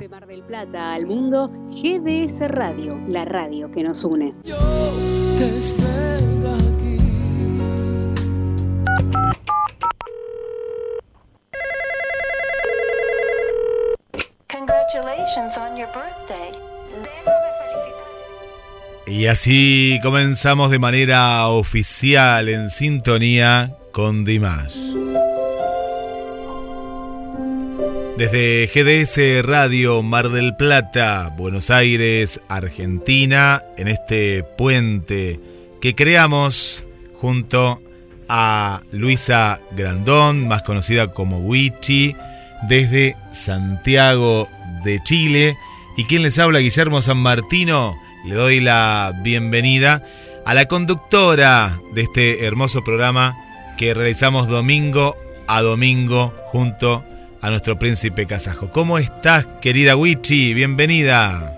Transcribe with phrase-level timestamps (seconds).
[0.00, 4.32] De Mar del Plata al mundo, GDS Radio, la radio que nos une.
[4.44, 4.56] Yo
[5.36, 6.96] te espero aquí.
[14.50, 16.54] Congratulations on your birthday.
[19.06, 24.99] Y así comenzamos de manera oficial en sintonía con Dimash.
[28.20, 35.40] Desde GDS Radio Mar del Plata, Buenos Aires, Argentina, en este puente
[35.80, 37.80] que creamos junto
[38.28, 42.14] a Luisa Grandón, más conocida como Wichi,
[42.68, 44.50] desde Santiago
[44.84, 45.56] de Chile.
[45.96, 47.96] Y quien les habla, Guillermo San Martino,
[48.26, 50.04] le doy la bienvenida
[50.44, 53.34] a la conductora de este hermoso programa
[53.78, 55.16] que realizamos domingo
[55.46, 57.09] a domingo junto a
[57.40, 58.70] a nuestro príncipe kazajo.
[58.70, 60.52] ¿Cómo estás, querida Wichi?
[60.54, 61.56] Bienvenida.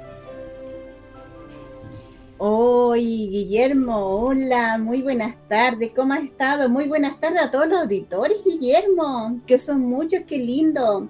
[2.39, 6.69] Hoy, Guillermo, hola, muy buenas tardes, ¿cómo has estado?
[6.69, 11.09] Muy buenas tardes a todos los auditores, Guillermo, que son muchos, qué lindo.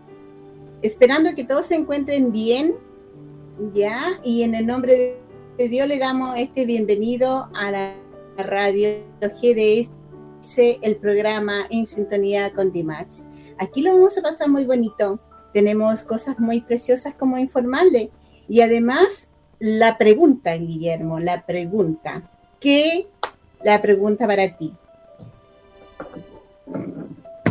[0.82, 2.74] Esperando que todos se encuentren bien,
[3.74, 4.20] ¿ya?
[4.22, 5.18] Y en el nombre
[5.56, 7.94] de Dios le damos este bienvenido a la
[8.36, 8.88] radio
[9.20, 9.88] GDS,
[10.82, 13.31] el programa En Sintonía con Dimash.
[13.58, 15.20] Aquí lo vamos a pasar muy bonito.
[15.52, 18.10] Tenemos cosas muy preciosas como informarle.
[18.48, 19.28] Y además,
[19.58, 22.22] la pregunta, Guillermo, la pregunta.
[22.60, 23.06] ¿Qué
[23.62, 24.72] la pregunta para ti?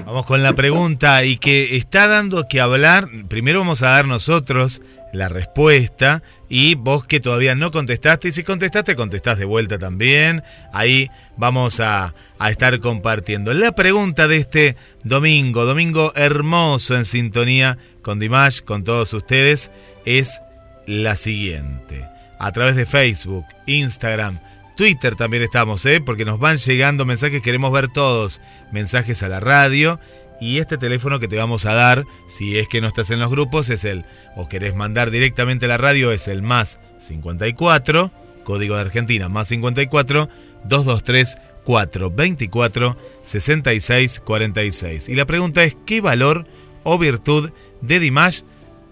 [0.06, 3.08] Vamos con la pregunta y que está dando que hablar.
[3.30, 4.82] Primero vamos a dar nosotros
[5.14, 6.22] la respuesta
[6.54, 10.44] y vos que todavía no contestaste, y si contestaste, contestás de vuelta también.
[10.74, 12.14] Ahí vamos a,
[12.46, 13.54] estar compartiendo.
[13.54, 19.72] La pregunta de este domingo, domingo hermoso en sintonía con Dimash, con todos ustedes,
[20.04, 20.42] es
[20.86, 22.06] la siguiente.
[22.38, 24.42] A través de Facebook, Instagram,
[24.76, 26.02] Twitter también estamos, ¿eh?
[26.06, 28.42] porque nos van llegando mensajes, queremos ver todos.
[28.74, 30.02] Mensajes a la radio
[30.42, 33.30] y este teléfono que te vamos a dar, si es que no estás en los
[33.30, 38.12] grupos, es el, o querés mandar directamente a la radio, es el más 54,
[38.44, 40.28] código de Argentina, más 54
[40.66, 45.10] 223 424 66 46.
[45.10, 46.48] Y la pregunta es, ¿qué valor
[46.84, 48.42] o virtud de Dimash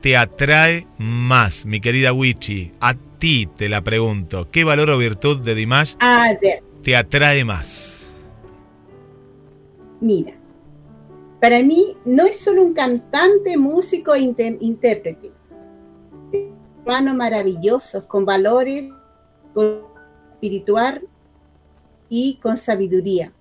[0.02, 2.72] te atrae más, mi querida Wichi?
[2.80, 5.96] A ti te la pregunto, ¿qué valor o virtud de Dimash
[6.84, 8.30] te atrae más?
[10.00, 10.39] Mira,
[11.40, 15.32] para mí no es solo un cantante, músico e intérprete.
[16.80, 18.92] Hermanos maravillosos, con valores,
[19.54, 19.84] con
[20.34, 21.08] espiritual
[22.10, 23.32] y con sabiduría.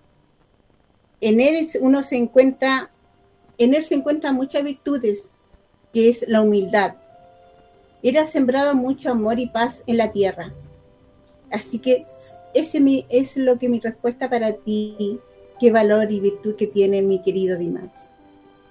[1.21, 2.91] En él uno se encuentra,
[3.57, 5.29] en él se encuentran muchas virtudes,
[5.93, 6.95] que es la humildad.
[8.05, 10.53] Ha sembrado mucho amor y paz en la tierra.
[11.51, 12.07] Así que
[12.55, 15.19] ese es lo que mi respuesta para ti
[15.59, 18.09] qué valor y virtud que tiene mi querido Dimash.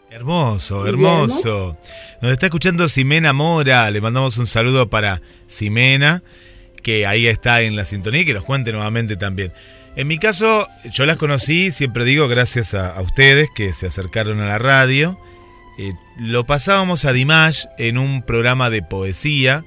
[0.09, 1.77] Hermoso, hermoso.
[2.21, 3.91] Nos está escuchando Ximena Mora.
[3.91, 6.23] Le mandamos un saludo para Ximena,
[6.81, 9.51] que ahí está en la sintonía y que nos cuente nuevamente también.
[9.97, 14.47] En mi caso, yo las conocí, siempre digo, gracias a, ustedes que se acercaron a
[14.47, 15.19] la radio.
[15.77, 19.65] Eh, lo pasábamos a Dimash en un programa de poesía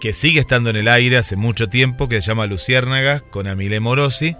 [0.00, 3.80] que sigue estando en el aire hace mucho tiempo, que se llama Luciérnagas, con Amile
[3.80, 4.36] Morosi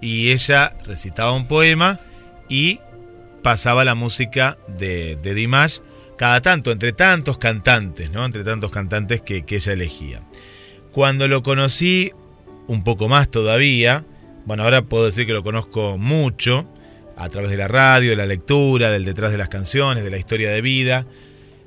[0.00, 2.00] y ella recitaba un poema
[2.48, 2.80] y
[3.42, 5.78] pasaba la música de, de Dimash
[6.16, 8.24] cada tanto, entre tantos cantantes, ¿no?
[8.24, 10.22] Entre tantos cantantes que, que ella elegía.
[10.92, 12.12] Cuando lo conocí
[12.66, 14.04] un poco más todavía,
[14.46, 16.66] bueno, ahora puedo decir que lo conozco mucho,
[17.16, 20.18] a través de la radio, de la lectura, del detrás de las canciones, de la
[20.18, 21.06] historia de vida.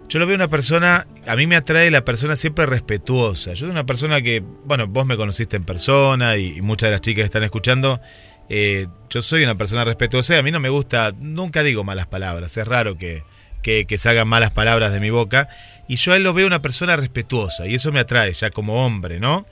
[0.10, 3.52] Yo lo veo una persona, a mí me atrae la persona siempre respetuosa.
[3.52, 7.02] Yo soy una persona que, bueno, vos me conociste en persona y, muchas de las
[7.02, 8.02] chicas que están escuchando,
[8.50, 12.08] eh, yo soy una persona respetuosa y a mí no me gusta, nunca digo malas
[12.08, 13.24] palabras, es raro que,
[13.62, 15.48] que, salgan malas palabras de mi boca.
[15.88, 18.84] Y yo a él lo veo una persona respetuosa y eso me atrae ya como
[18.84, 19.46] hombre, ¿no?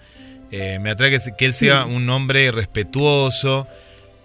[0.50, 3.68] Eh, me atrae que, que él sea un hombre respetuoso,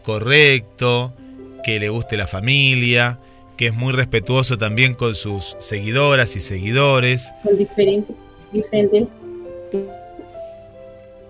[0.03, 1.15] correcto,
[1.63, 3.19] que le guste la familia
[3.63, 7.33] que es muy respetuoso también con sus seguidoras y seguidores.
[7.45, 8.17] Con diferentes,
[8.51, 9.05] diferentes.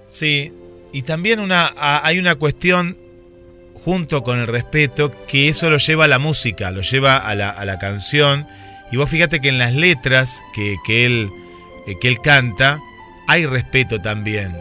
[0.09, 0.51] Sí,
[0.95, 2.97] y también una, hay una cuestión
[3.85, 7.51] junto con el respeto que eso lo lleva a la música, lo lleva a la,
[7.51, 8.47] a la canción.
[8.91, 11.29] Y vos fíjate que en las letras que, que, él,
[11.87, 12.81] eh, que él canta
[13.29, 14.57] hay respeto también.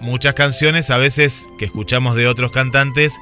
[0.00, 3.18] Muchas canciones a veces que escuchamos de otros cantantes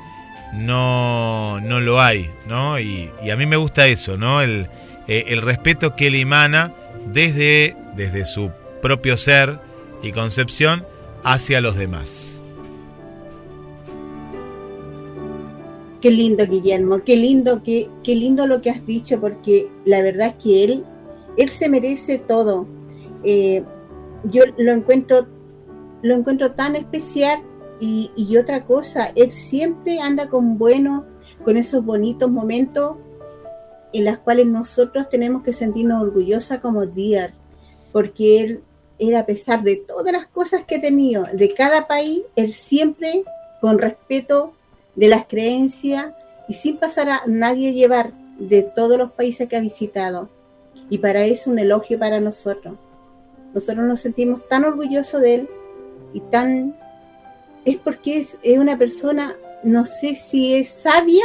[0.53, 2.79] no, no lo hay, ¿no?
[2.79, 4.43] Y, a mí me gusta eso, ¿no?
[4.43, 4.69] El,
[5.06, 6.73] eh, el respeto que él emana
[7.12, 8.50] desde, desde su
[8.81, 9.59] propio ser
[10.03, 10.85] y concepción
[11.25, 12.43] hacia los demás.
[16.00, 20.29] Qué lindo, Guillermo, qué lindo, qué, qué lindo lo que has dicho, porque la verdad
[20.29, 20.85] es que él,
[21.37, 22.67] él se merece todo.
[23.25, 23.65] Eh,
[24.25, 25.27] yo lo encuentro,
[26.03, 27.41] lo encuentro tan especial
[27.80, 31.04] y, otra cosa, él siempre anda con bueno,
[31.44, 32.96] con esos bonitos momentos
[33.92, 37.32] en los cuales nosotros tenemos que sentirnos orgullosas como Díaz,
[37.92, 38.60] porque él
[38.98, 43.22] era a pesar de todas las cosas que ha tenido de cada país, él siempre
[43.60, 44.52] con respeto
[44.96, 46.12] de las creencias
[46.48, 50.28] y sin pasar a nadie llevar de todos los países que ha visitado.
[50.90, 52.75] Y para eso un elogio para nosotros.
[53.54, 55.48] Nosotros nos sentimos tan orgullosos de él
[56.12, 56.75] y tan...
[57.69, 61.25] Es porque es, es una persona, no sé si es sabia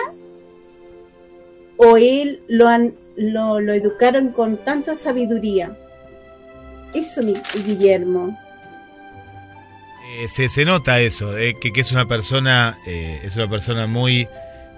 [1.78, 5.78] o él lo, han, lo, educaron con tanta sabiduría.
[6.94, 7.36] Eso, mi
[7.66, 8.38] Guillermo.
[10.18, 13.88] Eh, se, se, nota eso, eh, que, que, es una persona, eh, es una persona
[13.88, 14.28] muy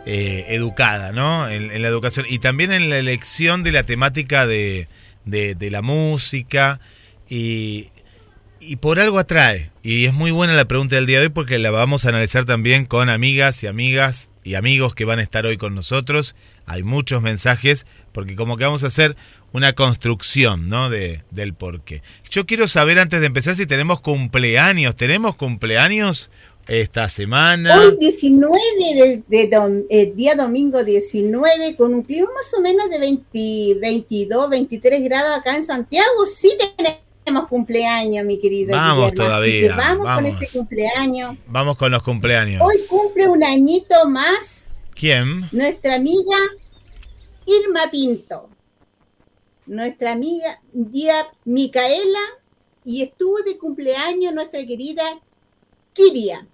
[0.05, 1.49] educada, ¿no?
[1.49, 4.87] En, en, la educación y también en la elección de la temática de,
[5.25, 6.79] de, de la música
[7.27, 7.89] y,
[8.65, 9.71] y, por algo atrae.
[9.83, 12.45] Y es muy buena la pregunta del día de hoy porque la vamos a analizar
[12.45, 16.35] también con amigas y amigas y amigos que van a estar hoy con nosotros.
[16.65, 19.15] Hay muchos mensajes porque como que vamos a hacer
[19.51, 20.89] una construcción ¿no?
[20.89, 22.01] de, del porqué.
[22.29, 24.95] Yo quiero saber antes de empezar si tenemos cumpleaños.
[24.95, 26.31] ¿Tenemos cumpleaños
[26.67, 27.79] esta semana?
[27.79, 32.99] Hoy 19, de, dom, el día domingo 19, con un clima más o menos de
[32.99, 36.25] 20, 22, 23 grados acá en Santiago.
[36.27, 37.04] Sí tenemos
[37.47, 38.71] cumpleaños, mi querido.
[38.75, 39.23] Vamos Guillermo.
[39.23, 39.75] todavía.
[39.75, 41.37] Vamos, vamos, con ese cumpleaños.
[41.47, 42.61] Vamos con los cumpleaños.
[42.61, 44.71] Hoy cumple un añito más.
[44.93, 45.49] ¿Quién?
[45.51, 46.37] Nuestra amiga
[47.45, 48.49] Irma Pinto
[49.65, 52.19] nuestra amiga Día Micaela
[52.83, 55.03] y estuvo de cumpleaños nuestra querida
[55.93, 56.47] Kiria.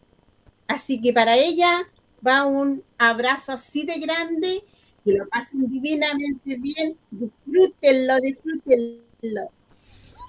[0.68, 1.88] Así que para ella
[2.26, 4.64] va un abrazo así de grande,
[5.04, 9.52] que lo pasen divinamente bien, disfrútenlo, disfrútenlo.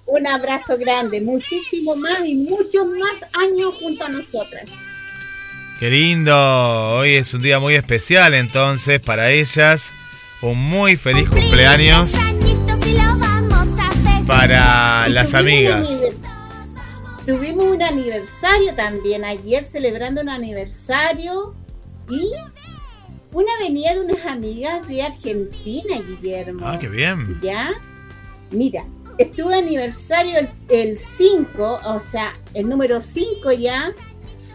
[0.06, 4.68] Un abrazo grande, muchísimo más y muchos más años junto a nosotras.
[5.78, 6.36] Qué lindo,
[6.96, 9.90] hoy es un día muy especial entonces para ellas.
[10.40, 12.14] Un muy feliz cumpleaños
[14.26, 15.88] para las amigas.
[17.26, 21.54] Tuvimos un aniversario también ayer celebrando un aniversario
[22.10, 22.32] y
[23.32, 26.66] una venida de unas amigas de Argentina, Guillermo.
[26.66, 27.38] Ah, qué bien.
[27.40, 27.70] Ya,
[28.50, 28.84] mira,
[29.18, 33.94] estuvo aniversario el 5, o sea, el número 5 ya,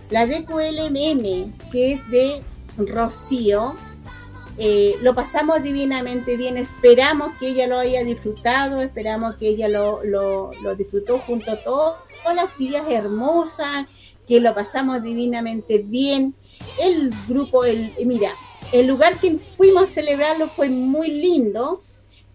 [0.10, 2.42] la DQLMM, que es de
[2.78, 3.76] Rocío,
[4.60, 10.04] eh, lo pasamos divinamente bien, esperamos que ella lo haya disfrutado, esperamos que ella lo,
[10.04, 13.86] lo, lo disfrutó junto a todos, todas las días hermosas,
[14.28, 16.34] que lo pasamos divinamente bien.
[16.82, 18.32] El grupo, el, mira,
[18.72, 21.84] el lugar que fuimos a celebrarlo fue muy lindo,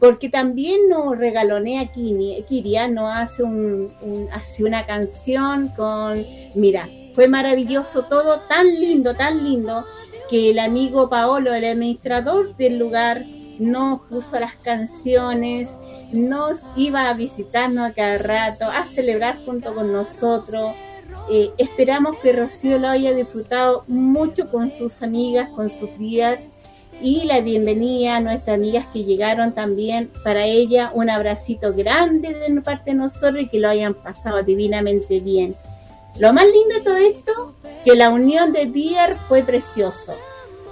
[0.03, 3.89] porque también nos regalonea Kiria, nos hace, un,
[4.33, 6.21] hace una canción con,
[6.57, 9.85] mira, fue maravilloso todo, tan lindo, tan lindo
[10.29, 13.23] que el amigo Paolo, el administrador del lugar,
[13.61, 15.77] nos puso las canciones,
[16.13, 20.73] nos iba a visitarnos a cada rato, a celebrar junto con nosotros.
[21.31, 26.41] Eh, esperamos que Rocío lo haya disfrutado mucho con sus amigas, con sus días
[27.03, 30.11] y la bienvenida a nuestras amigas que llegaron también.
[30.23, 35.19] Para ella un abracito grande de parte de nosotros y que lo hayan pasado divinamente
[35.21, 35.55] bien.
[36.21, 37.55] Lo más lindo de todo esto,
[37.85, 40.15] que la unión de Dier fue precioso.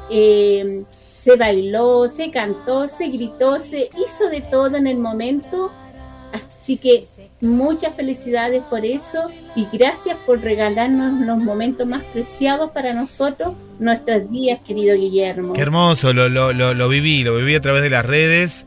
[0.08, 0.84] Eh,
[1.16, 5.72] se bailó, se cantó, se gritó, se hizo de todo en el momento.
[6.32, 7.04] Así que
[7.40, 14.30] muchas felicidades por eso y gracias por regalarnos los momentos más preciados para nosotros, nuestros
[14.30, 15.54] días, querido Guillermo.
[15.54, 18.64] Qué hermoso, lo, lo, lo, lo viví, lo viví a través de las redes.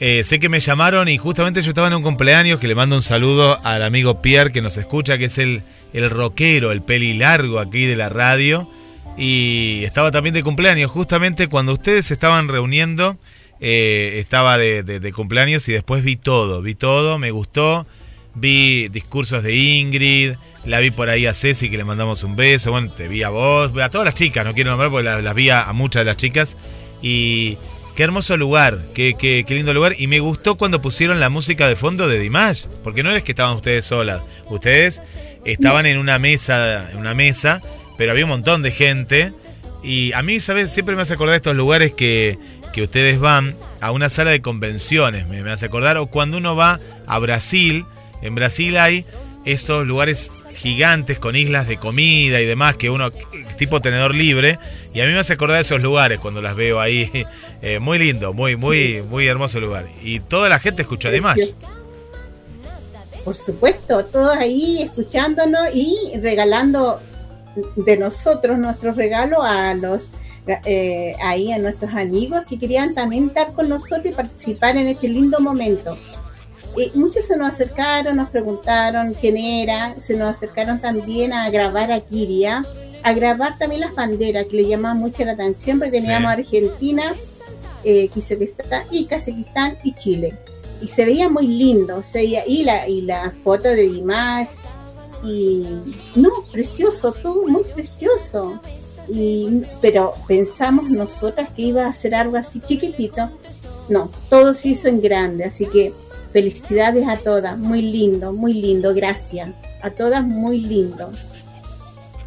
[0.00, 2.96] Eh, sé que me llamaron y justamente yo estaba en un cumpleaños que le mando
[2.96, 7.14] un saludo al amigo Pierre que nos escucha, que es el, el rockero, el peli
[7.14, 8.68] largo aquí de la radio.
[9.16, 13.16] Y estaba también de cumpleaños, justamente cuando ustedes se estaban reuniendo,
[13.64, 17.86] eh, estaba de, de, cumpleaños y después vi todo, vi todo, me gustó.
[18.34, 20.32] Vi discursos de Ingrid,
[20.64, 23.28] la vi por ahí a Ceci que le mandamos un beso, bueno, te vi a
[23.28, 26.04] vos, a todas las chicas, no quiero nombrar porque las, vi a, a, muchas de
[26.06, 26.56] las chicas.
[27.02, 27.56] Y
[27.94, 29.94] qué hermoso lugar, qué, qué, qué lindo lugar.
[29.96, 33.30] Y me gustó cuando pusieron la música de fondo de Dimash, porque no es que
[33.30, 35.02] estaban ustedes solas, ustedes
[35.44, 37.60] estaban en una mesa, en una mesa,
[37.96, 39.32] pero había un montón de gente.
[39.84, 40.72] Y a mí, ¿sabes?
[40.72, 42.38] Siempre me hace acordar de estos lugares que,
[42.72, 46.80] que ustedes van a una sala de convenciones, me, hace acordar, o cuando uno va
[47.06, 47.84] a Brasil,
[48.22, 49.04] en Brasil hay
[49.44, 53.10] estos lugares gigantes con islas de comida y demás, que uno,
[53.58, 54.58] tipo tenedor libre,
[54.94, 57.10] y a mí me hace acordar de esos lugares cuando las veo ahí.
[57.64, 59.86] Eh, muy lindo, muy, muy, muy hermoso lugar.
[60.02, 61.36] Y toda la gente escucha además.
[63.24, 67.00] Por supuesto, todos ahí escuchándonos y regalando
[67.76, 70.10] de nosotros nuestros regalos a los
[70.46, 75.08] eh, ahí a nuestros amigos que querían también estar con nosotros y participar en este
[75.08, 75.96] lindo momento.
[76.76, 81.92] Y muchos se nos acercaron, nos preguntaron quién era, se nos acercaron también a grabar
[81.92, 82.64] a Kiria,
[83.02, 87.12] a grabar también las banderas, que le llamaban mucho la atención, porque teníamos Argentina,
[87.84, 88.08] eh,
[88.90, 90.38] y Kazajistán y Chile.
[90.80, 94.48] Y se veía muy lindo, veía, y la, y la foto de Dimash,
[95.24, 95.66] y
[96.16, 98.60] no, precioso, todo muy precioso.
[99.08, 103.30] Y, pero pensamos nosotras que iba a ser algo así chiquitito.
[103.88, 105.92] No, todo se hizo en grande, así que
[106.32, 109.50] felicidades a todas, muy lindo, muy lindo, gracias.
[109.82, 111.10] A todas muy lindo.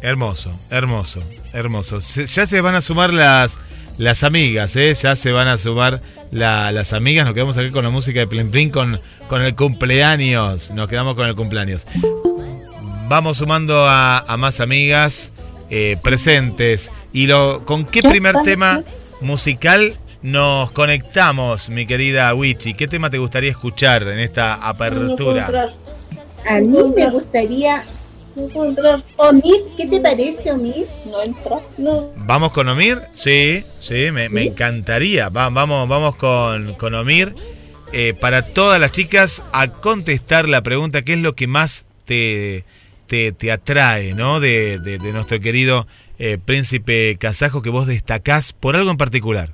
[0.02, 1.20] Hermoso, hermoso,
[1.52, 1.98] hermoso.
[1.98, 3.56] ya se van a sumar las,
[3.98, 4.94] las amigas, ¿eh?
[4.94, 7.24] ya se van a sumar las amigas.
[7.24, 10.70] Nos quedamos aquí con la música de Plin Plin, con, con el cumpleaños.
[10.72, 11.86] Nos quedamos con el cumpleaños.
[13.08, 15.32] Vamos sumando a, más amigas
[15.70, 16.90] eh, presentes.
[17.12, 18.82] ¿Y lo, con qué primer tema
[19.20, 22.74] musical nos conectamos, mi querida Wichi?
[22.74, 25.70] ¿Qué tema te gustaría escuchar en esta apertura?
[26.48, 27.82] A mí me gustaría
[29.16, 30.86] Omir, ¿qué te parece, Omir?
[31.06, 31.56] No entra.
[31.78, 32.10] No.
[32.16, 33.00] ¿Vamos con Omir?
[33.14, 35.30] Sí, sí, me, encantaría.
[35.30, 37.34] vamos, vamos con, con Omir.
[37.92, 42.64] Eh, para todas las chicas, a contestar la pregunta: ¿qué es lo que más te,
[43.07, 44.39] te, atrae, ¿no?
[44.39, 49.53] De, nuestro querido eh, príncipe kazajo que vos destacás por algo en particular.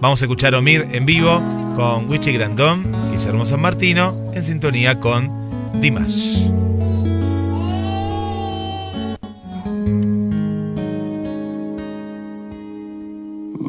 [0.00, 1.42] Vamos a escuchar Omir en vivo
[1.76, 5.30] con Wichi Grandón, Guillermo San Martino, en sintonía con
[5.80, 6.48] Dimash.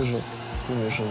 [0.00, 0.14] 就是
[0.70, 1.10] 因为是零。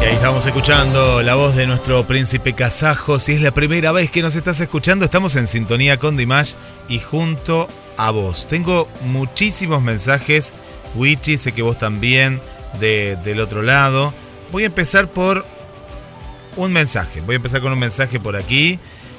[0.00, 3.20] ahí estamos escuchando la voz de nuestro príncipe kazajo.
[3.20, 6.54] Si es la primera vez que nos estás escuchando, estamos en sintonía con Dimash
[6.88, 8.48] y junto a vos.
[8.48, 10.52] Tengo muchísimos mensajes.
[10.96, 12.40] Wichi, sé que vos también
[12.80, 14.12] de- del otro lado.
[14.52, 15.44] Voy a empezar por
[16.56, 17.20] un mensaje.
[17.20, 18.78] Voy a empezar con un mensaje por aquí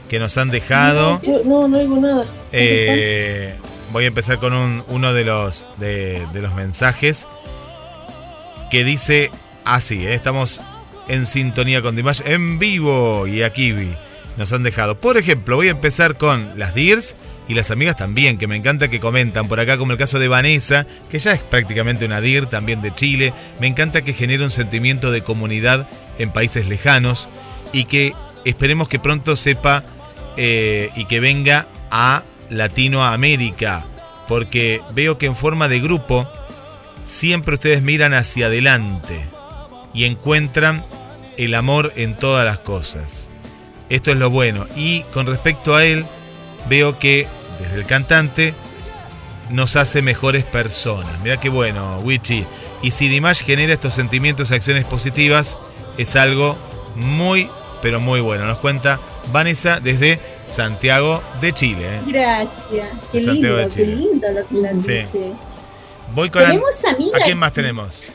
[0.10, 1.22] que nos han dejado.
[1.24, 2.24] Yo no, no oigo nada.
[2.52, 3.54] Eh,
[3.91, 7.28] voy a empezar con un- uno de los, de, de los mensajes
[8.72, 9.32] que dice
[9.65, 10.13] así, ¿eh?
[10.13, 10.60] estamos
[11.08, 13.93] en sintonía con Dimash en vivo y aquí vi,
[14.38, 15.00] nos han dejado.
[15.00, 17.15] Por ejemplo, voy a empezar con las Dears
[17.48, 20.28] y las amigas también, que me encanta que comentan por acá, como el caso de
[20.28, 23.34] Vanessa, que ya es prácticamente una DIR, también de Chile.
[23.60, 25.88] Me encanta que genere un sentimiento de comunidad
[26.20, 27.30] en países lejanos
[27.72, 29.84] y que esperemos que pronto sepa
[30.36, 33.86] eh, y que venga a Latinoamérica,
[34.28, 36.30] porque veo que en forma de grupo
[37.04, 39.26] siempre ustedes miran hacia adelante
[39.94, 40.86] y encuentran
[41.38, 43.30] el amor en todas las cosas.
[43.90, 44.68] Esto es lo bueno.
[44.76, 46.06] Y con respecto a él,
[46.68, 47.28] veo que
[47.60, 48.54] desde el cantante
[49.50, 51.20] nos hace mejores personas.
[51.24, 52.43] Mira qué bueno, Wichi.
[52.82, 55.58] Y si Dimash genera estos sentimientos y acciones positivas,
[55.98, 56.56] es algo
[56.96, 57.50] muy,
[57.82, 58.46] pero muy bueno.
[58.46, 59.00] Nos cuenta
[59.32, 61.82] Vanessa desde Santiago de Chile.
[61.84, 62.02] ¿eh?
[62.08, 62.89] Gracias.
[63.12, 64.91] Qué Santiago de lindo, qué lindo lo que nos Sí.
[64.91, 65.32] dice.
[66.13, 67.22] Voy con Tenemos amigas.
[67.22, 68.12] ¿A quién más tenemos?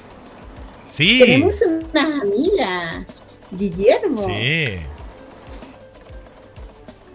[0.86, 1.18] Sí.
[1.18, 3.04] Tenemos unas amigas.
[3.50, 4.26] Guillermo.
[4.26, 4.78] Sí.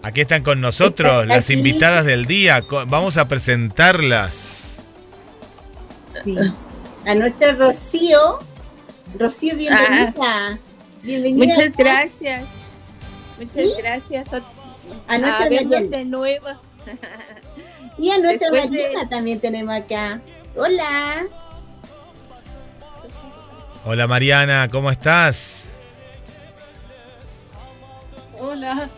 [0.02, 1.54] Aquí están con nosotros las aquí.
[1.54, 2.62] invitadas del día.
[2.86, 4.76] Vamos a presentarlas.
[6.24, 6.36] Sí.
[7.06, 8.38] A nuestra Rocío.
[9.18, 10.58] Rocío, bienvenida.
[11.02, 11.44] bienvenida.
[11.54, 11.56] Ah.
[11.56, 12.44] Muchas gracias.
[13.38, 13.72] Muchas ¿Sí?
[13.78, 14.32] gracias.
[14.34, 14.42] A,
[15.08, 16.46] A nuestra a verlos de nuevo.
[17.98, 20.20] Y a nuestra de- Mariana también tenemos acá.
[20.56, 21.26] Hola.
[23.84, 25.64] Hola Mariana, ¿cómo estás?
[28.38, 28.88] Hola.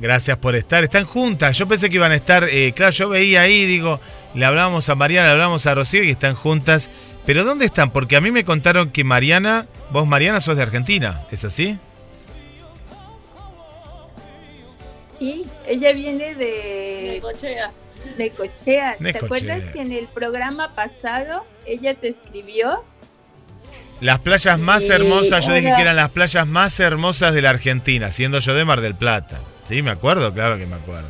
[0.00, 0.84] Gracias por estar.
[0.84, 1.56] Están juntas.
[1.58, 2.44] Yo pensé que iban a estar.
[2.44, 4.00] eh, claro, yo veía ahí, digo,
[4.34, 6.88] le hablábamos a Mariana, le hablábamos a Rocío y están juntas.
[7.26, 7.90] Pero ¿dónde están?
[7.90, 11.78] Porque a mí me contaron que Mariana, vos Mariana sos de Argentina, ¿es así?
[15.14, 17.70] sí, ella viene de Necochea.
[18.18, 18.96] Necochea.
[18.96, 19.26] ¿Te Necochea.
[19.26, 22.84] acuerdas que en el programa pasado ella te escribió?
[24.00, 27.50] Las playas más Sí, hermosas, yo dije que eran las playas más hermosas de la
[27.50, 29.40] Argentina, siendo yo de Mar del Plata.
[29.68, 31.08] Sí, me acuerdo, claro que me acuerdo.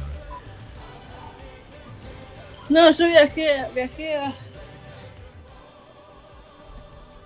[2.68, 4.32] No, yo viajé, viajé a...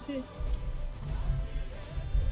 [0.06, 0.22] Sí.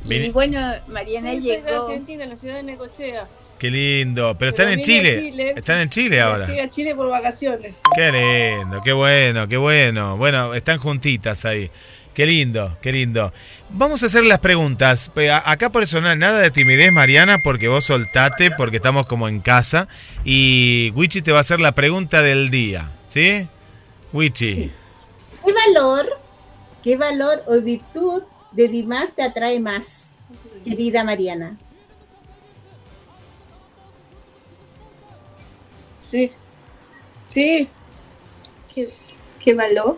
[0.05, 1.87] Y bueno, Mariana Sí, soy de llegó.
[1.87, 3.27] Argentina, en la ciudad de Necochea.
[3.59, 4.37] Qué lindo.
[4.39, 5.21] Pero están en Chile.
[5.21, 5.55] Chile.
[5.57, 6.47] Están en Chile ahora.
[6.47, 7.83] Viajé a Chile por vacaciones.
[7.95, 10.17] Qué lindo, qué bueno, qué bueno.
[10.17, 11.71] Bueno, están juntitas ahí.
[12.15, 13.33] Qué lindo, qué lindo.
[13.71, 15.11] Vamos a hacer las preguntas.
[15.45, 19.41] Acá por eso no, nada de timidez, Mariana, porque vos soltate, porque estamos como en
[19.41, 19.87] casa.
[20.25, 22.91] Y Wichi te va a hacer la pregunta del día.
[23.09, 23.47] ¿Sí?
[24.13, 24.71] Wichi.
[25.45, 26.19] ¿Qué valor,
[26.83, 30.11] qué valor o virtud de Dimas te atrae más,
[30.65, 31.57] querida Mariana?
[36.01, 36.33] Sí.
[37.29, 37.69] Sí.
[38.75, 38.91] ¿Qué,
[39.39, 39.97] qué valor?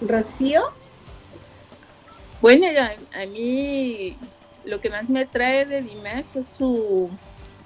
[0.00, 0.62] Rocío,
[2.40, 2.66] Bueno,
[3.14, 4.16] a, mí
[4.64, 7.10] lo que más me atrae de Dimash es su...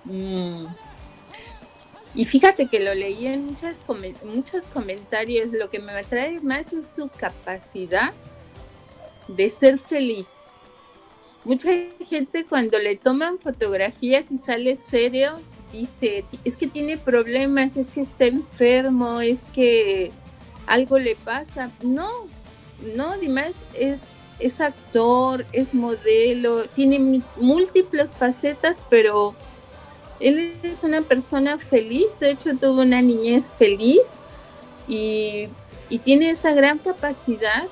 [0.05, 0.67] mm,
[2.17, 3.83] y fíjate que lo leí en muchas
[4.25, 8.13] muchos comentarios, lo que me atrae más es su capacidad
[9.29, 10.37] de ser feliz.
[11.45, 11.71] Mucha
[12.09, 15.41] gente cuando le toman fotografías y sale serio,
[15.73, 20.13] dice, es que tiene problemas, es que está enfermo, es que
[20.67, 21.71] algo le pasa.
[21.83, 22.09] No,
[22.97, 29.35] no, Dimash es, es actor, es modelo, tiene múltiples facetas, pero
[30.21, 34.17] él es una persona feliz, de hecho tuvo una niñez feliz
[34.89, 35.49] y,
[35.89, 37.65] y tiene esa gran capacidad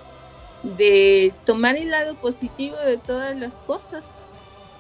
[0.62, 4.05] de tomar el lado positivo de todas las cosas.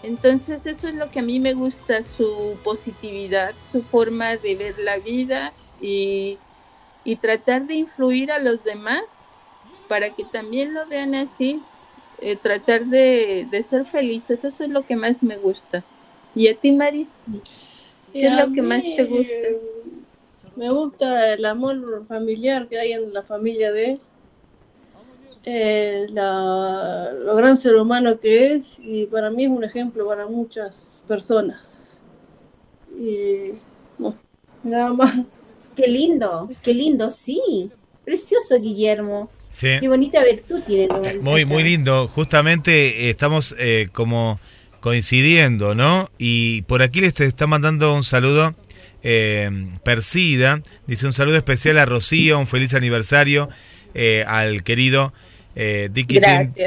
[0.02, 4.74] Entonces eso es lo que a mí me gusta, su positividad, su forma de ver
[4.78, 6.38] la vida y,
[7.04, 9.02] y tratar de influir a los demás
[9.88, 11.60] para que también lo vean así,
[12.20, 15.84] eh, tratar de, de ser felices, eso es lo que más me gusta.
[16.34, 17.08] ¿Y a ti, Mari?
[18.12, 19.48] ¿Qué es lo que más te gusta?
[20.56, 24.00] Me gusta el amor familiar que hay en la familia de él.
[25.44, 30.26] Eh, la- lo gran ser humano que es y para mí es un ejemplo para
[30.28, 31.84] muchas personas.
[32.96, 33.52] Y
[33.98, 34.16] no,
[34.62, 35.16] nada más.
[35.76, 37.70] Qué lindo, qué lindo, sí.
[38.04, 39.30] Precioso, Guillermo.
[39.56, 39.68] Sí.
[39.80, 40.88] Qué bonita virtud tiene.
[40.88, 41.02] ¿no?
[41.22, 42.08] Muy, muy lindo.
[42.08, 44.40] Justamente eh, estamos eh, como
[44.80, 46.10] coincidiendo, ¿no?
[46.18, 48.54] Y por aquí les te está mandando un saludo.
[49.04, 49.50] eh,
[49.84, 53.48] Persida dice un saludo especial a Rocío, un feliz aniversario
[53.94, 55.12] eh, al querido
[55.54, 56.18] eh, Dicky.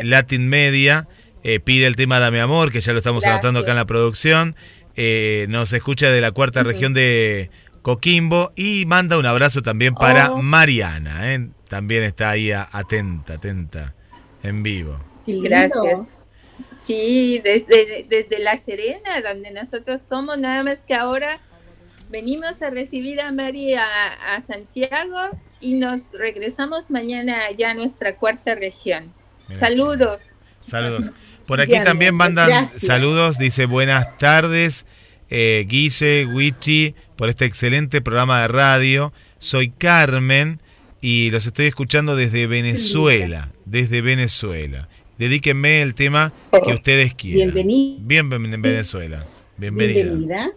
[0.04, 1.08] Latin Media.
[1.44, 3.40] eh, pide el tema Dame Amor, que ya lo estamos Gracias.
[3.40, 4.56] anotando acá en la producción.
[4.96, 7.50] eh, nos escucha de la cuarta región de
[7.86, 10.42] Coquimbo y manda un abrazo también para Oh.
[10.42, 11.32] Mariana.
[11.32, 11.50] ¿eh?
[11.68, 13.94] También está ahí atenta, atenta,
[14.42, 15.00] en vivo.
[15.28, 16.24] Gracias.
[16.76, 21.40] Sí, desde, desde La Serena, donde nosotros somos, nada más que ahora
[22.10, 25.20] venimos a recibir a Mari a, Santiago
[25.60, 29.14] y nos regresamos mañana ya a nuestra cuarta región.
[29.48, 30.22] Mira Saludos.
[30.64, 31.12] Saludos.
[31.46, 32.82] Por aquí Bien, también mandan gracias.
[32.82, 34.88] saludos, dice buenas tardes,
[35.30, 39.14] eh, Guille, Wichi, por este excelente programa de radio.
[39.38, 40.62] Soy Carmen
[41.02, 44.88] y los estoy escuchando desde Venezuela, desde Venezuela.
[45.18, 46.34] Dedíquenme el tema
[46.66, 47.54] que ustedes quieran.
[47.54, 49.26] Bienveni- Bien, en Venezuela.
[49.58, 50.04] Bienvenida.
[50.04, 50.52] Bienvenida.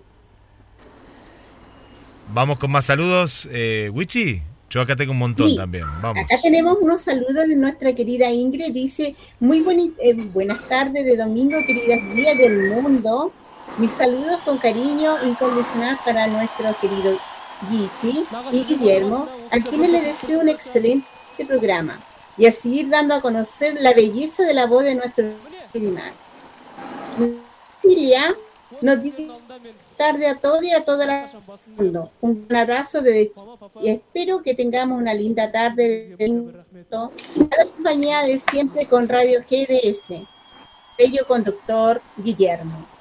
[2.32, 4.42] Vamos con más saludos, eh, Wichi.
[4.70, 5.56] Yo acá tengo un montón Sí.
[5.56, 5.86] también.
[6.02, 6.24] Vamos.
[6.24, 8.72] Acá tenemos unos saludos de nuestra querida Ingrid.
[8.74, 9.62] Dice, muy
[10.02, 13.32] eh, buenas tardes de domingo, queridas días del mundo.
[13.76, 17.18] Mis saludos con cariño incondicional para nuestro querido
[17.68, 21.06] Gigi y Guillermo, a quienes le deseo un excelente
[21.46, 22.00] programa
[22.36, 25.26] y a seguir dando a conocer la belleza de la voz de nuestro
[25.74, 26.14] Max.
[27.76, 28.34] Cilia
[28.80, 29.28] nos dice
[29.96, 31.28] tarde a todos y a toda la
[31.76, 32.10] mundo.
[32.20, 33.32] Un abrazo desde
[33.82, 36.24] y espero que tengamos una linda tarde de
[36.92, 40.26] a la compañía de siempre con Radio GDS.
[40.98, 42.97] Bello conductor Guillermo.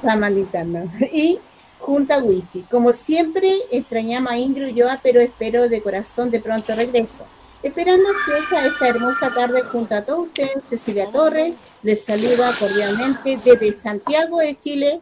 [0.00, 0.90] Está manditando.
[1.12, 1.38] Y
[1.78, 2.62] junto a Wichi.
[2.70, 7.24] Como siempre, extrañamos a Ingrid y Joa, pero espero de corazón de pronto regreso.
[7.62, 13.72] Esperando ansiosa esta hermosa tarde junto a todos ustedes, Cecilia Torres les saluda cordialmente desde
[13.72, 15.00] Santiago de Chile.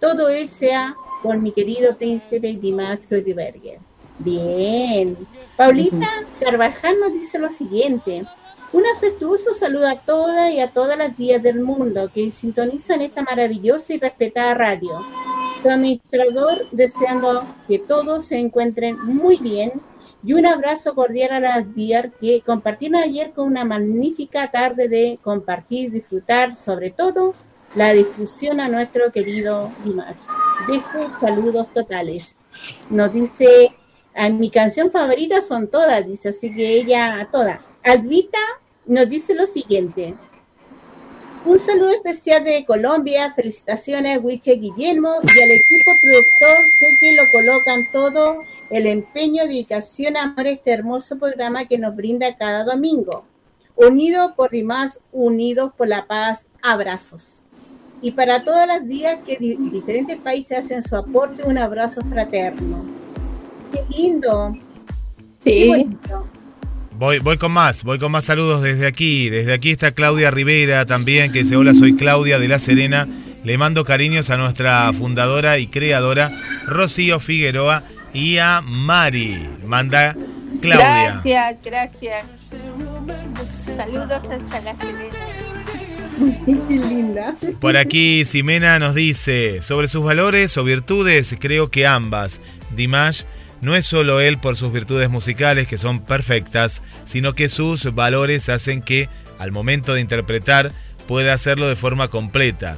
[0.00, 3.80] Todo es sea por mi querido príncipe Dimas Berger.
[4.18, 5.16] Bien.
[5.56, 6.08] Paulita
[6.40, 8.24] Carvajal nos dice lo siguiente.
[8.70, 13.22] Un afectuoso saludo a todas y a todas las días del mundo que sintonizan esta
[13.22, 15.06] maravillosa y respetada radio.
[15.62, 19.72] Tu administrador deseando que todos se encuentren muy bien
[20.22, 25.18] y un abrazo cordial a las días que compartieron ayer con una magnífica tarde de
[25.22, 27.34] compartir, disfrutar, sobre todo
[27.74, 30.26] la difusión a nuestro querido Dimas.
[30.66, 32.36] Besos, saludos totales.
[32.90, 33.74] Nos dice,
[34.14, 37.62] a mi canción favorita son todas, dice, así que ella, toda.
[37.88, 38.38] Alvita
[38.84, 40.14] nos dice lo siguiente.
[41.46, 47.22] Un saludo especial de Colombia, felicitaciones Wiche Guillermo y al equipo productor, sé que lo
[47.32, 53.24] colocan todo el empeño, dedicación, amor a este hermoso programa que nos brinda cada domingo.
[53.74, 57.38] Unidos por Rimas, unidos por la paz, abrazos.
[58.02, 62.84] Y para todas las días que di diferentes países hacen su aporte, un abrazo fraterno.
[63.72, 64.54] Qué lindo.
[65.38, 65.50] Sí.
[65.50, 66.37] Qué bonito.
[66.98, 69.30] Voy, voy con más, voy con más saludos desde aquí.
[69.30, 73.06] Desde aquí está Claudia Rivera también, que dice, hola, soy Claudia de La Serena.
[73.44, 76.28] Le mando cariños a nuestra fundadora y creadora,
[76.66, 79.48] Rocío Figueroa, y a Mari.
[79.64, 80.16] Manda
[80.60, 81.12] Claudia.
[81.12, 82.24] Gracias, gracias.
[83.44, 85.14] Saludos hasta la Serena.
[86.44, 87.36] Qué linda.
[87.60, 92.40] Por aquí Ximena nos dice, sobre sus valores o virtudes, creo que ambas.
[92.74, 93.22] Dimash
[93.60, 98.48] no es solo él por sus virtudes musicales que son perfectas, sino que sus valores
[98.48, 100.72] hacen que, al momento de interpretar,
[101.06, 102.76] pueda hacerlo de forma completa.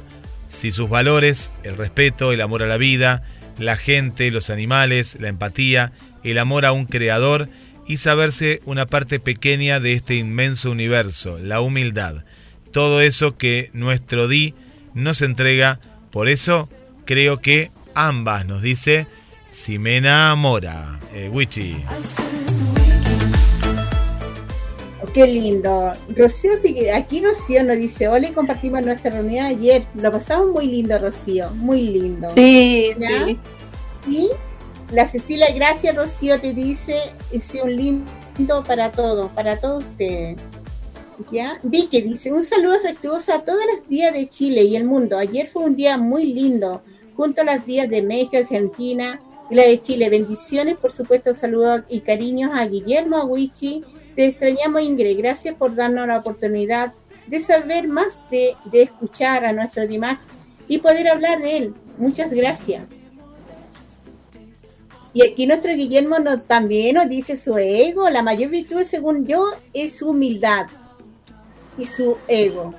[0.49, 3.23] Si sus valores, el respeto, el amor a la vida,
[3.57, 5.91] la gente, los animales, la empatía,
[6.23, 7.49] el amor a un creador
[7.87, 12.23] y saberse una parte pequeña de este inmenso universo, la humildad.
[12.71, 14.55] Todo eso que nuestro Di
[14.93, 15.79] nos entrega,
[16.11, 16.69] por eso
[17.05, 19.07] creo que ambas, nos dice
[19.51, 21.83] Ximena Mora, eh, Wichi.
[25.13, 25.91] Qué lindo.
[26.15, 29.85] Rocío Figueroa, aquí Rocío nos dice, hola y compartimos nuestra reunión ayer.
[29.95, 32.29] Lo pasamos muy lindo, Rocío, muy lindo.
[32.29, 33.25] Sí, ¿Ya?
[33.25, 33.39] sí.
[34.09, 34.29] Y
[34.93, 37.01] la Cecilia Gracia Rocío te dice,
[37.33, 40.39] es un lindo para todos, para todos ustedes.
[41.29, 41.59] ¿Ya?
[41.61, 45.17] Vicky dice, un saludo afectuoso a todos los días de Chile y el mundo.
[45.17, 46.81] Ayer fue un día muy lindo,
[47.17, 49.19] junto a los días de México, Argentina
[49.55, 50.09] la de Chile.
[50.09, 53.83] Bendiciones, por supuesto, saludos y cariños a Guillermo, a.
[54.15, 55.17] Te extrañamos, Ingrid.
[55.17, 56.93] Gracias por darnos la oportunidad
[57.27, 60.19] de saber más, de, de escuchar a nuestro Dimas
[60.67, 61.73] y poder hablar de él.
[61.97, 62.83] Muchas gracias.
[65.13, 68.09] Y aquí nuestro Guillermo nos, también nos dice su ego.
[68.09, 70.67] La mayor virtud, según yo, es su humildad
[71.77, 72.73] y su ego.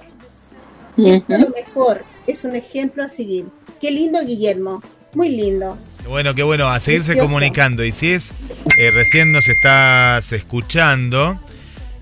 [0.97, 2.05] Eso es lo mejor.
[2.27, 3.47] Es un ejemplo a seguir.
[3.81, 4.81] Qué lindo, Guillermo.
[5.15, 5.77] Muy lindo.
[6.09, 7.29] Bueno, qué bueno, a seguirse Precioso.
[7.29, 7.85] comunicando.
[7.85, 8.33] Y si es,
[8.79, 11.39] eh, recién nos estás escuchando,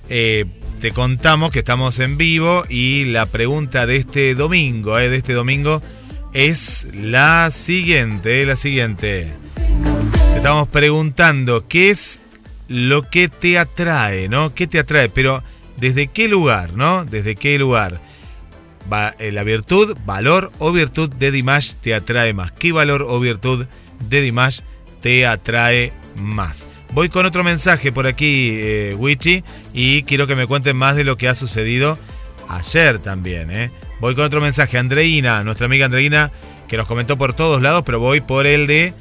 [0.08, 0.44] eh,
[0.80, 5.32] te contamos que estamos en vivo y la pregunta de este domingo, eh, de este
[5.32, 5.82] domingo,
[6.32, 9.28] es la siguiente, la siguiente.
[10.32, 12.20] Te estamos preguntando qué es
[12.68, 14.54] lo que te atrae, ¿no?
[14.54, 15.08] ¿Qué te atrae?
[15.08, 15.42] Pero
[15.76, 17.04] ¿desde qué lugar, no?
[17.04, 18.00] ¿Desde qué lugar?
[19.18, 22.50] Eh, la virtud, valor o virtud de Dimash te atrae más.
[22.50, 23.66] ¿Qué valor o virtud
[24.08, 24.60] de Dimash
[25.00, 26.64] te atrae más?
[26.92, 31.04] Voy con otro mensaje por aquí, eh, Wichi, y quiero que me cuenten más de
[31.04, 31.98] lo que ha sucedido
[32.48, 33.52] ayer también.
[33.52, 33.70] ¿eh?
[34.00, 36.32] Voy con otro mensaje, Andreina, nuestra amiga Andreina,
[36.66, 38.92] que nos comentó por todos lados, pero voy por el de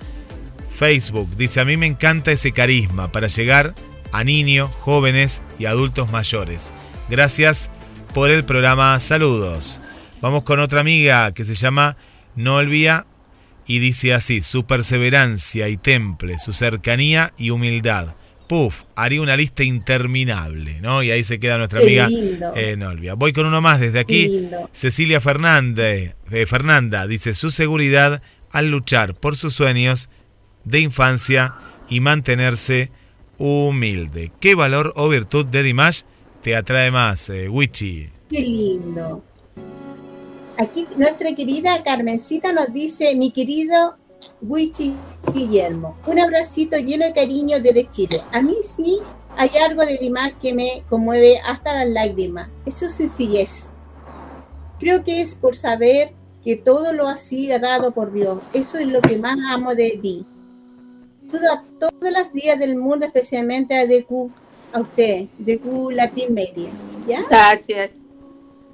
[0.78, 1.36] Facebook.
[1.36, 3.74] Dice, a mí me encanta ese carisma para llegar
[4.12, 6.72] a niños, jóvenes y adultos mayores.
[7.10, 7.72] Gracias
[8.14, 9.00] por el programa.
[9.00, 9.82] Saludos.
[10.22, 11.98] Vamos con otra amiga que se llama
[12.36, 13.06] Nolvia
[13.66, 18.16] y dice así, su perseverancia y temple, su cercanía y humildad.
[18.48, 21.04] Puf, haría una lista interminable, ¿no?
[21.04, 23.14] Y ahí se queda nuestra Qué amiga eh, Nolvia.
[23.14, 24.50] Voy con uno más desde aquí.
[24.72, 30.10] Cecilia Fernández, eh, Fernanda dice su seguridad al luchar por sus sueños
[30.64, 31.54] de infancia
[31.90, 32.92] y mantenerse
[33.38, 34.32] humilde.
[34.40, 36.02] ¿Qué valor o virtud de Dimash
[36.42, 38.10] te atrae más, eh, Wichi?
[38.30, 39.22] Qué lindo.
[40.58, 43.96] Aquí nuestra querida Carmencita nos dice, mi querido
[44.42, 44.96] Wichi
[45.34, 48.22] Guillermo, un abracito lleno de cariño desde Chile.
[48.32, 49.00] A mí sí
[49.38, 52.50] hay algo de Dimas que me conmueve hasta las lágrimas.
[52.66, 53.70] Eso es sencillez.
[54.80, 58.38] Creo que es por saber que todo lo ha sido dado por Dios.
[58.54, 60.26] Eso es lo que más amo de ti.
[61.32, 64.32] Saludo a todos los días del mundo, especialmente a DQ,
[64.74, 66.70] a usted, DQ Latin Media.
[67.08, 67.24] ¿Ya?
[67.30, 67.92] Gracias.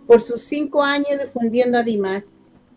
[0.07, 2.23] por sus cinco años difundiendo a Dimash.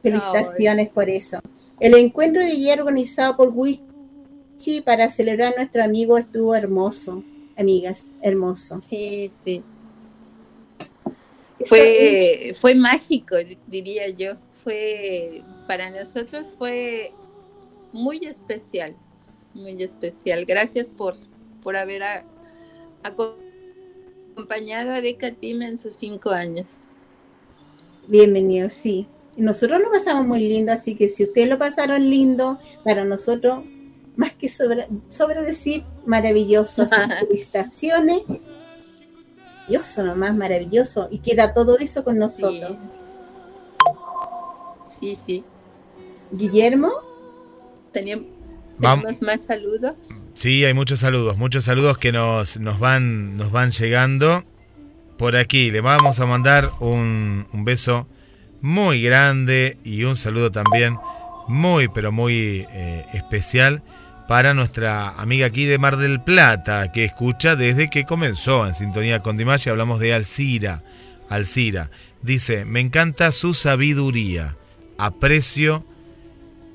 [0.03, 1.41] Felicitaciones por eso.
[1.81, 7.23] El encuentro de ayer organizado por mariachi para celebrar a nuestro amigo estuvo hermoso,
[7.57, 8.77] amigas, hermoso.
[8.79, 9.63] Sí, sí.
[11.65, 14.35] Fue, fue mágico, diría yo.
[14.65, 17.13] Fue, para nosotros fue
[17.93, 18.95] muy especial,
[19.55, 20.45] muy especial.
[20.45, 21.17] Gracias por,
[21.63, 22.25] por haber a,
[23.09, 26.79] acompañado a Decatima en sus cinco años.
[28.07, 29.07] Bienvenido, sí.
[29.37, 33.65] Nosotros lo pasamos muy lindo, así que si ustedes lo pasaron lindo, para nosotros,
[34.17, 36.89] más que sobre, sobre decir, maravilloso.
[37.21, 38.23] Felicitaciones.
[39.69, 41.09] Maravilloso, nomás maravilloso.
[41.11, 42.77] Y queda todo eso con nosotros.
[44.89, 45.45] Sí, sí.
[46.33, 46.91] Guillermo.
[47.93, 48.27] Tenemos,
[48.81, 49.97] ¿Tenemos más saludos.
[50.35, 54.45] Sí, hay muchos saludos, muchos saludos que nos, nos, van, nos van llegando.
[55.17, 58.07] Por aquí le vamos a mandar un, un beso
[58.61, 60.97] muy grande y un saludo también
[61.49, 63.83] muy, pero muy eh, especial
[64.29, 69.23] para nuestra amiga aquí de Mar del Plata, que escucha desde que comenzó en sintonía
[69.23, 70.85] con Dimash y hablamos de Alcira.
[71.29, 71.91] Alcira
[72.23, 74.57] dice, me encanta su sabiduría,
[74.99, 75.85] aprecio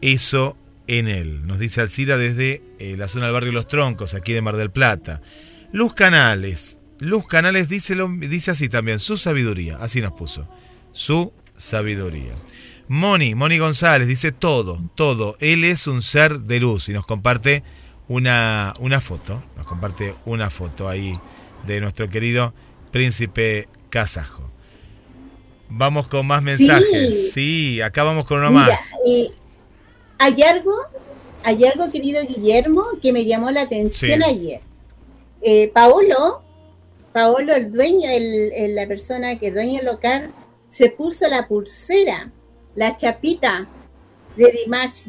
[0.02, 1.46] eso en él.
[1.46, 4.72] Nos dice Alcira desde eh, la zona del barrio Los Troncos, aquí de Mar del
[4.72, 5.22] Plata.
[5.72, 10.48] Luz Canales, Luz Canales dice, lo, dice así también, su sabiduría, así nos puso,
[10.92, 12.34] su sabiduría.
[12.88, 15.38] Moni, Moni González dice todo, todo.
[15.40, 17.64] Él es un ser de luz y nos comparte
[18.08, 21.18] una, una foto, nos comparte una foto ahí
[21.66, 22.54] de nuestro querido
[22.92, 24.52] príncipe kazajo.
[25.70, 27.32] Vamos con más mensajes.
[27.34, 28.80] Sí, acá vamos con uno más.
[29.08, 29.32] Eh,
[30.24, 30.74] hay algo,
[31.44, 34.62] hay algo, querido Guillermo, que me llamó la atención ayer.
[35.42, 36.42] Eh, Paolo,
[37.12, 40.32] Paolo, el dueño, el, la persona que es dueño local,
[40.70, 42.32] se puso la pulsera,
[42.74, 43.68] la chapita
[44.38, 45.08] de Dimash.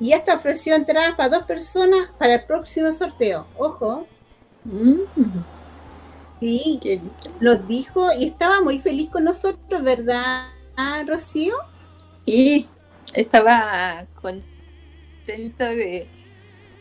[0.00, 3.46] Y esta ofreció entradas para dos personas para el próximo sorteo.
[3.56, 4.08] Ojo.
[4.64, 5.02] Mm.
[6.40, 6.80] Sí,
[7.38, 10.46] lo dijo y estaba muy feliz con nosotros, ¿verdad,
[11.06, 11.54] Rocío?
[12.24, 12.66] Sí,
[13.14, 16.08] estaba contento de,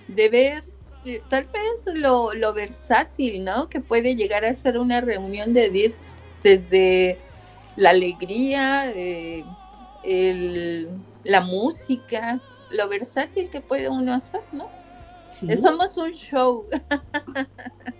[0.07, 0.63] de ver
[1.05, 3.69] eh, tal vez lo, lo versátil, ¿no?
[3.69, 7.19] Que puede llegar a ser una reunión de DIRS desde
[7.77, 9.45] la alegría, eh,
[11.23, 14.69] la música, lo versátil que puede uno hacer, ¿no?
[15.61, 16.65] Somos un show.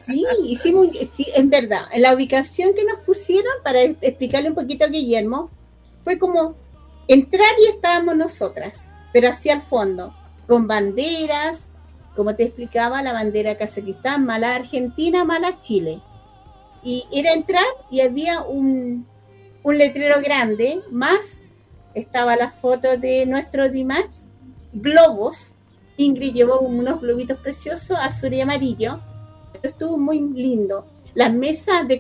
[0.06, 4.88] Sí, hicimos, sí, en verdad, la ubicación que nos pusieron, para explicarle un poquito a
[4.88, 5.52] Guillermo,
[6.04, 6.56] fue como
[7.10, 10.16] entrar y estábamos nosotras, pero hacia el fondo,
[10.48, 11.68] con banderas,
[12.16, 16.02] como te explicaba, la bandera Kazajistán, mala Argentina, mala Chile.
[16.84, 19.08] Y era entrar y había un,
[19.64, 21.42] un letrero grande, más
[21.96, 24.24] estaba la foto de nuestro Dimash,
[24.72, 25.54] globos.
[25.98, 29.02] Ingrid llevó unos globitos preciosos, azul y amarillo,
[29.52, 30.86] pero estuvo muy lindo.
[31.16, 32.00] Las mesas de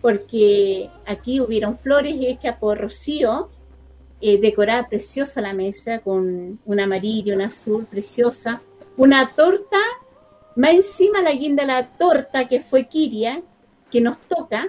[0.00, 3.50] porque aquí hubieron flores hechas por Rocío,
[4.20, 8.60] eh, decorada preciosa la mesa con un amarillo, un azul, preciosa.
[8.96, 9.78] Una torta,
[10.56, 13.42] más encima la guinda la torta que fue Kiria,
[13.90, 14.68] que nos toca,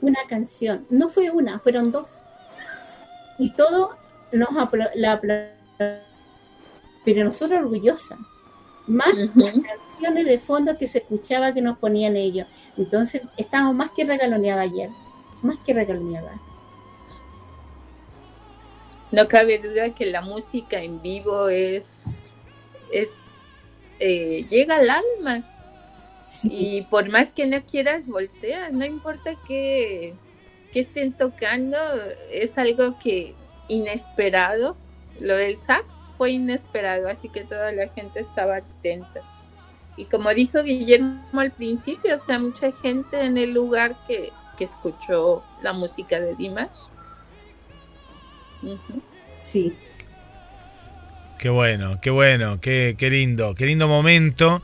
[0.00, 0.86] una canción.
[0.90, 2.22] No fue una, fueron dos.
[3.38, 3.96] Y todo
[4.32, 4.48] nos
[4.94, 5.20] la
[7.04, 8.18] pero nosotros orgullosa.
[8.86, 12.46] Más las canciones de fondo que se escuchaba que nos ponían ellos.
[12.76, 14.90] Entonces, estamos más que regaloneadas ayer.
[15.42, 16.40] Más que regaloneadas.
[19.12, 22.22] No cabe duda que la música en vivo es,
[22.92, 23.42] es
[24.00, 25.48] eh, llega al alma
[26.44, 30.14] y por más que no quieras, volteas, no importa que,
[30.74, 31.76] estén tocando,
[32.32, 33.34] es algo que
[33.68, 34.76] inesperado.
[35.20, 39.20] Lo del sax fue inesperado, así que toda la gente estaba atenta.
[39.96, 45.42] Y como dijo Guillermo al principio, o sea, mucha gente en el lugar que, escuchó
[45.60, 46.86] la música de Dimash.
[49.40, 49.76] Sí.
[51.40, 54.62] Qué bueno, qué bueno, qué, qué lindo, qué lindo momento.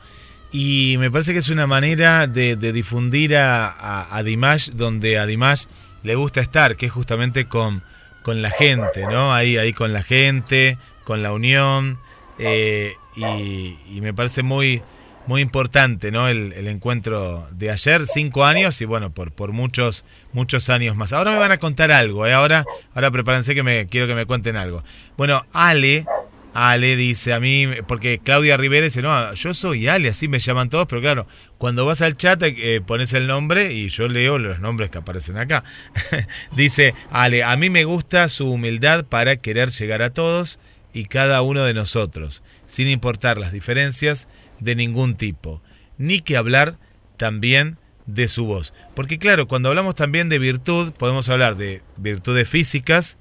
[0.53, 5.65] Y me parece que es una manera de, difundir a, a, Dimash donde a Dimash
[6.03, 7.83] le gusta estar, que es justamente con,
[8.23, 9.33] con la gente, ¿no?
[9.33, 11.99] Ahí, ahí con la gente, con la unión.
[12.37, 14.81] Eh, y, me parece muy,
[15.27, 16.27] muy importante, ¿no?
[16.27, 21.13] El, encuentro de ayer, cinco años y bueno, por, por muchos, muchos años más.
[21.13, 22.33] Ahora me van a contar algo, ¿eh?
[22.33, 24.83] Ahora, ahora prepárense que me quiero que me cuenten algo.
[25.17, 26.05] Bueno, Ale
[26.53, 30.69] Ale dice a mí, porque Claudia Rivera dice, no, yo soy Ale, así me llaman
[30.69, 31.27] todos, pero claro,
[31.59, 35.37] cuando vas al chat eh, pones el nombre y yo leo los nombres que aparecen
[35.37, 35.63] acá.
[36.55, 40.59] dice Ale, a mí me gusta su humildad para querer llegar a todos,
[40.93, 44.27] y cada uno de nosotros, sin importar las diferencias
[44.59, 45.61] de ningún tipo,
[45.97, 46.77] ni que hablar
[47.17, 48.73] también de su voz.
[48.95, 53.17] Porque claro, cuando hablamos también de virtud, podemos hablar de virtudes físicas,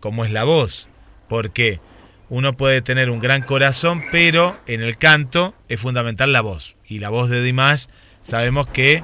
[0.00, 0.88] como es la voz,
[1.28, 1.80] porque
[2.28, 6.76] uno puede tener un gran corazón, pero en el canto es fundamental la voz.
[6.92, 7.86] Y la voz de Dimash
[8.20, 9.02] sabemos que,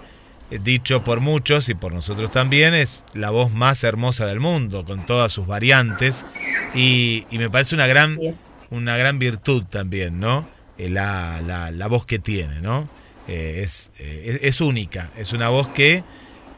[0.50, 4.84] eh, dicho por muchos y por nosotros también, es la voz más hermosa del mundo,
[4.84, 6.26] con todas sus variantes.
[6.74, 8.18] Y, y me parece una gran,
[8.70, 10.46] una gran virtud también, ¿no?
[10.76, 12.88] Eh, la, la, la voz que tiene, ¿no?
[13.26, 16.04] Eh, es, eh, es, única, es una voz que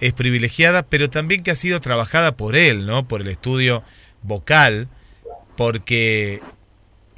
[0.01, 3.05] es privilegiada, pero también que ha sido trabajada por él, ¿no?
[3.05, 3.85] Por el estudio
[4.23, 4.89] vocal,
[5.57, 6.41] porque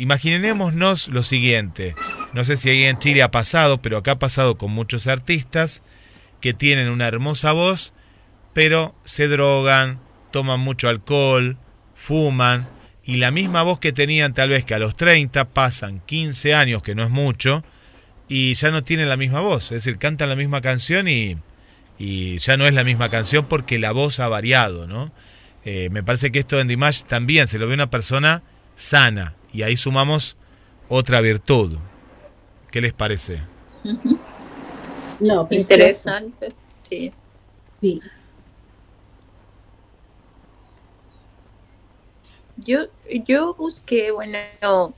[0.03, 1.95] imaginémonos lo siguiente,
[2.33, 5.85] no sé si ahí en Chile ha pasado, pero acá ha pasado con muchos artistas
[6.41, 7.93] que tienen una hermosa voz,
[8.53, 10.01] pero se drogan,
[10.33, 11.57] toman mucho alcohol,
[11.95, 12.67] fuman,
[13.05, 16.83] y la misma voz que tenían tal vez que a los 30 pasan 15 años,
[16.83, 17.63] que no es mucho,
[18.27, 21.37] y ya no tienen la misma voz, es decir, cantan la misma canción y,
[22.41, 25.13] ya no es la misma canción porque la voz ha variado, ¿no?
[25.65, 28.43] Eh, me parece que esto en Dimash también se lo ve una persona
[28.75, 30.37] sana y ahí sumamos
[30.89, 31.79] otra virtud.
[32.71, 33.43] ¿Qué les parece?
[35.21, 36.53] No, interesante.
[36.89, 37.13] Sí.
[37.81, 38.01] Sí.
[42.57, 42.87] Yo,
[43.27, 44.95] yo busqué, bueno,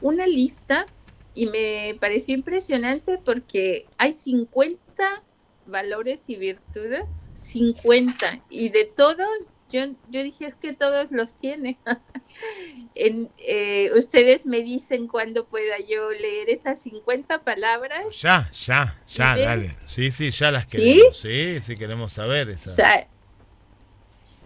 [0.00, 0.86] una lista
[1.34, 5.22] y me pareció impresionante porque hay 50
[5.66, 11.78] valores y virtudes, 50, y de todos, yo, yo dije, es que todos los tiene.
[12.94, 18.20] en, eh, ustedes me dicen cuándo pueda yo leer esas 50 palabras.
[18.20, 19.76] Ya, ya, ya, dale.
[19.84, 21.16] Sí, sí, ya las queremos.
[21.16, 23.06] Sí, sí, queremos saber esas.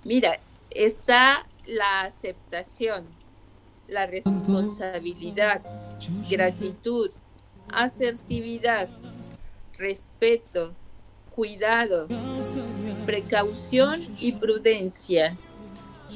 [0.05, 0.39] mira,
[0.71, 3.07] está la aceptación,
[3.89, 5.63] la responsabilidad,
[6.31, 7.11] gratitud,
[7.69, 8.89] asertividad,
[9.79, 10.75] respeto,
[11.35, 12.07] cuidado,
[13.07, 15.37] precaución y prudencia,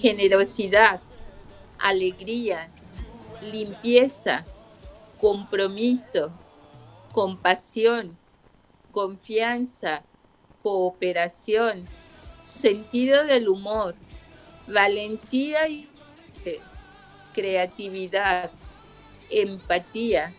[0.01, 1.01] generosidad,
[1.81, 2.69] alegría,
[3.43, 4.45] limpieza,
[5.19, 6.31] compromiso,
[7.13, 8.17] compasión,
[8.93, 10.03] confianza,
[10.63, 11.85] cooperación,
[12.45, 13.97] sentido del humor,
[14.69, 15.89] valentía y
[17.35, 18.51] creatividad,
[19.31, 20.33] empatía,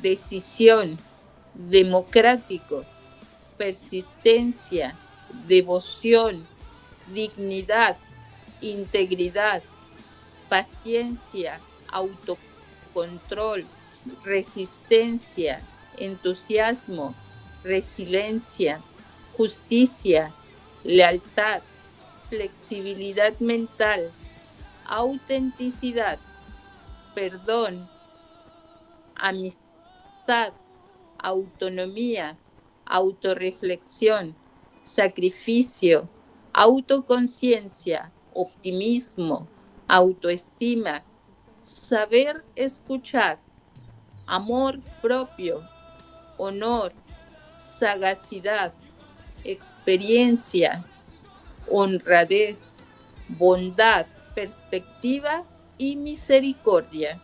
[0.00, 0.98] decisión,
[1.54, 2.84] democrático,
[3.56, 4.94] persistencia,
[5.46, 6.46] devoción,
[7.12, 7.96] dignidad,
[8.60, 9.62] integridad,
[10.48, 13.64] paciencia, autocontrol,
[14.24, 15.62] resistencia,
[15.98, 17.14] entusiasmo,
[17.64, 18.80] resiliencia,
[19.36, 20.32] justicia,
[20.84, 21.62] lealtad,
[22.28, 24.12] flexibilidad mental,
[24.86, 26.18] autenticidad,
[27.14, 27.88] perdón,
[29.16, 30.52] amistad,
[31.18, 32.36] autonomía,
[32.86, 34.34] autorreflexión,
[34.82, 36.08] sacrificio,
[36.52, 39.46] autoconciencia, optimismo,
[39.88, 41.02] autoestima,
[41.60, 43.38] saber escuchar,
[44.26, 45.62] amor propio,
[46.38, 46.92] honor,
[47.56, 48.72] sagacidad,
[49.44, 50.84] experiencia,
[51.70, 52.76] honradez,
[53.28, 55.44] bondad, perspectiva
[55.78, 57.20] y misericordia.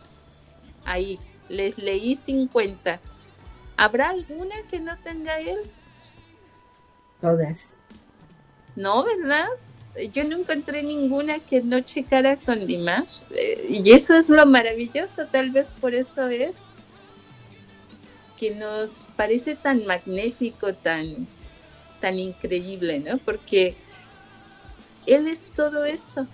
[0.85, 2.99] Ahí les leí 50.
[3.77, 5.59] ¿Habrá alguna que no tenga él?
[7.21, 7.69] Todas.
[8.75, 9.47] No, ¿verdad?
[10.13, 13.19] Yo no encontré ninguna que no checara con Dimash.
[13.31, 16.55] Eh, y eso es lo maravilloso, tal vez por eso es
[18.37, 21.27] que nos parece tan magnífico, tan,
[22.01, 23.17] tan increíble, ¿no?
[23.19, 23.75] Porque
[25.05, 26.27] él es todo eso.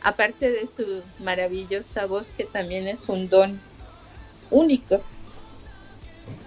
[0.00, 3.60] Aparte de su maravillosa voz, que también es un don
[4.52, 5.00] único,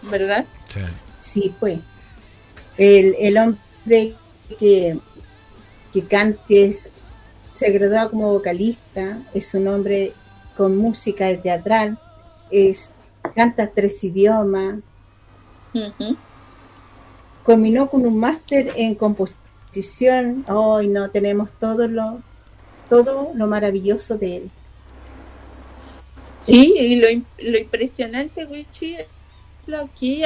[0.03, 0.45] ¿verdad?
[0.67, 0.79] Sí,
[1.19, 1.79] sí pues.
[2.77, 4.15] El, el hombre
[4.59, 4.97] que,
[5.93, 6.75] que cante
[7.57, 10.13] se graduó como vocalista, es un hombre
[10.57, 11.97] con música teatral,
[12.51, 12.91] es,
[13.33, 14.79] canta tres idiomas,
[17.43, 22.19] combinó con un máster en composición, hoy no tenemos todo lo,
[22.89, 24.51] todo lo maravilloso de él.
[26.45, 27.07] Sí, y lo,
[27.39, 28.97] lo impresionante, Wichi,
[29.73, 30.21] aquí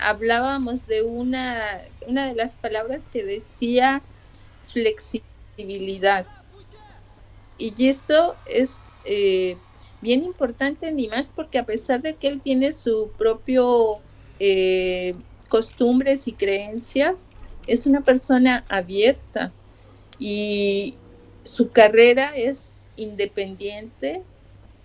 [0.00, 4.00] hablábamos de una, una de las palabras que decía
[4.64, 6.26] flexibilidad.
[7.58, 9.58] Y esto es eh,
[10.00, 13.98] bien importante en Dimash porque a pesar de que él tiene su propio
[14.40, 15.14] eh,
[15.50, 17.28] costumbres y creencias,
[17.66, 19.52] es una persona abierta
[20.18, 20.94] y
[21.44, 24.22] su carrera es independiente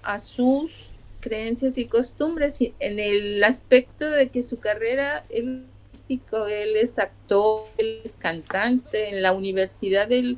[0.03, 0.89] a sus
[1.19, 5.65] creencias y costumbres en el aspecto de que su carrera él,
[6.09, 10.37] él es actor, él es cantante, en la universidad él,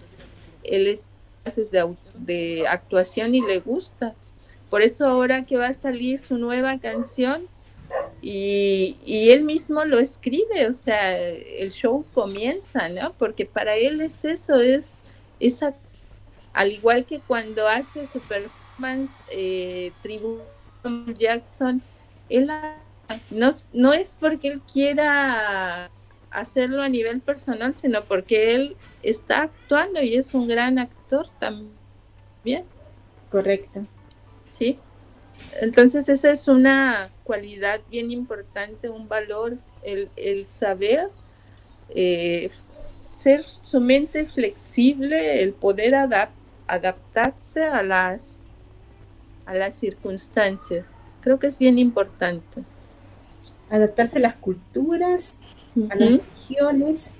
[0.63, 1.05] él es
[1.43, 4.13] clases de, de actuación y le gusta.
[4.69, 7.47] Por eso ahora que va a salir su nueva canción
[8.21, 13.13] y, y él mismo lo escribe, o sea, el show comienza, ¿no?
[13.13, 14.99] Porque para él es eso, es
[15.39, 15.75] esa,
[16.53, 18.64] al igual que cuando hace su performance
[19.29, 20.45] eh, tributo
[21.17, 21.81] Jackson,
[22.29, 22.49] él
[23.29, 25.89] no, no es porque él quiera
[26.31, 32.65] hacerlo a nivel personal, sino porque él está actuando y es un gran actor también.
[33.31, 33.85] Correcto.
[34.49, 34.79] Sí.
[35.61, 41.09] Entonces esa es una cualidad bien importante, un valor, el, el saber
[41.89, 42.49] eh,
[43.15, 46.29] ser su mente flexible, el poder adap-
[46.67, 48.39] adaptarse a las,
[49.45, 50.97] a las circunstancias.
[51.21, 52.61] Creo que es bien importante.
[53.69, 55.37] Adaptarse a las culturas,
[55.89, 57.11] a las regiones,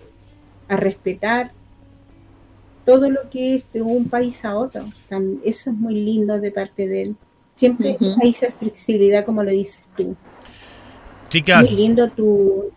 [0.67, 1.51] a respetar
[2.85, 4.85] todo lo que es de un país a otro.
[5.43, 7.15] Eso es muy lindo de parte de él.
[7.55, 10.15] Siempre hay esa flexibilidad, como lo dices tú.
[11.29, 12.71] Chicas, Muy lindo tu,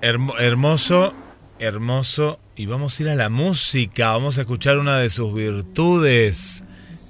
[0.00, 1.12] hermo- hermoso,
[1.58, 2.38] hermoso.
[2.54, 4.12] Y vamos a ir a la música.
[4.12, 6.64] Vamos a escuchar una de sus virtudes.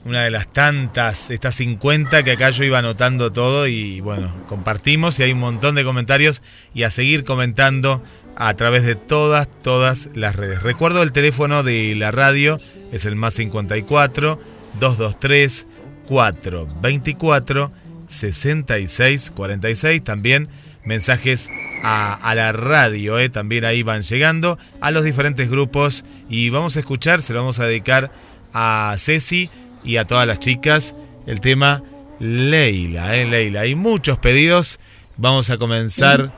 [0.05, 5.19] Una de las tantas, estas 50 que acá yo iba anotando todo y bueno, compartimos
[5.19, 6.43] y hay un montón de comentarios
[6.75, 8.03] y a seguir comentando
[8.35, 10.63] a través de todas, todas las redes.
[10.63, 12.59] Recuerdo el teléfono de la radio,
[12.91, 14.41] es el más 54
[14.81, 17.73] 223 424
[18.09, 20.05] 66 46.
[20.05, 20.49] También
[20.85, 21.49] mensajes
[21.83, 26.81] a, la radio, eh, también ahí van llegando, a los diferentes grupos y vamos a
[26.81, 28.11] escuchar, se lo vamos a dedicar
[28.53, 29.49] a Ceci
[29.85, 30.95] y a todas las chicas
[31.27, 31.83] el tema
[32.19, 33.63] Leila, eh, Leila.
[33.63, 34.79] Hay muchos pedidos,
[35.17, 36.33] vamos a comenzar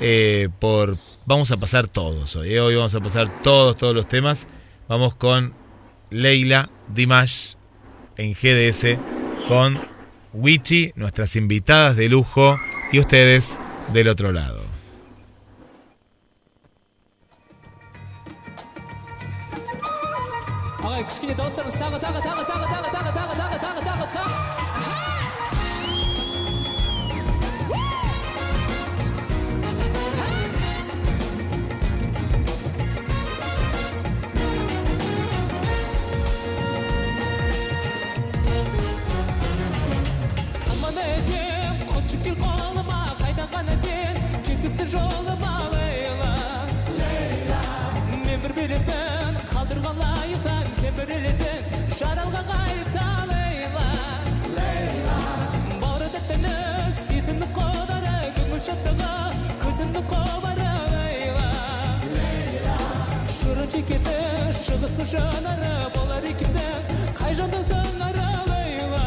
[0.00, 0.94] eh, por,
[1.26, 4.46] vamos a pasar todos hoy, eh, hoy vamos a pasar todos, todos los temas.
[4.88, 5.54] Vamos con
[6.10, 7.54] Leila Dimash
[8.16, 8.98] en GDS
[9.48, 9.78] con
[10.32, 12.58] Wichi, nuestras invitadas de lujo
[12.92, 13.58] y ustedes
[13.92, 14.70] del otro lado.
[58.60, 59.12] Шаттығы
[59.62, 61.46] көзімнің қобары лейла
[62.12, 62.74] лейла
[63.32, 64.16] шырын шекесі
[64.58, 69.06] шығысы жанары болар екенсің қай жанды сыңары лейла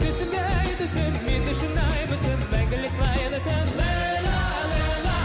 [0.00, 4.42] Түсіме айтысың, мен үшін аймысың, мәңгілік лайлысың Лейла,
[4.72, 5.16] лейла,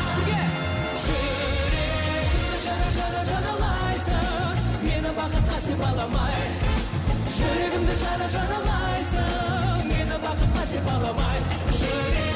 [1.07, 6.39] жүрегімді жара жара жаралайсың мені бақытқа сипаламай
[7.39, 11.45] жүрегімді жара жаралайсың мені бақытқа сипаламай
[11.81, 12.26] жүрегімді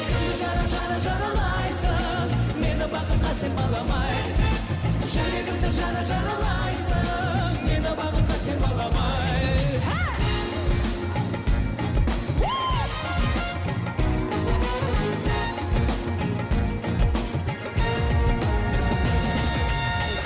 [0.52, 4.18] жара жара жаралайсың мені бақытқа сен баламай
[5.12, 9.46] жүрегімді жара жаралайсың мені бақытқа сен баламай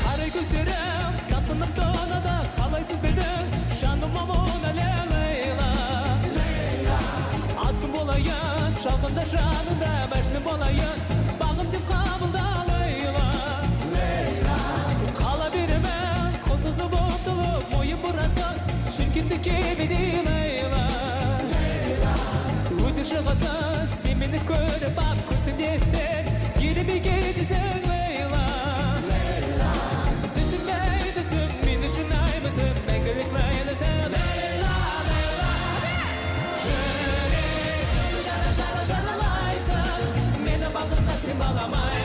[0.03, 3.31] қарай көздерім тамсанып далада қалайсыз ба еді
[3.83, 5.16] жаным амон әлем
[8.87, 10.99] жалғанда жанында мәжнүн болайын
[11.41, 13.25] бағым деп қабылда лейла
[13.95, 14.59] лейла
[15.21, 18.61] қала беремін қозысы болып тұлып мойын бұрасың
[18.99, 20.85] шіркінді кемеде лейла
[21.55, 22.15] лейла
[22.87, 26.33] өте шығасыз сен мені көріп ақ көзіңде сен
[26.71, 27.86] елеме кетесің
[41.41, 42.03] баламай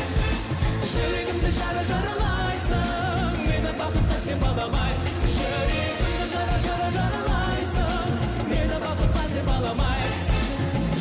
[0.92, 4.94] жүрегімді жара жаралайсың мені бақытқа сен баламай
[5.36, 8.16] жүрегімді жара жара жаралайсың
[8.52, 10.04] мені бақытқа сен баламай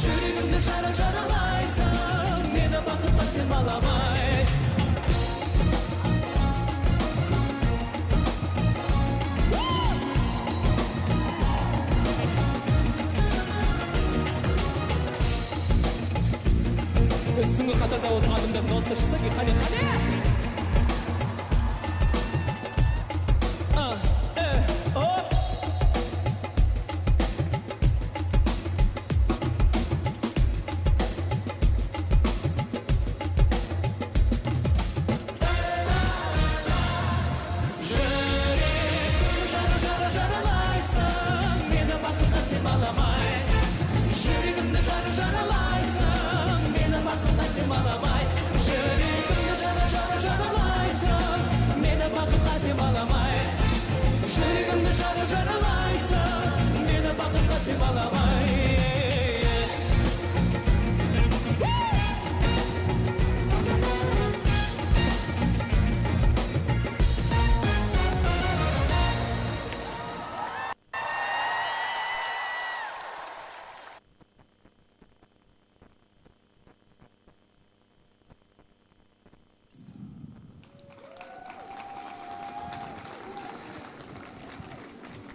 [0.02, 4.39] жүрегімді жара жаралайсың мені бақытқа сен баламай
[17.90, 20.09] ортада отырған адамдар дауыстап шықса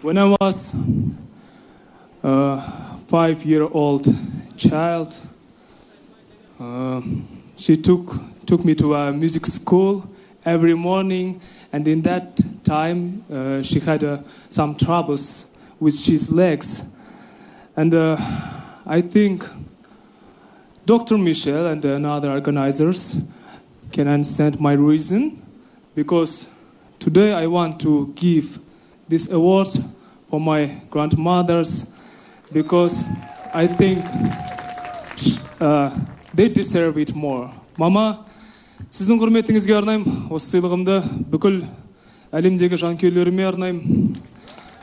[0.06, 0.72] When I was
[2.22, 2.62] a
[3.08, 4.06] five-year-old
[4.56, 5.16] child,
[6.60, 7.02] uh,
[7.56, 8.14] she took
[8.46, 10.08] took me to a music school
[10.44, 11.40] every morning,
[11.72, 16.94] and in that time uh, she had uh, some troubles with his legs,
[17.74, 18.16] and uh,
[18.86, 19.44] I think
[20.84, 21.18] Dr.
[21.18, 23.26] Michel and the other organizers
[23.90, 25.42] can understand my reason
[25.96, 26.52] because
[27.00, 28.60] today I want to give
[29.08, 29.66] this award
[30.28, 31.94] for my grandmothers
[32.52, 33.04] because
[33.54, 34.04] I think
[35.60, 35.90] uh,
[36.34, 37.50] they deserve it more.
[37.76, 38.24] Мама,
[38.88, 40.28] сіздің құрметіңізге арнаймын.
[40.32, 41.00] Осы сыйлығымды
[41.32, 41.60] бүкіл
[42.32, 44.16] әлемдегі жанкүйерлеріме арнаймын.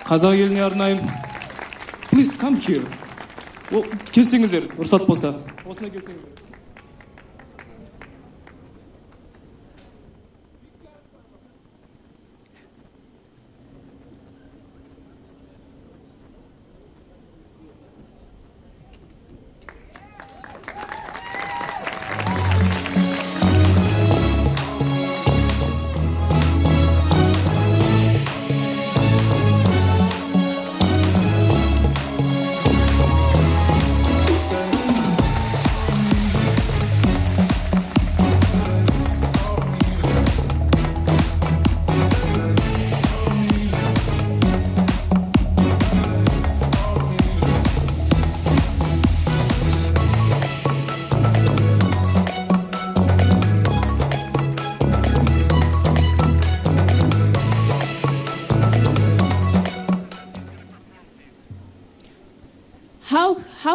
[0.06, 1.02] Қазақ еліне арнаймын.
[2.12, 2.86] Please come here.
[4.14, 5.34] Келсеңіздер рұқсат болса.
[5.66, 6.43] Осына келсеңіздер.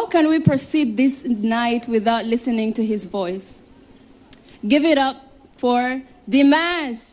[0.09, 3.61] Can we proceed this night without listening to his voice?
[4.67, 5.15] Give it up
[5.55, 7.11] for Dimash.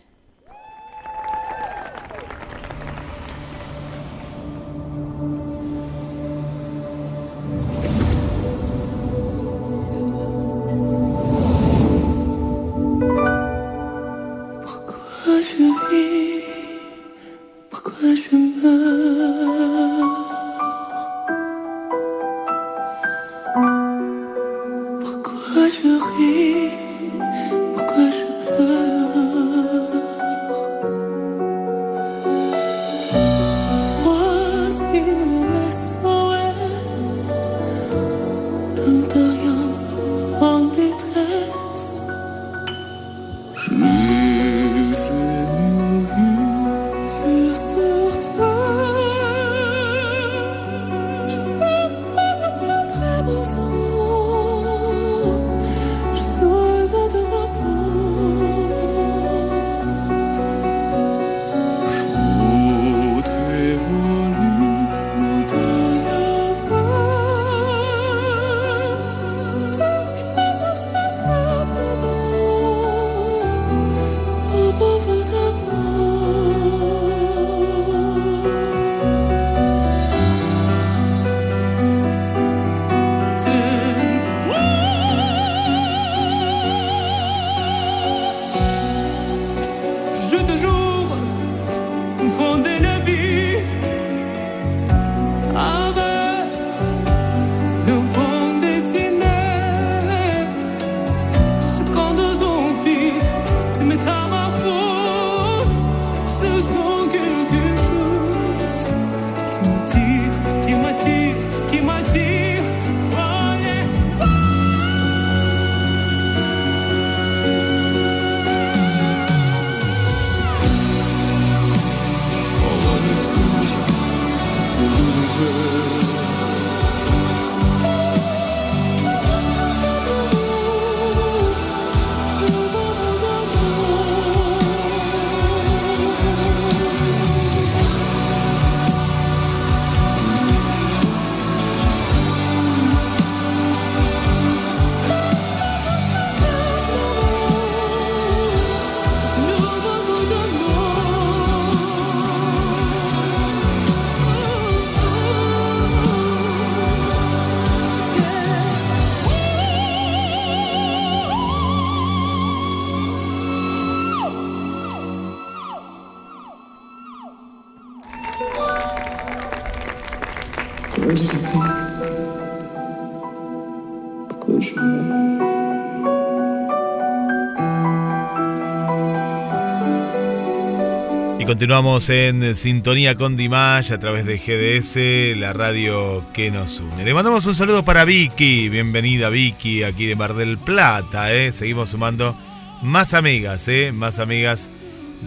[181.56, 187.02] Continuamos en sintonía con Dimash a través de GDS, la radio que nos une.
[187.02, 191.52] Le mandamos un saludo para Vicky, bienvenida Vicky, aquí de Mar del Plata, ¿eh?
[191.52, 192.36] seguimos sumando
[192.82, 193.90] más amigas, ¿eh?
[193.90, 194.68] más amigas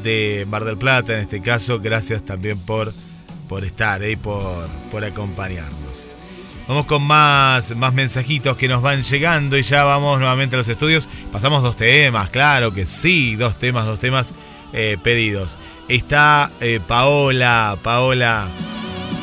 [0.04, 2.94] de Mar del Plata en este caso, gracias también por,
[3.48, 4.18] por estar y ¿eh?
[4.18, 6.10] por, por acompañarnos.
[6.68, 10.70] Vamos con más, más mensajitos que nos van llegando y ya vamos nuevamente a los
[10.70, 11.10] estudios.
[11.32, 14.36] Pasamos dos temas, claro que sí, dos temas, dos temas
[14.74, 15.58] eh, pedidos.
[15.88, 18.48] Está eh, Paola, Paola,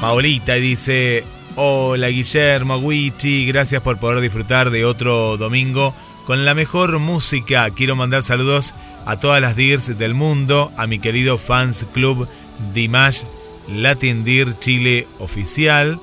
[0.01, 1.25] Paolita y dice,
[1.55, 5.95] hola Guillermo, Wichi, gracias por poder disfrutar de otro domingo
[6.27, 7.71] con la mejor música.
[7.71, 8.75] Quiero mandar saludos
[9.07, 12.29] a todas las DIRs del mundo, a mi querido Fans Club
[12.75, 13.23] Dimash
[13.73, 16.01] Latin DIR Chile Oficial.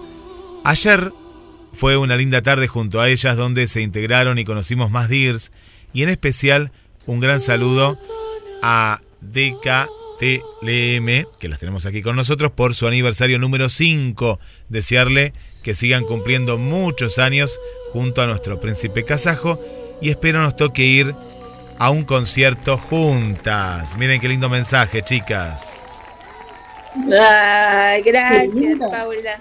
[0.63, 1.11] Ayer
[1.73, 5.51] fue una linda tarde junto a ellas donde se integraron y conocimos más DIRs
[5.93, 6.71] y en especial
[7.05, 7.97] un gran saludo
[8.61, 9.87] a DKTLM,
[11.39, 14.39] que las tenemos aquí con nosotros por su aniversario número 5.
[14.69, 17.59] Desearle que sigan cumpliendo muchos años
[17.91, 19.59] junto a nuestro príncipe kazajo
[20.01, 21.15] y espero nos toque ir
[21.79, 23.95] a un concierto juntas.
[23.97, 25.79] Miren qué lindo mensaje, chicas.
[26.95, 28.47] Gracias.
[28.89, 29.39] Paula.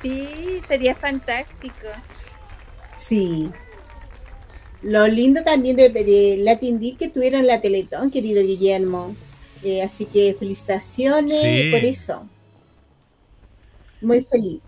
[0.00, 1.88] Sí, sería fantástico.
[2.98, 3.50] Sí.
[4.82, 9.14] Lo lindo también de, de Latin Deal que tuvieron la Teletón, querido Guillermo.
[9.62, 11.70] Eh, así que felicitaciones Sí.
[11.70, 12.26] por eso.
[14.00, 14.60] Muy feliz.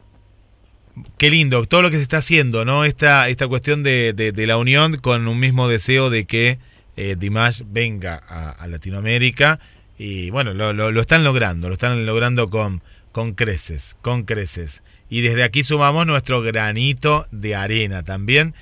[1.16, 2.84] Qué lindo, todo lo que se está haciendo, ¿no?
[2.84, 6.58] Esta, esta cuestión de, de- de la unión con un mismo deseo de que
[6.98, 9.58] eh, Dimash venga a, a Latinoamérica.
[9.96, 12.82] Y bueno, lo, lo- lo están logrando, lo están logrando con,
[13.12, 14.82] con creces, con creces.
[15.08, 18.54] Y desde aquí sumamos nuestro granito de arena también.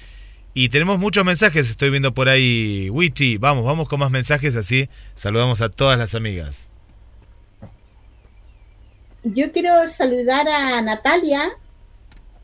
[0.52, 4.88] Y tenemos muchos mensajes, estoy viendo por ahí, Wichi, vamos, vamos con más mensajes, así
[5.14, 6.68] saludamos a todas las amigas.
[9.22, 11.52] Yo quiero saludar a Natalia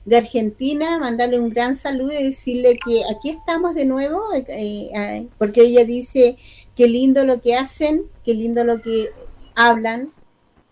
[0.05, 5.27] de Argentina, mandarle un gran saludo y decirle que aquí estamos de nuevo, eh, eh,
[5.37, 6.37] porque ella dice
[6.77, 9.11] qué lindo lo que hacen, qué lindo lo que
[9.57, 10.13] hablan.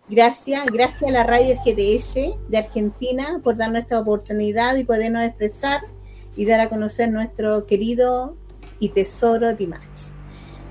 [0.08, 2.14] Gracias, gracias a la radio GDS
[2.48, 5.80] de Argentina por darnos esta oportunidad y podernos expresar
[6.36, 8.36] y dar a conocer nuestro querido
[8.78, 9.80] y tesoro Dimash.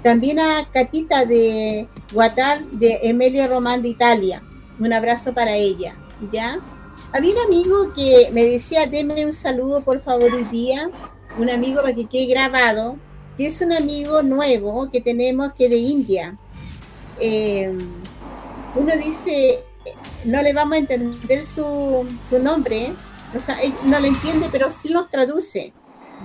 [0.04, 4.44] También a Catita de Guatar de Emilio Román de Italia.
[4.80, 5.96] Un abrazo para ella,
[6.32, 6.60] ¿ya?
[7.14, 10.90] Había un amigo que me decía, denme un saludo por favor hoy día,
[11.38, 12.98] un amigo para que quede grabado,
[13.38, 16.38] que es un amigo nuevo que tenemos que de India.
[17.20, 17.72] Eh,
[18.76, 19.64] uno dice,
[20.26, 22.92] no le vamos a entender su, su nombre,
[23.36, 25.74] o sea, no lo entiende, pero sí nos traduce.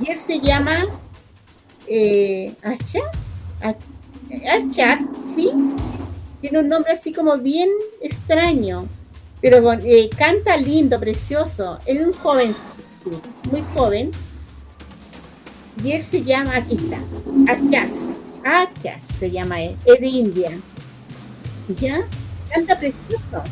[0.00, 0.86] Y él se llama
[1.86, 3.00] eh, Acha,
[3.60, 5.00] Achat,
[5.34, 5.50] ¿sí?
[6.40, 7.68] Tiene un nombre así como bien
[8.00, 8.86] extraño,
[9.40, 11.78] pero eh, canta lindo, precioso.
[11.86, 12.54] Es un joven,
[13.50, 14.10] muy joven.
[15.82, 16.98] Y él se llama, aquí está,
[17.52, 17.90] Achas,
[18.44, 20.50] Achas se llama él, es de India.
[21.80, 22.06] ¿Ya?
[22.50, 23.42] Canta precioso.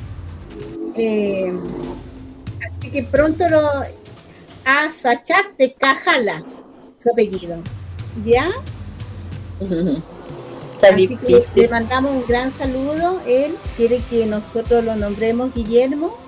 [0.94, 1.52] Eh,
[2.86, 3.60] así que pronto lo...
[4.64, 6.42] A Sachat de Cajala,
[7.00, 7.62] su apellido.
[8.24, 8.50] ¿Ya?
[10.72, 13.22] Está Así que le mandamos un gran saludo.
[13.28, 16.18] Él quiere que nosotros lo nombremos Guillermo,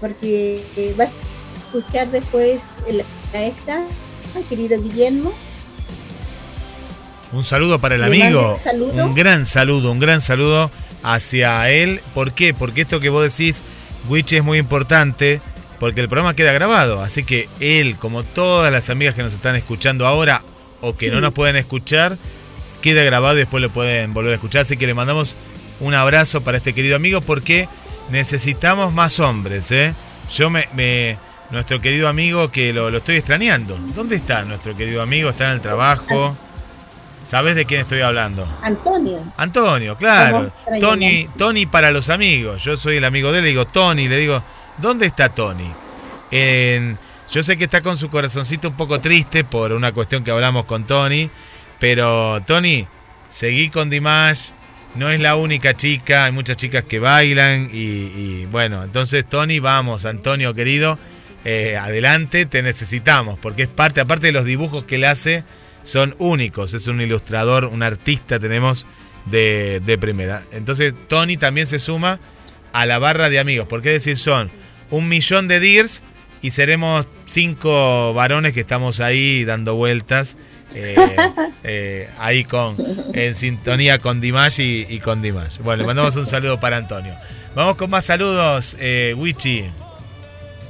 [0.00, 1.10] porque eh, va a
[1.58, 3.02] escuchar después el,
[3.34, 3.82] a esta,
[4.48, 5.32] querido Guillermo.
[7.32, 8.52] Un saludo para el amigo.
[8.52, 9.04] un saludo.
[9.04, 10.70] Un gran saludo, un gran saludo
[11.02, 12.00] hacia él.
[12.14, 12.54] ¿Por qué?
[12.54, 13.64] Porque esto que vos decís,
[14.08, 15.40] Wichi, es muy importante.
[15.80, 17.02] Porque el programa queda grabado.
[17.02, 20.42] Así que él, como todas las amigas que nos están escuchando ahora
[20.82, 21.10] o que Sí.
[21.12, 22.16] no nos pueden escuchar,
[22.82, 24.62] queda grabado y después lo pueden volver a escuchar.
[24.62, 25.34] Así que le mandamos
[25.80, 27.66] un abrazo para este querido amigo porque
[28.10, 29.70] necesitamos más hombres.
[29.72, 29.94] ¿eh?
[30.34, 31.16] Yo me, me-
[31.50, 33.76] Nuestro querido amigo que lo, lo estoy extrañando.
[33.96, 35.30] ¿Dónde está nuestro querido amigo?
[35.30, 36.36] Está en el trabajo.
[37.28, 38.46] ¿Sabes de quién estoy hablando?
[38.62, 39.24] Antonio.
[39.36, 40.52] Antonio, claro.
[40.80, 42.62] Tony, Tony para los amigos.
[42.62, 44.42] Yo soy el amigo de él, le digo Tony, le digo,
[44.80, 45.70] ¿dónde está Tony?
[47.32, 50.64] Yo sé que está con su corazoncito un poco triste por una cuestión que hablamos
[50.64, 51.30] con Tony,
[51.78, 52.86] pero Tony,
[53.30, 54.50] seguí con Dimash,
[54.96, 59.60] no es la única chica, hay muchas chicas que bailan y, y bueno, entonces Tony,
[59.60, 60.98] vamos, Antonio querido,
[61.44, 65.44] eh, adelante, te necesitamos, porque es parte, aparte de los dibujos que él hace,
[65.82, 68.86] son únicos, es un ilustrador, un artista tenemos
[69.26, 70.42] de, de primera.
[70.50, 72.18] Entonces Tony también se suma
[72.72, 74.50] a la barra de amigos, porque es decir, son
[74.90, 76.02] un millón de DIRs
[76.42, 80.36] y seremos cinco varones que estamos ahí dando vueltas.
[80.74, 80.96] eh,
[81.64, 82.76] eh, ahí con
[83.12, 85.58] en sintonía con Dimash y, y con Dimash.
[85.58, 87.14] Bueno, le mandamos un saludo para Antonio.
[87.54, 89.64] Vamos con más saludos, eh, Wichi.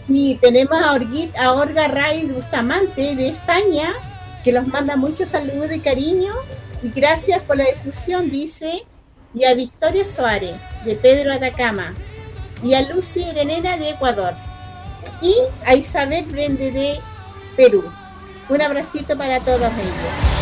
[0.09, 3.93] Y tenemos a, Orgui- a Olga Raiz Bustamante de España,
[4.43, 6.33] que nos manda muchos saludos y cariño.
[6.83, 8.83] Y gracias por la difusión, dice.
[9.35, 10.55] Y a Victoria Suárez,
[10.85, 11.93] de Pedro Atacama.
[12.63, 14.35] Y a Lucy Renera, de Ecuador.
[15.23, 15.35] Y
[15.65, 17.01] a Isabel Brende, de
[17.57, 17.85] Perú.
[18.49, 20.41] Un abracito para todos ellos.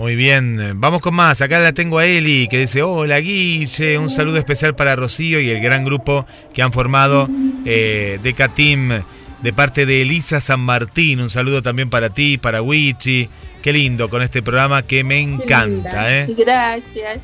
[0.00, 1.42] Muy bien, vamos con más.
[1.42, 5.50] Acá la tengo a Eli que dice, hola Guille, un saludo especial para Rocío y
[5.50, 7.28] el gran grupo que han formado
[7.66, 9.02] eh, Deca Team
[9.42, 11.20] de parte de Elisa San Martín.
[11.20, 13.28] Un saludo también para ti, para Wichi.
[13.62, 16.10] Qué lindo con este programa que me encanta.
[16.10, 16.26] ¿eh?
[16.34, 17.18] Gracias,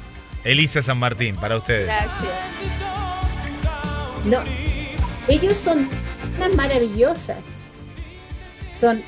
[0.44, 1.86] Elisa San Martín, para ustedes.
[1.86, 2.85] gracias.
[4.26, 4.38] No,
[5.28, 5.88] ellos son
[6.56, 7.38] maravillosas.
[8.78, 9.02] Son,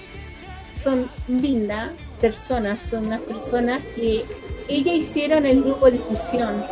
[0.83, 1.91] son lindas
[2.21, 4.25] personas, son unas personas que
[4.69, 6.65] ellas hicieron el grupo de difusión.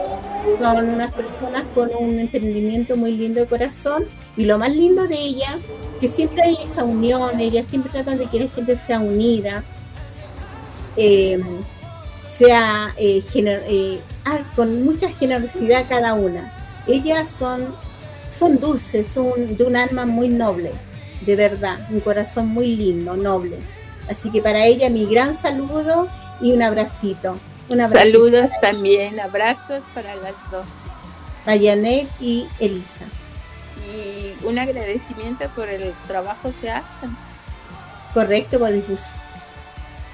[0.60, 5.16] Son unas personas con un emprendimiento muy lindo de corazón y lo más lindo de
[5.16, 5.56] ellas,
[6.00, 9.64] que siempre hay esa unión, ellas siempre tratan de que la gente sea unida,
[10.96, 11.38] eh,
[12.28, 16.52] sea eh, eh, ah, con mucha generosidad cada una.
[16.86, 17.74] Ellas son
[18.38, 20.72] son dulces, son de un alma muy noble,
[21.22, 23.58] de verdad, un corazón muy lindo, noble.
[24.10, 26.08] Así que para ella mi gran saludo
[26.40, 27.36] y un abracito.
[27.68, 30.64] Un Saludos también, abrazos para las dos.
[31.44, 33.04] Janet y Elisa.
[33.92, 37.16] Y un agradecimiento por el trabajo que hacen.
[38.14, 39.20] Correcto, difusión.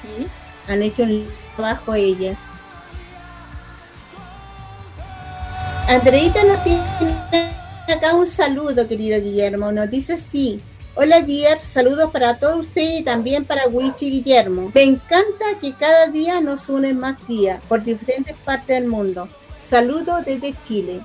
[0.01, 0.27] Sí.
[0.69, 2.39] Han hecho un trabajo ellas.
[5.89, 9.73] Andreita nos tiene acá un saludo, querido Guillermo.
[9.73, 10.61] Nos dice sí.
[10.95, 11.59] Hola, Dier.
[11.59, 14.71] Saludos para todos ustedes y también para Wichi Guillermo.
[14.75, 19.29] Me encanta que cada día nos unen más días por diferentes partes del mundo.
[19.61, 21.01] Saludos desde Chile.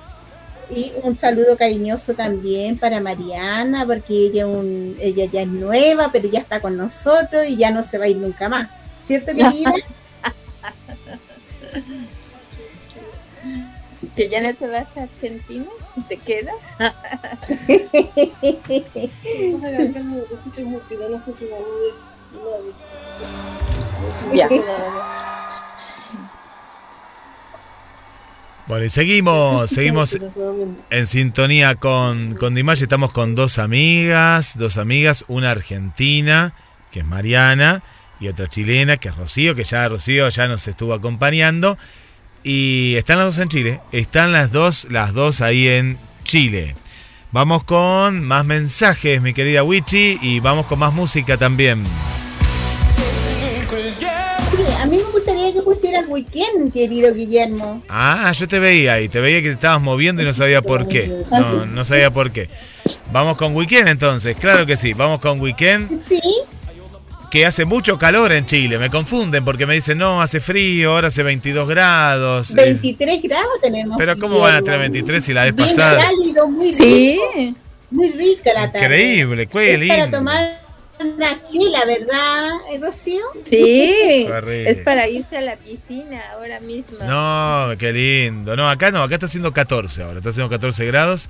[0.70, 6.28] Y un saludo cariñoso también para Mariana, porque ella, un- ella ya es nueva, pero
[6.28, 8.68] ya está con nosotros y ya no se va a ir nunca más.
[9.02, 9.72] ¿Cierto, querida?
[14.18, 15.66] Que ya no te vas a Argentina,
[16.08, 16.76] te quedas.
[24.34, 24.48] Ya.
[28.66, 30.18] Bueno, y seguimos, seguimos
[30.90, 32.82] en sintonía con, con Dimash.
[32.82, 36.54] Estamos con dos amigas, dos amigas, una argentina,
[36.90, 37.82] que es Mariana,
[38.18, 41.78] y otra chilena, que es Rocío, que ya Rocío ya nos estuvo acompañando.
[42.50, 46.76] Y están las dos en Chile, están las dos, las dos ahí en Chile.
[47.30, 51.84] Vamos con más mensajes, mi querida Wichi, y vamos con más música también.
[53.28, 57.82] Sí, a mí me gustaría que pusieran weekend, querido Guillermo.
[57.86, 60.88] Ah, yo te veía y te veía que te estabas moviendo y no sabía por
[60.88, 61.22] qué.
[61.30, 62.48] No, no sabía por qué.
[63.12, 66.02] Vamos con Weekend entonces, claro que sí, vamos con Weekend.
[66.02, 66.18] Sí.
[67.30, 71.08] Que hace mucho calor en Chile, me confunden porque me dicen, no, hace frío, ahora
[71.08, 72.48] hace 22 grados.
[72.50, 73.98] Es- 23 grados tenemos.
[73.98, 74.92] Pero ¿cómo van a tener Guillermo.
[74.94, 76.04] 23 si la vez Bien pasada?
[76.06, 77.18] cálido, muy Sí.
[77.36, 77.58] rico.
[77.90, 78.86] Muy rica la tarde.
[78.86, 80.60] Increíble, qué Es para tomar
[81.00, 83.20] una chela, ¿verdad, eh, Rocío?
[83.44, 84.26] Sí,
[84.66, 86.96] es para irse a la piscina ahora mismo.
[87.06, 88.56] No, qué lindo.
[88.56, 91.28] No, acá no, acá está haciendo 14 ahora, está haciendo 14 grados.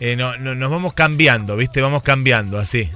[0.00, 1.80] Eh, no, no- nos vamos cambiando, ¿viste?
[1.82, 2.90] Vamos cambiando así.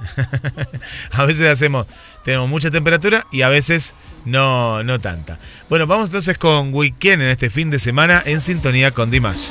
[1.13, 1.87] a veces hacemos,
[2.25, 3.93] tenemos mucha temperatura y a veces
[4.25, 5.39] no, no tanta.
[5.69, 9.43] Bueno, vamos entonces con Weekend en este fin de semana en sintonía con Dimash.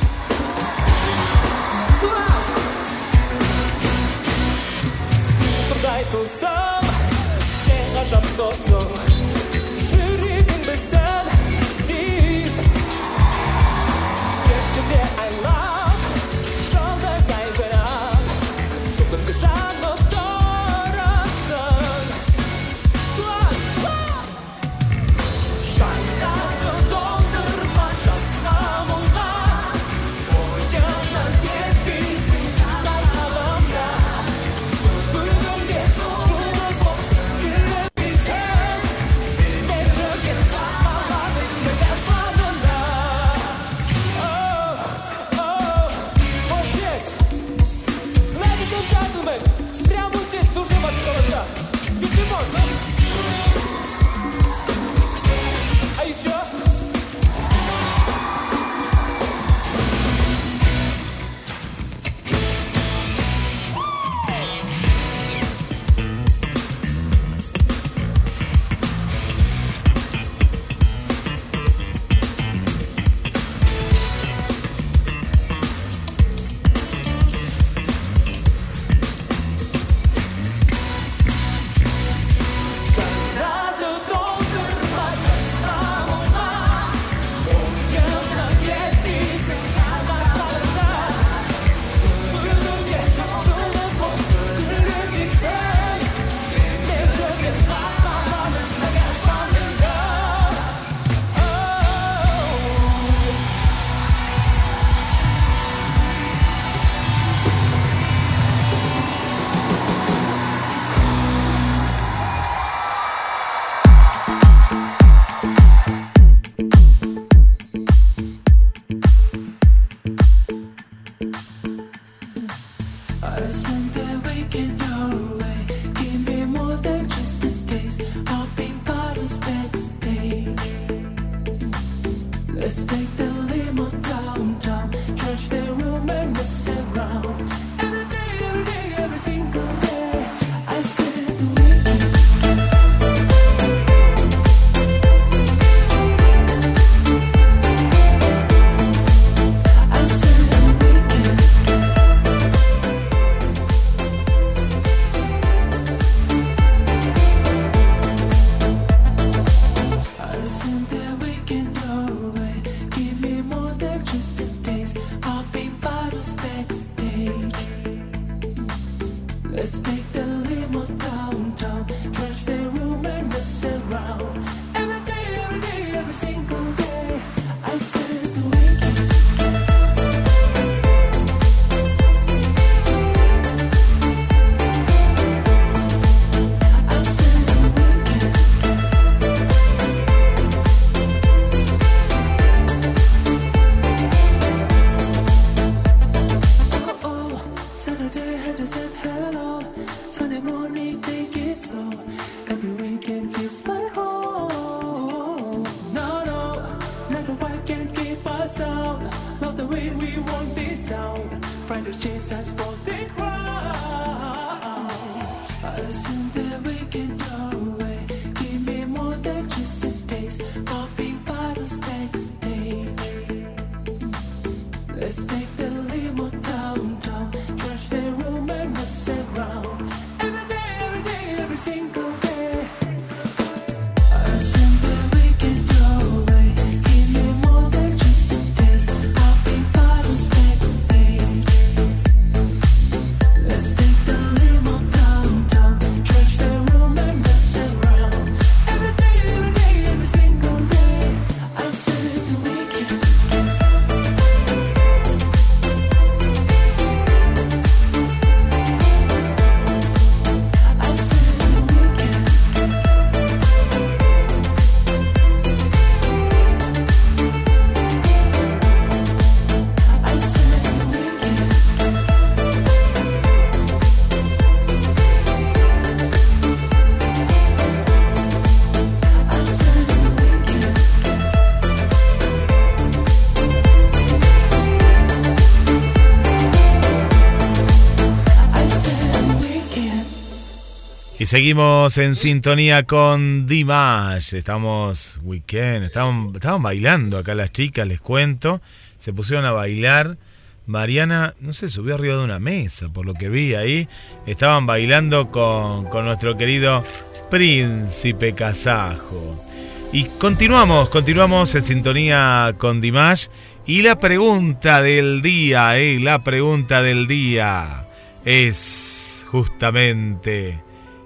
[291.34, 294.36] Seguimos en sintonía con Dimash.
[294.36, 298.62] Estamos weekend, estaban, bailando acá las chicas, les cuento.
[299.00, 300.20] Se pusieron a bailar.
[300.68, 303.88] Mariana, no sé, subió arriba de una mesa, por lo que vi ahí.
[304.28, 306.84] Estaban bailando con, con nuestro querido
[307.32, 309.44] Príncipe Kazajo.
[309.92, 313.26] Y continuamos, continuamos en sintonía con Dimash.
[313.66, 317.88] Y la pregunta del día, eh, la pregunta del día
[318.24, 320.63] es justamente,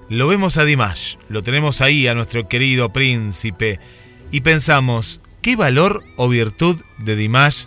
[0.09, 3.79] lo vemos a Dimash, lo tenemos ahí a nuestro querido príncipe
[4.31, 7.65] y pensamos, ¿qué valor o virtud de Dimash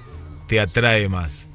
[0.49, 1.49] te atrae más?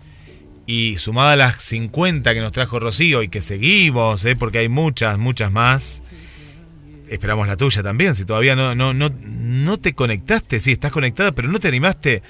[0.67, 4.69] Y sumada a las 50 que nos trajo Rocío y que seguimos, eh, porque hay
[4.69, 6.03] muchas, muchas más.
[7.09, 11.31] Esperamos la tuya también, si todavía no, no, no, no te conectaste, sí, estás conectada,
[11.31, 12.23] pero no te animaste.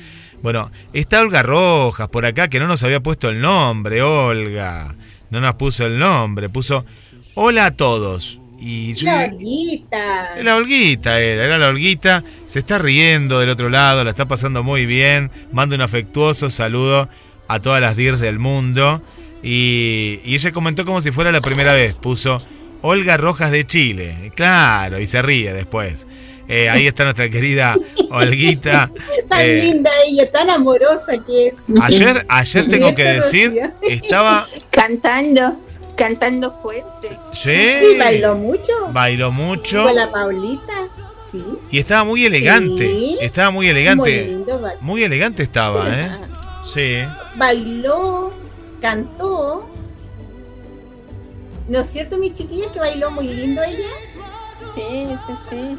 [0.43, 4.95] Bueno, está Olga Rojas por acá que no nos había puesto el nombre, Olga.
[5.29, 6.85] No nos puso el nombre, puso
[7.35, 8.39] hola a todos.
[8.59, 10.29] Y yo- La Olguita.
[10.41, 12.23] la Olguita era, era la Olguita.
[12.47, 15.29] Se está riendo del otro lado, la está pasando muy bien.
[15.51, 17.09] Manda un afectuoso saludo
[17.47, 19.01] a todas las DIRs del mundo.
[19.43, 21.93] Y, y ella comentó como si fuera la primera vez.
[21.95, 22.37] Puso
[22.81, 24.31] Olga Rojas de Chile.
[24.35, 26.07] Claro, y se ríe después.
[26.47, 27.75] Eh, ahí está nuestra querida
[28.11, 28.89] Olguita.
[29.29, 31.53] Tan Eh, linda ella, tan amorosa que es.
[31.81, 34.45] ayer, ayer tengo que decir, estaba.
[34.69, 35.59] Cantando,
[35.95, 37.17] cantando fuerte.
[37.31, 38.71] Sí, bailó mucho.
[38.91, 39.83] bailó mucho.
[39.83, 40.73] Con la Paulita.
[41.31, 41.43] Sí.
[41.71, 42.85] Y estaba muy elegante.
[42.87, 43.17] Sí.
[43.21, 44.25] Estaba muy Muy elegante.
[44.27, 46.09] lindo, ba- Muy elegante estaba, ¿eh?
[46.73, 47.03] Sí.
[47.35, 48.29] bailó,
[48.81, 49.67] cantó.
[51.67, 53.89] ¿No es cierto, mi chiquilla, que bailó muy lindo ella?
[54.75, 55.77] Sí, sí, sí.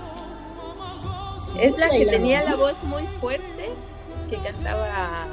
[1.61, 3.71] Es la que tenía muy la voz muy fuerte,
[4.29, 5.27] que cantaba,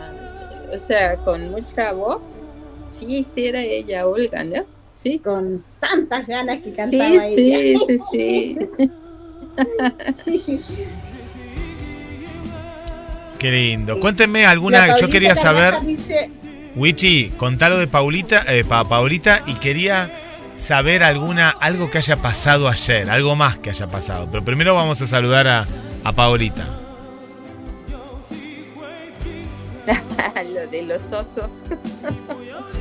[0.74, 2.43] o sea, con mucha voz.
[3.00, 4.64] Sí, sí, era ella, Olga, ¿no?
[4.98, 5.20] Sí.
[5.20, 7.80] Con tantas ganas que Sí, cantaba sí, ella.
[7.88, 8.58] sí, sí.
[13.40, 14.00] Qué lindo.
[14.00, 14.86] Cuéntenme alguna.
[14.88, 15.82] Yo Paulita quería saber.
[15.86, 16.30] dice,
[16.76, 20.12] Wichi, contalo de Paulita, eh, pa- Paulita y quería
[20.56, 24.28] saber alguna algo que haya pasado ayer, algo más que haya pasado.
[24.32, 25.66] Pero primero vamos a saludar a,
[26.04, 26.66] a Paolita.
[30.54, 31.50] Lo de los osos.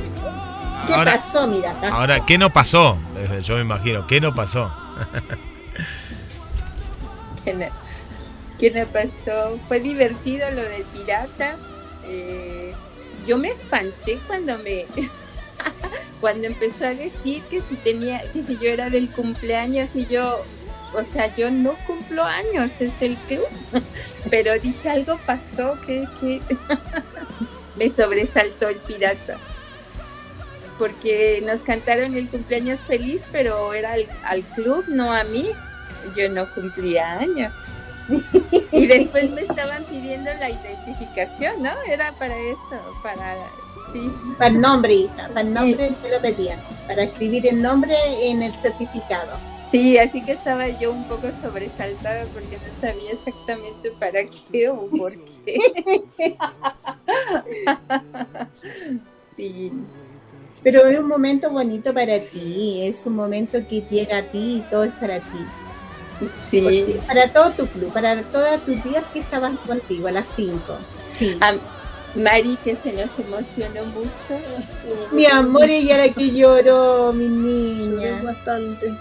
[0.87, 1.47] ¿Qué Ahora- pasó?
[1.47, 1.73] Mira.
[1.91, 2.97] Ahora, ¿qué no pasó?
[3.43, 4.71] Yo me imagino, ¿qué no pasó?
[7.45, 7.65] ¿Qué no,
[8.59, 9.57] qué no pasó?
[9.67, 11.55] Fue divertido lo del pirata.
[12.05, 12.73] Eh,
[13.27, 14.85] yo me espanté cuando me
[16.21, 20.43] cuando empezó a decir que si tenía que si yo era del cumpleaños y yo
[20.93, 23.45] o sea yo no cumplo años es el club
[24.29, 26.41] pero dije algo pasó que, que
[27.77, 29.37] me sobresaltó el pirata
[30.77, 35.49] porque nos cantaron el cumpleaños feliz pero era al, al club no a mí
[36.15, 37.53] yo no cumplía años
[38.71, 41.71] y después me estaban pidiendo la identificación, ¿no?
[41.87, 43.37] Era para eso, para...
[43.93, 44.11] Sí.
[44.37, 45.53] Para el nombre, hija, para el Sí.
[45.53, 47.95] nombre te lo pedían, para escribir el nombre
[48.27, 49.31] en el certificado.
[49.65, 54.19] Sí, así que estaba yo un poco sobresaltada porque no sabía exactamente para
[54.51, 55.13] qué o por
[55.45, 55.57] qué.
[59.35, 59.71] sí,
[60.63, 64.71] Pero es un momento bonito para ti, es un momento que llega a ti y
[64.71, 66.27] todo es para ti.
[66.35, 66.95] sí.
[67.05, 70.59] Para todo tu club, para todas tus días que estaban contigo a las 5.
[71.17, 71.37] Sí.
[71.41, 71.53] A
[72.15, 74.39] Mari que se nos emocionó mucho.
[75.11, 78.21] Mi amor, ella era que lloró, mi niña.
[78.23, 78.93] bastante.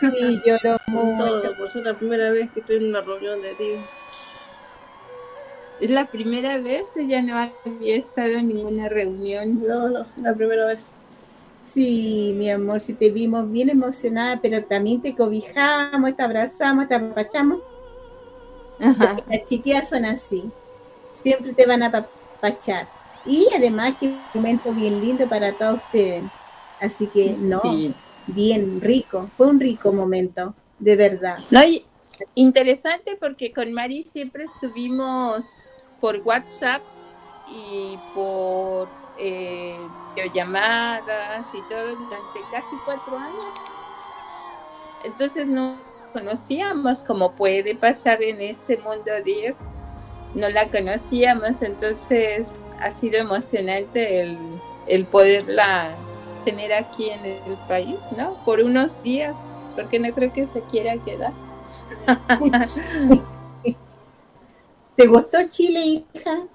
[0.00, 1.54] Sí, lloró todo, mucho.
[1.56, 3.80] por ser la primera vez que estoy en una reunión de tíos.
[5.80, 9.60] Es la primera vez, ella no había estado en ninguna reunión.
[9.66, 10.90] No, no, la primera vez.
[11.64, 16.94] Sí, mi amor, si te vimos bien emocionada, pero también te cobijamos, te abrazamos, te
[16.94, 17.60] apapachamos.
[18.78, 19.16] Ajá.
[19.28, 20.44] Las chiquillas son así,
[21.22, 22.86] siempre te van a apapachar.
[23.26, 26.22] Y además que un momento bien lindo para todos ustedes.
[26.80, 27.94] Así que no, Sí.
[28.26, 31.38] bien rico, fue un rico momento, de verdad.
[31.50, 31.84] No, y
[32.34, 35.56] interesante porque con Mari siempre estuvimos
[36.04, 36.82] por WhatsApp
[37.48, 38.86] y por
[39.16, 39.78] eh,
[40.14, 43.54] videollamadas y todo durante casi cuatro años.
[45.02, 45.78] Entonces no
[46.12, 49.56] conocíamos como puede pasar en este mundo de
[50.34, 54.38] no la conocíamos, entonces ha sido emocionante el,
[54.86, 55.96] el poderla
[56.44, 58.34] tener aquí en el país, ¿no?
[58.44, 61.32] Por unos días, porque no creo que se quiera quedar.
[64.96, 66.46] ¿Te gustó Chile, hija?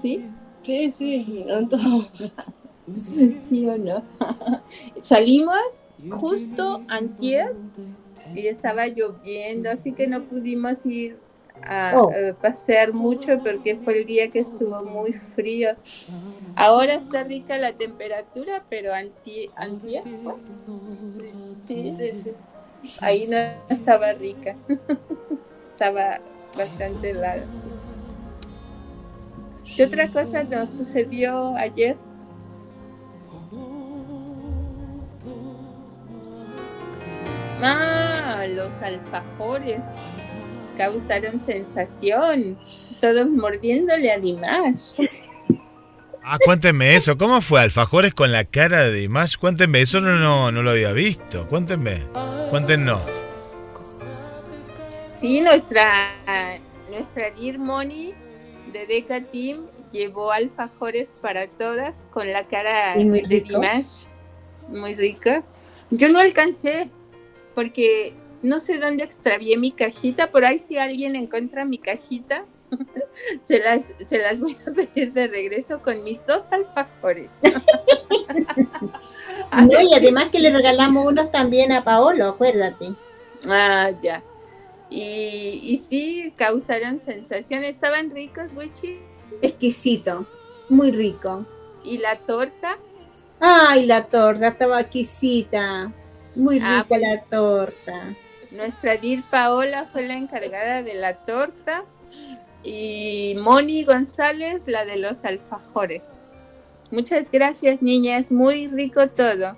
[0.00, 0.24] ¿Sí?
[0.62, 1.46] Sí, sí.
[3.40, 4.02] ¿Sí o no?
[5.02, 7.54] Salimos justo antier
[8.34, 11.18] y estaba lloviendo, así que no pudimos ir
[11.62, 12.10] a, Oh.
[12.12, 15.70] eh, pasear mucho porque fue el día que estuvo muy frío.
[16.56, 20.34] Ahora está rica la temperatura, pero anti, antier, ¿fue?
[21.56, 22.30] sí, Sí, sí.
[23.00, 23.36] Ahí no
[23.68, 24.56] estaba rica.
[25.72, 26.20] estaba
[26.56, 27.44] bastante helada.
[29.76, 31.96] ¿Qué otra cosa nos sucedió ayer?
[37.60, 39.80] Ah, los alfajores
[40.76, 42.58] causaron sensación.
[43.00, 44.94] Todos mordiéndole a Dimash.
[46.30, 47.16] Ah, cuéntenme eso.
[47.16, 49.38] ¿Cómo fue Alfajores con la cara de Dimash?
[49.38, 51.48] Cuéntenme, eso no, no, no lo había visto.
[51.48, 52.02] Cuéntenme.
[52.50, 53.00] Cuéntenos.
[55.16, 55.90] Sí, nuestra,
[56.90, 58.12] nuestra Dear Money
[58.74, 63.42] de Deca Team llevó alfajores para todas con la cara de.
[63.46, 64.04] Dimash.
[64.68, 65.42] Muy rica.
[65.90, 66.90] Yo no alcancé
[67.54, 70.26] porque no sé dónde extravié mi cajita.
[70.26, 72.44] Por ahí si alguien encuentra mi cajita,
[73.44, 77.40] se las, se las voy a pedir de regreso con mis dos alfajores.
[79.52, 82.92] No, y además que le regalamos unos también a Paolo, acuérdate.
[83.48, 84.22] Ah, ya.
[84.90, 87.64] Y, y sí, causaron sensación.
[87.64, 89.00] Estaban ricos, Wichi.
[89.42, 90.26] Exquisito,
[90.68, 91.46] muy rico.
[91.84, 92.78] Y la torta,
[93.40, 95.92] Ay, la torta estaba exquisita.
[96.34, 97.00] Muy rica Ah, pues.
[97.00, 98.16] la torta.
[98.50, 101.84] nuestra Dir Paola fue la encargada de la torta.
[102.62, 106.02] Y Moni González, la de los alfajores.
[106.90, 108.30] Muchas gracias, niñas.
[108.30, 109.56] Muy rico todo.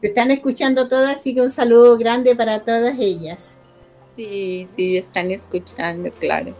[0.00, 3.54] Te están escuchando todas, así que un saludo grande para todas ellas.
[4.14, 6.52] Sí, sí, están escuchando, claro.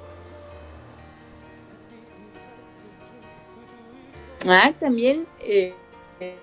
[4.47, 5.73] Ah, también eh,
[6.20, 6.36] eh,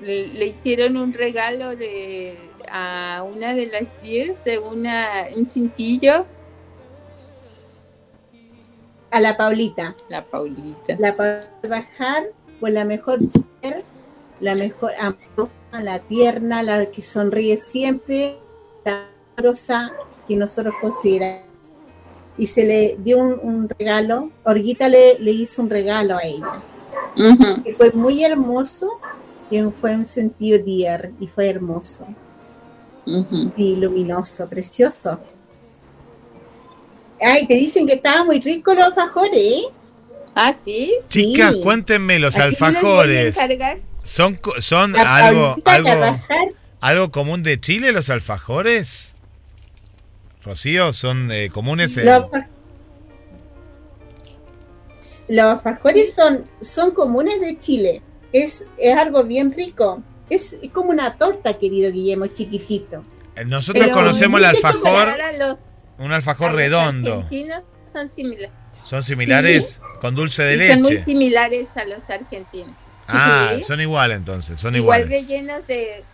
[0.00, 2.36] le, le hicieron un regalo de
[2.72, 6.26] a una de las Dears de una un cintillo,
[9.12, 9.94] A la Paulita.
[10.08, 10.96] la Paulita.
[10.98, 12.24] La Paulita bajar
[12.58, 13.82] pues la mejor mujer,
[14.40, 15.50] la mejor amorosa,
[15.82, 18.38] la tierna, la que sonríe siempre,
[18.84, 19.04] la
[19.36, 19.92] amorosa
[20.26, 21.46] que nosotros consideramos.
[22.38, 26.62] Y se le dio un, un regalo, Orguita le, le hizo un regalo a ella.
[27.62, 28.90] que fue muy hermoso,
[29.50, 32.06] que fue un sentido dier y fue hermoso.
[33.56, 35.18] Sí, luminoso, precioso.
[37.24, 39.62] Ay, te dicen que estaba muy rico los alfajores, ¿eh?
[40.34, 40.92] Ah, sí.
[41.08, 41.60] Chicas, Sí.
[41.62, 43.36] cuéntenme los alfajores.
[44.02, 45.56] ¿Son, son La algo,
[46.80, 49.14] algo, común de Chile los alfajores?
[50.44, 51.96] Rocío, ¿son eh, comunes?
[51.96, 52.24] en- Los,
[55.28, 58.02] los alfajores son, son comunes de Chile.
[58.32, 60.02] Es, es algo bien rico.
[60.30, 63.02] Es, es como una torta, querido Guillermo, chiquitito.
[63.46, 65.08] Nosotros Pero conocemos el alfajor,
[65.38, 65.64] los,
[65.98, 67.14] un a alfajor los redondo.
[67.14, 68.50] argentinos son similares.
[68.84, 69.80] ¿Son similares?
[70.00, 71.04] Con dulce de Y son muy leche.
[71.04, 72.74] similares a los argentinos.
[73.08, 73.64] Ah, Sí.
[73.64, 75.26] son iguales entonces, son Igual iguales.
[75.28, 76.04] rellenos de...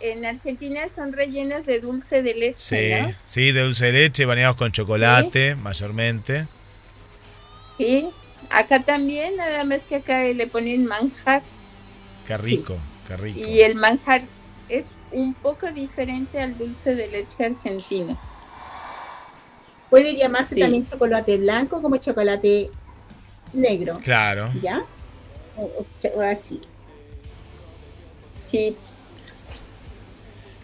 [0.00, 3.14] En Argentina son rellenos de dulce de leche, Sí, ¿no?
[3.24, 6.46] sí, de dulce de leche, bañados con chocolate, mayormente.
[7.78, 8.08] Sí.
[8.50, 11.42] Acá también, nada más que acá le ponen manjar.
[12.26, 12.76] Qué rico,
[13.08, 13.40] qué rico.
[13.40, 14.22] Y el manjar
[14.68, 18.18] es un poco diferente al dulce de leche argentino.
[19.90, 20.60] Puede llamarse Sí.
[20.60, 22.70] también chocolate blanco como chocolate
[23.52, 23.98] negro.
[24.02, 24.50] Claro.
[24.62, 24.82] ¿Ya?
[25.56, 26.58] O, o ch- o así.
[28.42, 28.76] Sí.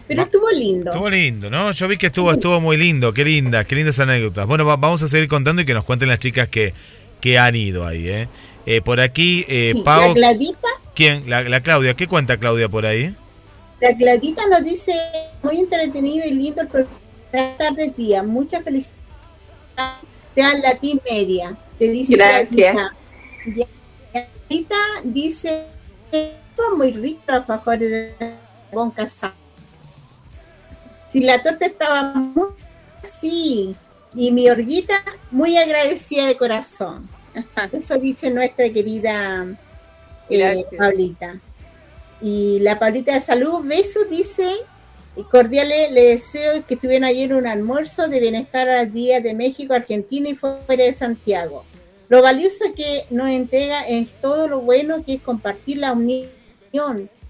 [0.09, 0.91] Pero estuvo lindo.
[0.91, 1.71] Estuvo lindo, ¿no?
[1.73, 4.47] Yo vi que estuvo, estuvo muy lindo, qué linda, qué lindas anécdotas.
[4.47, 6.75] Bueno, va- vamos a seguir contando y que nos cuenten las chicas que,
[7.21, 8.29] que han ido ahí, ¿eh?
[8.67, 11.29] Eh, por aquí, eh, Sí, Pau, la Gladita, ¿quién?
[11.31, 13.15] La, la Claudia, ¿qué cuenta Claudia por ahí?
[13.81, 14.93] la Gladita nos dice
[15.43, 16.97] muy entretenido y lindo el programa.
[17.33, 18.23] Buenas tardes, día.
[18.23, 19.02] Muchas felicidades.
[20.35, 21.57] Te dan Latin Media.
[21.79, 22.77] Te dice Gracias.
[24.49, 24.67] Y
[25.05, 25.67] dice
[26.77, 28.35] muy rico los alfajores de
[28.71, 29.35] Bon Casado.
[31.07, 32.49] Si la torta estaba muy
[33.03, 33.75] sí
[34.15, 37.09] y mi orguita muy agradecida de corazón.
[37.73, 39.47] Eso dice nuestra querida
[40.29, 40.65] eh.
[40.77, 41.39] Pablita.
[42.21, 44.55] Y la Pablita de Salud, besos, dice,
[45.17, 49.75] y cordiales, le deseo que tuvieran ayer un almuerzo de bienestar al Día de México,
[49.75, 51.65] Argentina y fuera de Santiago.
[52.09, 56.29] Lo valioso que nos entrega es todo lo bueno que es compartir la unión,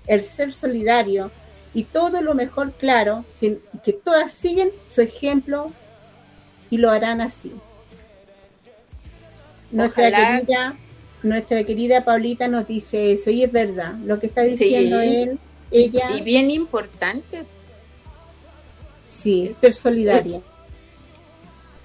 [0.07, 1.31] el ser solidario
[1.75, 5.71] y todo lo mejor, claro, que, que todas siguen su ejemplo
[6.71, 7.53] y lo harán así.
[9.71, 10.41] Nuestra Ojalá.
[10.41, 10.77] querida,
[11.23, 15.17] nuestra querida Paulita nos dice eso, y es verdad, lo que está diciendo Sí.
[15.17, 15.39] él,
[15.71, 17.45] ella, Y bien importante,
[19.23, 20.41] sí, ser solidaria.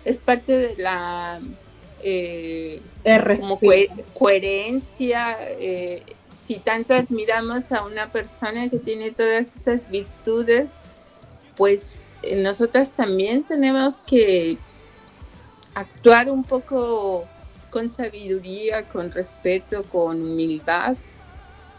[0.06, 1.42] es parte de la
[2.04, 2.82] eh,
[3.40, 3.60] como
[4.14, 5.38] coherencia.
[5.60, 6.04] eh,
[6.38, 10.72] si tanto admiramos a una persona que tiene todas esas virtudes,
[11.58, 14.58] pues eh, nosotras también tenemos que
[15.74, 17.28] actuar un poco
[17.70, 20.96] con sabiduría, con respeto, con humildad,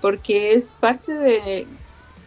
[0.02, 1.66] porque es parte de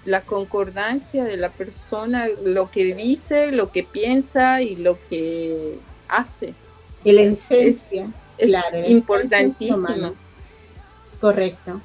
[0.05, 6.53] la concordancia de la persona, lo que dice, lo que piensa y lo que hace.
[7.03, 8.07] La Es- esencia,
[8.37, 10.15] Es claro, importantísimo.
[11.19, 11.81] Correcto.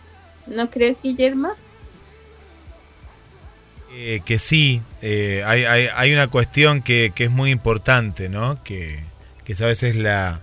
[0.47, 1.53] ¿No crees, Guillermo?
[3.93, 8.63] Eh, que sí, eh, hay, hay, hay una cuestión que, que es muy importante, ¿no?
[8.63, 9.01] Que,
[9.45, 10.43] que es a veces la,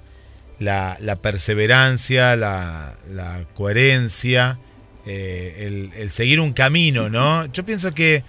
[0.59, 4.57] la, la perseverancia, la, la coherencia,
[5.05, 7.45] eh, el, seguir un camino, ¿no?
[7.51, 8.23] Yo pienso que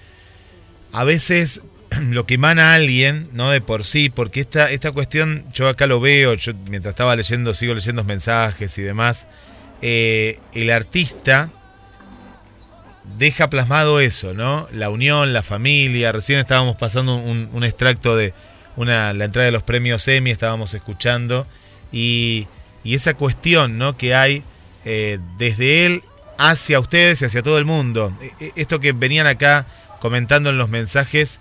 [0.93, 1.63] a veces
[2.11, 3.51] lo que emana alguien, ¿no?
[3.51, 7.55] De por sí, porque esta, esta cuestión, yo acá lo veo, yo mientras estaba leyendo,
[7.55, 9.27] sigo leyendo mensajes y demás,
[9.83, 11.51] eh, el artista
[13.19, 14.69] deja plasmado eso, ¿no?
[14.73, 16.11] La unión, la familia.
[16.13, 18.33] Recién estábamos pasando un, un extracto de
[18.77, 21.47] una, la entrada de los premios Emmy, estábamos escuchando.
[21.93, 22.47] Y,
[22.83, 23.97] y esa cuestión, ¿no?
[23.97, 24.43] Que hay
[24.85, 26.03] eh, desde él
[26.39, 28.13] hacia ustedes y hacia todo el mundo.
[28.21, 29.67] E- e- Esto que venían acá
[30.01, 31.41] comentando en los mensajes,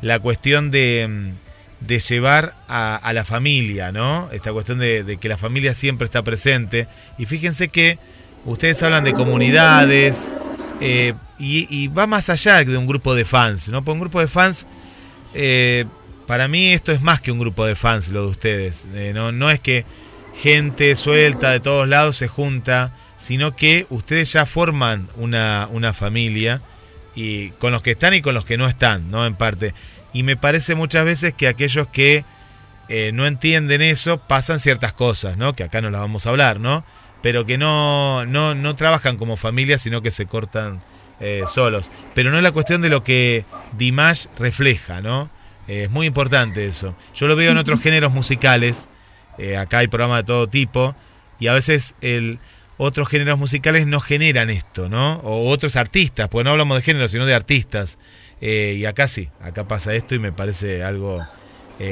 [0.00, 4.30] la cuestión de, mm, de llevar a, la familia, ¿no?
[4.32, 6.86] Esta cuestión de, que la familia siempre está presente.
[7.18, 7.98] Y fíjense que
[8.44, 10.30] ustedes hablan de comunidades
[10.80, 13.84] eh, y, y va más allá de un grupo de fans, ¿no?
[13.84, 14.66] Por un grupo de fans,
[15.34, 15.84] eh,
[16.26, 18.86] para mí esto es más que un grupo de fans, lo de ustedes.
[18.94, 19.84] Eh, no, no es que
[20.40, 22.92] gente suelta de todos lados se junta,
[23.26, 26.60] sino que ustedes ya forman una, una familia
[27.16, 29.26] y con los que están y con los que no están, ¿no?
[29.26, 29.74] En parte.
[30.12, 32.24] Y me parece muchas veces que aquellos que
[32.88, 35.54] eh, no entienden eso pasan ciertas cosas, ¿no?
[35.54, 36.84] Que acá no las vamos a hablar, ¿no?
[37.20, 40.80] pero que no, no, no trabajan como familia, sino que se cortan
[41.18, 41.90] eh, solos.
[42.14, 43.44] Pero no es la cuestión de lo que
[43.76, 45.28] Dimash refleja, ¿no?
[45.66, 46.94] Eh, es muy importante eso.
[47.16, 48.86] Yo lo veo en otros géneros musicales,
[49.58, 50.94] acá hay programas de todo tipo,
[51.40, 52.38] y a veces el,
[52.78, 55.20] otros géneros musicales no generan esto, ¿no?
[55.20, 57.98] O otros artistas, porque no hablamos de género, sino de artistas.
[58.40, 61.26] y acá sí, acá pasa esto y me parece algo,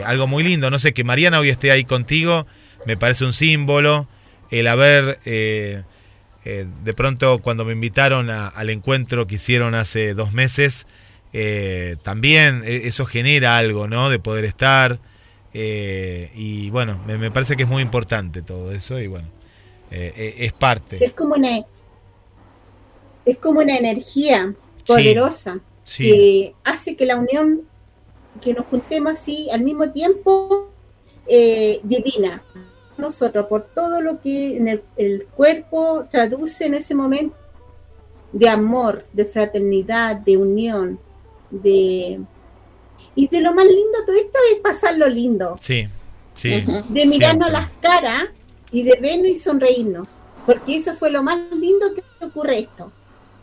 [0.04, 0.70] algo muy lindo.
[0.70, 2.46] No sé, que Mariana hoy esté ahí contigo,
[2.86, 4.08] me parece un símbolo
[4.50, 5.82] el haber, eh,
[6.44, 10.86] eh, de pronto cuando me invitaron al encuentro que hicieron hace dos meses,
[11.32, 14.10] eh, también eso genera algo, ¿no?
[14.10, 15.00] De poder estar.
[15.52, 19.28] y bueno, me, parece que es muy importante todo eso y bueno,
[19.90, 21.04] es parte.
[21.04, 21.64] Es como una,
[23.24, 24.54] es como una energía
[24.86, 25.60] poderosa
[25.96, 27.62] que hace que la unión,
[28.40, 30.70] que nos juntemos así al mismo tiempo,
[31.26, 32.42] divina
[32.96, 37.36] nosotros, por todo lo que en el, cuerpo traduce en ese momento
[38.32, 40.98] de amor, de fraternidad, de unión,
[41.50, 42.20] de...
[43.16, 45.56] Y de lo más lindo todo esto es pasar lo lindo.
[45.60, 45.88] Sí,
[46.34, 46.64] sí.
[46.90, 48.24] De mirarnos las caras
[48.74, 50.20] y de vernos y sonreírnos.
[50.44, 52.92] Porque eso fue lo más lindo que ocurre esto.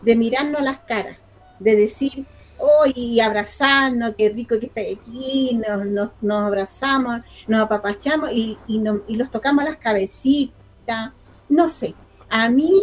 [0.02, 1.18] De mirarnos las caras.
[1.60, 2.26] De decir,
[2.60, 8.84] oh, y abrazarnos, qué rico que está aquí, nos, nos, abrazamos, nos apapachamos y, y,
[9.08, 11.12] y los tocamos las cabecitas,
[11.50, 11.94] no sé,
[12.30, 12.82] a mí,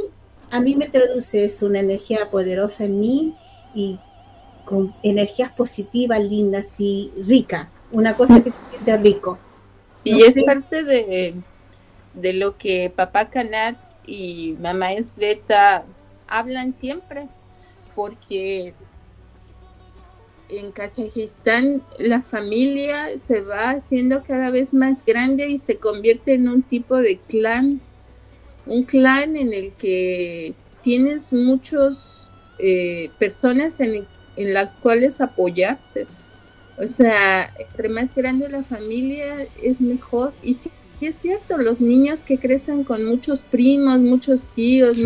[0.51, 3.35] a mí me traduce eso, una energía poderosa en mí
[3.75, 3.99] y
[4.65, 9.39] con energías positivas, lindas y rica, una cosa que se siente rico.
[10.05, 11.35] Y es parte de,
[12.21, 13.77] de lo que papá Canat
[14.07, 15.85] y mamá Esbeta
[16.27, 17.29] hablan siempre,
[17.95, 18.75] porque
[20.49, 26.49] en Kazajistán la familia se va haciendo cada vez más grande y se convierte en
[26.49, 27.81] un tipo de clan,
[28.67, 36.07] un clan en el que tienes muchas eh, personas en, las cuales apoyarte.
[36.79, 40.33] O sea, entre más grande la familia es mejor.
[40.43, 40.57] Y
[40.99, 44.99] sí, es cierto, los niños que crecen con muchos primos, muchos tíos,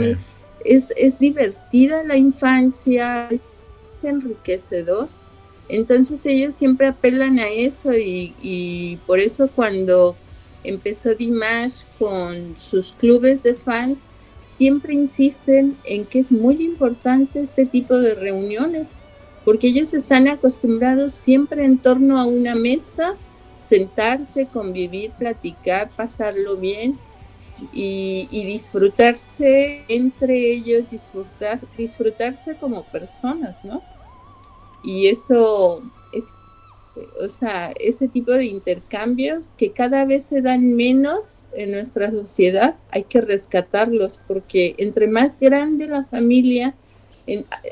[0.64, 3.40] es, es divertida la infancia, es
[4.02, 5.09] enriquecedor.
[5.69, 10.16] Entonces ellos siempre apelan a eso y, por eso cuando
[10.64, 14.09] empezó Dimash con sus clubes de fans,
[14.40, 18.89] siempre insisten en que es muy importante este tipo de reuniones,
[19.44, 23.14] porque ellos están acostumbrados siempre en torno a una mesa,
[23.62, 26.98] sentarse, convivir, platicar, pasarlo bien
[27.72, 33.82] y, disfrutarse entre ellos, disfrutar, disfrutarse como personas, ¿no?
[34.82, 35.80] Y eso
[36.12, 36.34] es,
[37.24, 42.76] o sea, ese tipo de intercambios que cada vez se dan menos en nuestra sociedad,
[42.90, 46.74] hay que rescatarlos porque entre más grande la familia,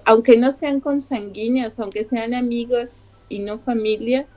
[0.05, 4.29] aunque no sean consanguíneos, aunque sean amigos y no familia,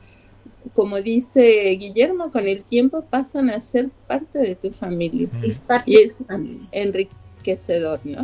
[0.73, 5.27] como dice Guillermo, con el tiempo pasan a ser parte de tu familia.
[5.85, 6.23] y es
[6.72, 8.22] enriquecedor, ¿no?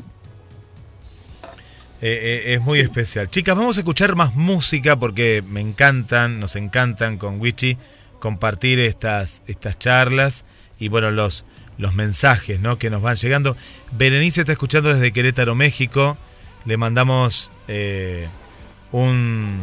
[2.01, 3.29] Eh, eh, es muy especial.
[3.29, 7.77] Chicas, vamos a escuchar más música porque me encantan, nos encantan con Wichi
[8.19, 10.45] compartir estas, estas charlas
[10.79, 11.43] y bueno, los,
[11.77, 12.77] los mensajes ¿no?
[12.77, 13.57] que nos van llegando.
[13.91, 16.17] Berenice está escuchando desde Querétaro, México.
[16.65, 18.27] Le mandamos eh,
[18.91, 19.59] un,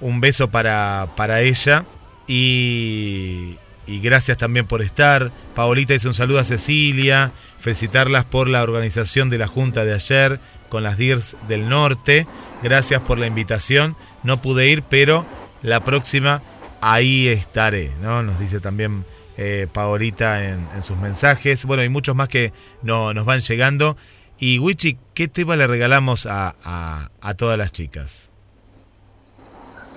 [0.00, 1.84] un beso para, para ella
[2.26, 3.56] y,
[3.86, 5.32] gracias también por estar.
[5.54, 10.40] Paolita dice un saludo a Cecilia, felicitarlas por la organización de la junta de ayer
[10.68, 12.26] con las DIRS del norte.
[12.62, 13.96] Gracias por la invitación.
[14.22, 15.26] No pude ir, pero
[15.62, 16.40] la próxima
[16.80, 18.22] ahí estaré, ¿no?
[18.22, 19.04] Nos dice también
[19.36, 21.64] eh, Paorita en, sus mensajes.
[21.64, 22.52] Bueno, hay muchos más que
[22.82, 23.96] no, nos van llegando.
[24.38, 28.29] Y Wichi, ¿qué tema le regalamos a, todas las chicas?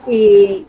[0.08, 0.66] Eh,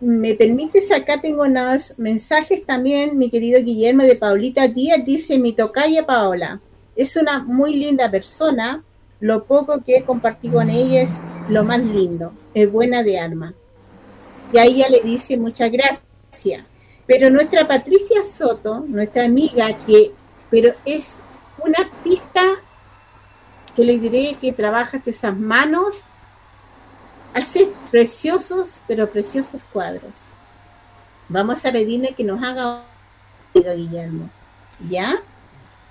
[0.00, 5.52] me permites, acá tengo unos mensajes también, mi querido Guillermo de Paulita Díaz, dice mi
[5.52, 6.60] tocaya Paola.
[6.96, 8.82] Es una muy linda persona,
[9.20, 11.10] lo poco que he compartido con ella es
[11.48, 13.54] lo más lindo, es buena de alma.
[14.52, 16.64] Y a ella le dice muchas gracias.
[17.06, 20.12] Pero nuestra Patricia Soto, nuestra amiga, que
[20.50, 21.18] pero es
[21.64, 22.42] una artista
[23.74, 26.04] que le diré que trabaja esas manos,
[27.34, 30.12] hace preciosos, pero preciosos cuadros.
[31.28, 32.82] Vamos a pedirle que nos haga
[33.52, 34.30] Guillermo.
[34.88, 35.20] ¿Ya?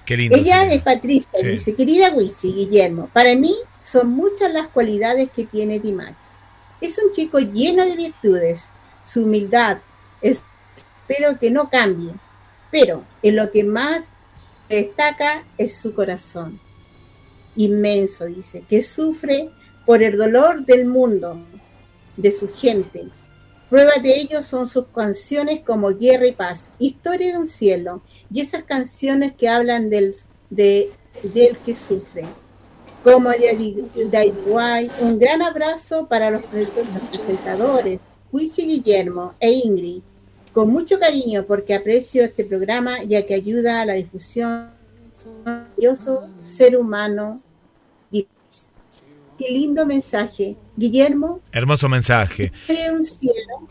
[0.06, 3.56] Ella es Patricia, dice, querida Wichi, Guillermo, para mí
[3.86, 6.14] son muchas las cualidades que tiene Dimash.
[6.82, 8.68] Es un chico lleno de virtudes,
[9.06, 9.78] su humildad,
[10.22, 12.12] espero que no cambie,
[12.70, 14.10] pero en lo que más
[14.68, 16.60] destaca es su corazón.
[17.56, 19.50] Inmenso, dice, que sufre
[19.86, 21.38] por el dolor del mundo,
[22.18, 23.06] de su gente.
[23.70, 28.02] Prueba de ello son sus canciones como Guerra y Paz, Historia de un cielo,
[28.32, 30.16] y esas canciones que hablan del,
[30.50, 30.90] de,
[31.34, 32.24] del que sufre.
[33.04, 33.32] Como
[34.46, 38.00] Guay, un gran abrazo para los, presentadores,
[38.32, 40.02] Wichi Guillermo e Ingrid,
[40.54, 44.70] con mucho cariño porque aprecio este programa ya que ayuda a la difusión
[45.44, 47.42] maravilloso ser humano.
[49.46, 50.56] Qué lindo mensaje.
[50.78, 51.42] Guillermo.
[51.52, 52.52] Hermoso mensaje.
[52.62, 53.68] Historia de un cielo.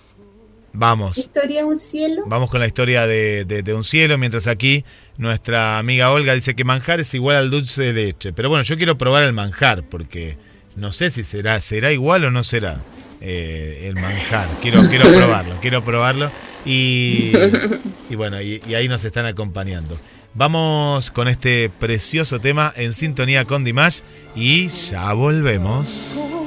[0.75, 1.17] Vamos.
[1.17, 2.23] Historia de un cielo.
[2.27, 4.85] Vamos con la historia de, de, de un cielo, mientras aquí
[5.17, 8.33] nuestra amiga Olga dice que manjar es igual al dulce de leche.
[8.35, 10.37] Pero bueno, yo quiero probar el manjar porque
[10.77, 12.83] no sé si será, será igual o no será
[13.23, 14.49] eh, el manjar.
[14.61, 16.31] Quiero, quiero probarlo, quiero probarlo.
[16.67, 17.33] Y,
[18.11, 19.97] y bueno, y, y ahí nos están acompañando.
[20.35, 24.01] Vamos con este precioso tema en sintonía con Dimash
[24.35, 26.42] y ya volvemos.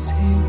[0.00, 0.39] see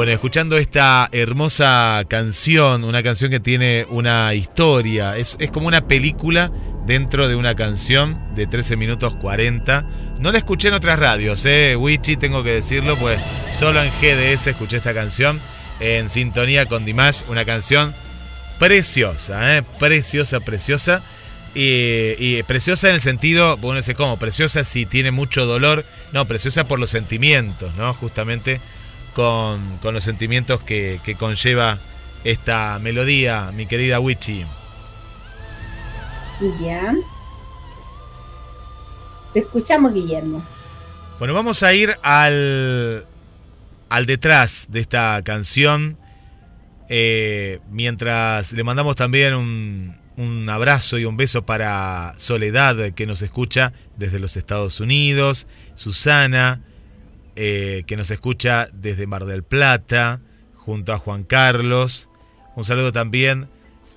[0.00, 6.50] Bueno, escuchando esta hermosa canción, una canción que tiene una historia, es, como una película
[6.86, 9.86] dentro de una canción de 13 minutos 40.
[10.18, 13.20] No la escuché en otras radios, eh, Wichi, tengo que decirlo, pues
[13.52, 15.38] solo en GDS escuché esta canción,
[15.80, 17.94] en sintonía con Dimash, una canción
[18.58, 21.02] preciosa, eh, preciosa, preciosa.
[21.54, 25.84] Y, y preciosa en el sentido, bueno, no sé cómo, preciosa si tiene mucho dolor,
[26.12, 27.92] no, preciosa por los sentimientos, ¿no?
[27.92, 28.62] Justamente
[29.14, 31.78] con, con los sentimientos que, que conlleva
[32.24, 34.44] esta melodía, mi querida Wichi.
[36.60, 36.94] Ya.
[39.32, 40.42] Te escuchamos, Guillermo.
[41.18, 43.06] Bueno, vamos a ir al,
[43.88, 45.98] al detrás de esta canción.
[46.92, 53.22] eh, mientras le mandamos también un, un abrazo y un beso para Soledad, que nos
[53.22, 55.46] escucha desde los Estados Unidos.
[55.76, 56.60] Susana,
[57.42, 60.20] eh, que nos escucha desde Mar del Plata,
[60.56, 62.10] junto a Juan Carlos.
[62.54, 63.48] Un saludo también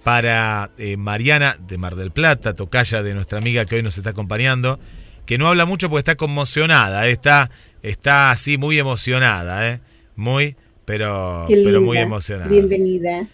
[0.02, 4.11] para eh, Mariana de Mar del Plata, tocaya de nuestra amiga que hoy nos está
[4.11, 4.80] acompañando,
[5.26, 7.52] que no habla mucho porque está conmocionada, eh, está,
[7.82, 9.82] está así muy emocionada, ¿eh?
[10.15, 10.56] muy,
[10.86, 12.49] pero, pero muy emocionada.
[12.49, 13.28] Bienvenida.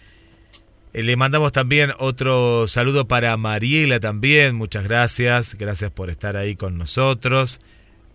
[0.92, 6.56] Eh, Le mandamos también otro saludo para Mariela también, muchas gracias, gracias por estar ahí
[6.56, 7.60] con nosotros.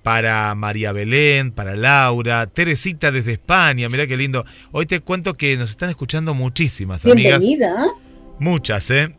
[0.06, 4.45] Para María Belén, para Laura, Teresita desde España, mirá qué lindo.
[4.72, 7.40] Hoy te cuento que nos están escuchando muchísimas amigas.
[7.40, 7.88] Bienvenida.
[8.38, 9.15] Muchas, ¿eh?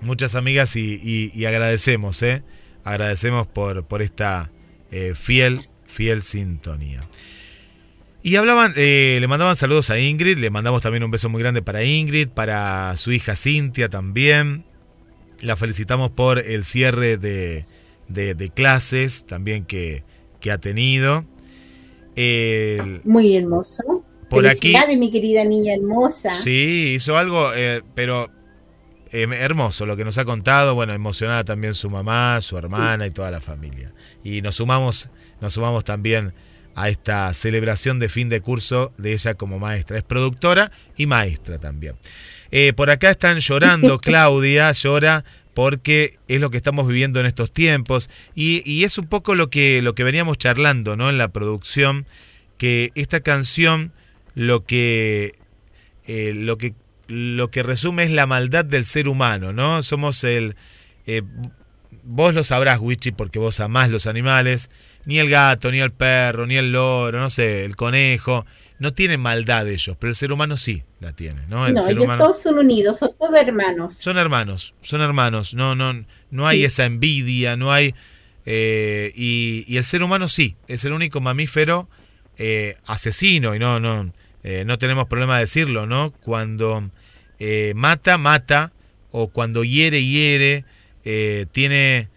[0.00, 2.42] Muchas amigas y, y- y agradecemos, ¿eh?
[2.82, 4.50] Agradecemos por, por esta
[4.90, 6.98] eh, fiel, fiel sintonía.
[8.20, 11.62] Y hablaban, eh, le mandaban saludos a Ingrid, le mandamos también un beso muy grande
[11.62, 14.64] para Ingrid, para su hija Cintia también.
[15.40, 17.64] La felicitamos por el cierre de,
[18.08, 20.02] de- de clases también que,
[20.40, 21.24] que ha tenido.
[22.16, 23.82] El- Muy hermoso.
[24.28, 26.34] Por aquí- Felicidades, mi querida niña hermosa.
[26.34, 28.30] Sí, hizo algo, eh, pero
[29.10, 30.74] eh, hermoso lo que nos ha contado.
[30.74, 33.94] Bueno, emocionada también su mamá, su hermana y toda la familia.
[34.22, 35.08] Y nos sumamos,
[35.40, 36.34] nos sumamos también
[36.74, 39.96] a esta celebración de fin de curso de ella como maestra.
[39.96, 41.96] Es productora y maestra también.
[42.50, 45.24] Eh, por acá están llorando, Claudia llora
[45.58, 49.50] porque es lo que estamos viviendo en estos tiempos y, y es un poco lo
[49.50, 51.10] que, lo que veníamos charlando ¿no?
[51.10, 52.06] en la producción,
[52.58, 53.90] que esta canción
[54.36, 55.34] lo que,
[56.06, 56.74] eh, lo que
[57.08, 59.82] lo que resume es la maldad del ser humano, ¿no?
[59.82, 60.54] Somos el...
[61.08, 61.22] eh,
[62.04, 64.70] vos lo sabrás, Wichi, porque vos amás los animales.
[65.06, 68.46] Ni el gato, ni el perro, ni el loro, no sé, el conejo.
[68.78, 71.66] No tienen maldad ellos, pero el ser humano sí la tiene, ¿no?
[71.66, 72.22] El No, ser ellos humano...
[72.24, 73.94] todos son unidos, son todos hermanos.
[73.94, 75.52] Son hermanos, son hermanos.
[75.54, 76.64] No, no, no hay Sí.
[76.66, 77.94] esa envidia, no hay.
[78.46, 81.88] eh, y, y el ser humano sí, es el único mamífero
[82.38, 84.12] eh, asesino, y no, no,
[84.44, 86.12] eh, no tenemos problema de decirlo, ¿no?
[86.12, 86.90] Cuando
[87.74, 88.72] mata, mata,
[89.10, 90.64] o cuando hiere, hiere,
[91.52, 92.08] tiene,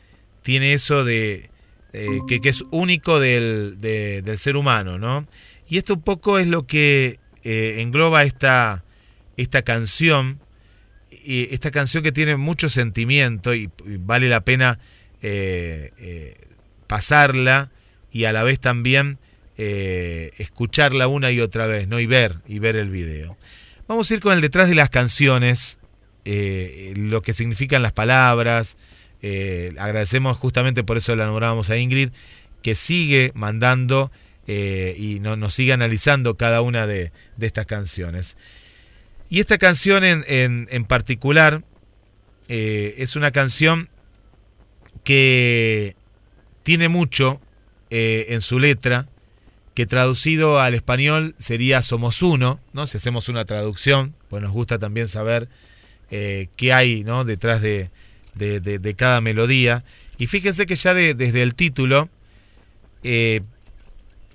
[0.43, 1.49] tiene eso de
[1.91, 5.27] que, que es único del, de- del ser humano, ¿no?
[5.71, 8.83] Y esto un poco es lo que eh, engloba esta,
[9.37, 10.41] esta canción
[11.09, 13.69] y esta canción que tiene mucho sentimiento y,
[13.99, 14.79] vale la pena
[15.21, 16.35] eh, eh,
[16.87, 17.71] pasarla
[18.11, 19.17] y a la vez también
[19.55, 21.99] escucharla una y otra vez, ¿no?
[21.99, 23.37] Y ver, y ver el video.
[23.87, 25.77] Vamos a ir con el detrás de las canciones,
[26.25, 28.75] lo que significan las palabras.
[29.77, 32.09] agradecemos justamente por eso la nombrábamos a Ingrid,
[32.63, 34.11] que sigue mandando
[34.47, 38.37] eh, y no, nos sigue analizando cada una de, de estas canciones.
[39.29, 41.63] Y esta canción en, en- en particular
[42.49, 43.89] eh, es una canción
[45.03, 45.95] que
[46.63, 47.39] tiene mucho
[47.89, 49.07] eh, en su letra,
[49.73, 52.87] que traducido al español sería Somos Uno, ¿no?
[52.87, 55.47] Si hacemos una traducción, pues nos gusta también saber
[56.09, 57.23] qué hay ¿no?
[57.23, 57.89] detrás de,
[58.35, 59.85] de- de- cada melodía.
[60.17, 62.09] Y fíjense que ya de- desde el título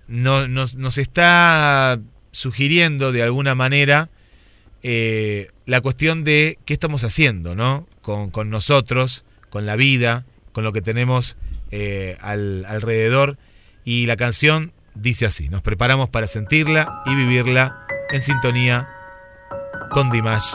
[0.09, 1.99] no- nos, nos está
[2.33, 4.11] sugiriendo de alguna manera
[4.83, 7.87] eh, la cuestión de qué estamos haciendo, ¿no?
[8.03, 11.37] Con, con nosotros, con la vida, con lo que tenemos
[11.71, 13.37] eh, al- alrededor.
[13.85, 18.89] Y la canción dice así, nos preparamos para sentirla y vivirla en sintonía
[19.91, 20.55] con Dimash,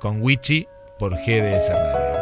[0.00, 0.66] con Wichi
[0.98, 2.13] por GDS Radio.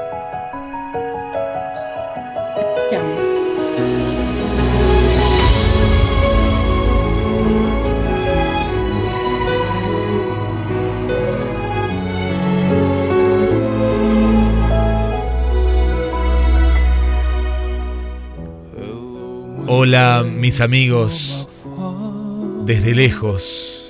[19.74, 21.48] Hola mis amigos,
[22.66, 23.88] desde lejos,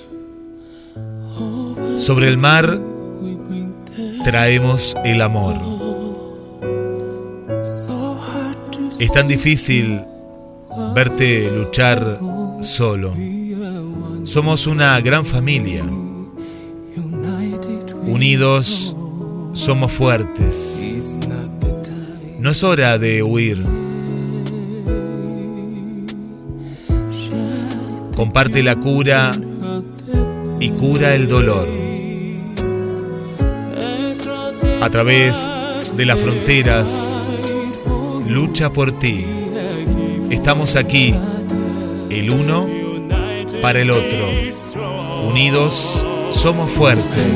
[1.98, 2.78] Sobre el mar
[4.22, 5.56] traemos el amor.
[9.00, 10.00] Es tan difícil
[10.94, 12.16] verte luchar
[12.60, 13.12] solo.
[14.22, 15.84] Somos una gran familia.
[18.06, 18.94] Unidos
[19.52, 21.18] somos fuertes.
[22.38, 23.81] No es hora de huir.
[28.22, 29.32] Comparte la cura
[30.60, 31.68] y cura el dolor.
[34.80, 35.50] A través
[35.96, 37.24] de las fronteras,
[38.28, 39.26] lucha por ti.
[40.30, 41.16] Estamos aquí,
[42.10, 42.68] el uno
[43.60, 44.30] para el otro.
[45.26, 47.26] Unidos somos fuertes.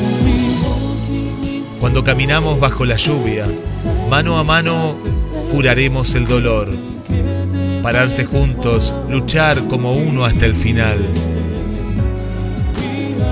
[1.81, 3.45] Cuando caminamos bajo la lluvia,
[4.09, 4.95] mano a mano
[5.51, 6.69] curaremos el dolor.
[7.87, 10.99] Pararse juntos, luchar como uno hasta el final.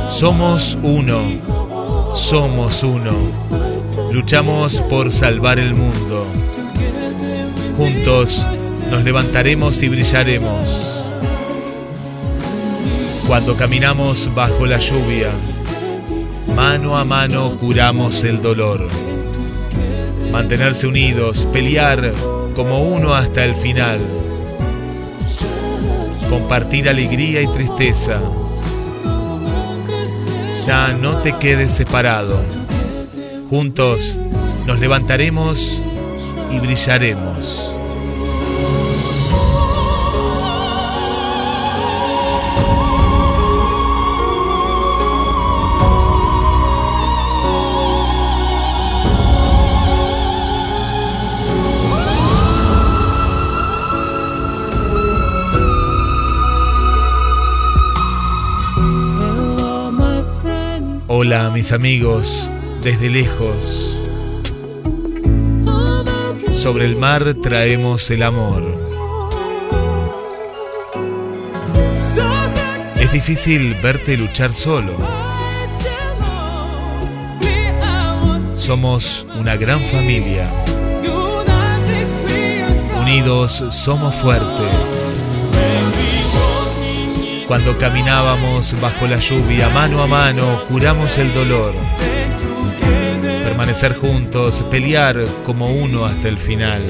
[0.09, 3.33] Somos uno, somos uno.
[4.13, 6.25] Luchamos por salvar el mundo.
[7.77, 8.47] Juntos
[8.93, 11.05] nos levantaremos y brillaremos.
[13.27, 15.33] Cuando caminamos bajo la lluvia,
[16.55, 18.87] mano a mano curamos el dolor.
[20.31, 22.13] Mantenerse unidos, pelear
[22.55, 24.24] como uno hasta el final.
[26.45, 28.21] Compartir alegría y tristeza.
[30.67, 32.39] Ya no te quedes separado.
[33.49, 34.15] Juntos
[34.67, 35.81] nos levantaremos
[36.53, 37.64] y brillaremos.
[61.17, 62.51] Hola mis amigos,
[62.83, 63.95] desde lejos.
[66.51, 68.65] Sobre el mar traemos el amor.
[72.99, 74.97] Es difícil verte luchar solo.
[78.55, 80.51] Somos una gran familia.
[83.01, 84.94] Unidos somos fuertes.
[87.47, 91.75] Cuando caminábamos bajo la lluvia, mano a mano, curamos el dolor.
[93.21, 96.87] Permanecer juntos, pelear como uno hasta el final.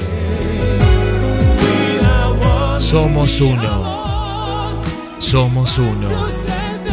[2.79, 4.81] Somos uno.
[5.17, 6.09] Somos uno.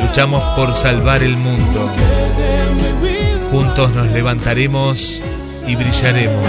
[0.00, 1.88] Luchamos por salvar el mundo.
[3.52, 5.22] Juntos nos levantaremos
[5.68, 6.46] y brillaremos.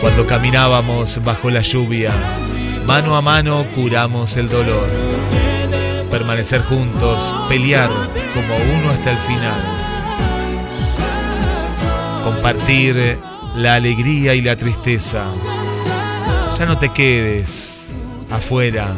[0.00, 2.12] Cuando caminábamos bajo la lluvia,
[2.88, 4.88] Mano a mano curamos el dolor.
[6.10, 7.90] Permanecer juntos, pelear
[8.32, 9.60] como uno hasta el final.
[12.24, 13.18] Compartir
[13.56, 15.26] la alegría y la tristeza.
[16.58, 17.90] Ya no te quedes
[18.30, 18.88] afuera.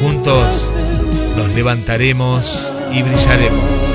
[0.00, 0.72] Juntos
[1.36, 3.87] nos levantaremos y brillaremos.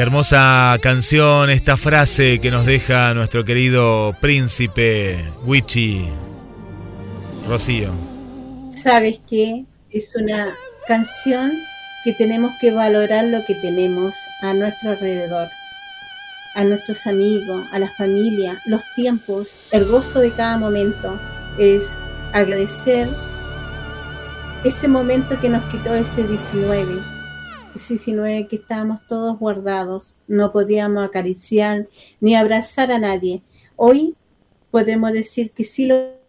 [0.00, 6.06] Hermosa canción, esta frase que nos deja nuestro querido príncipe Wichi.
[7.46, 7.90] Rocío.
[8.82, 9.66] ¿Sabes qué?
[9.90, 10.54] Es una
[10.88, 11.52] canción
[12.02, 15.48] que tenemos que valorar lo que tenemos a nuestro alrededor,
[16.54, 21.20] a nuestros amigos, a la familia, los tiempos, el gozo de cada momento.
[21.58, 21.90] Es
[22.32, 23.06] agradecer
[24.64, 27.19] ese momento que nos quitó ese 19
[27.88, 31.88] 19 que estábamos todos guardados, no podíamos acariciar
[32.20, 33.42] ni abrazar a nadie.
[33.76, 34.16] Hoy
[34.70, 36.20] podemos decir que sí lo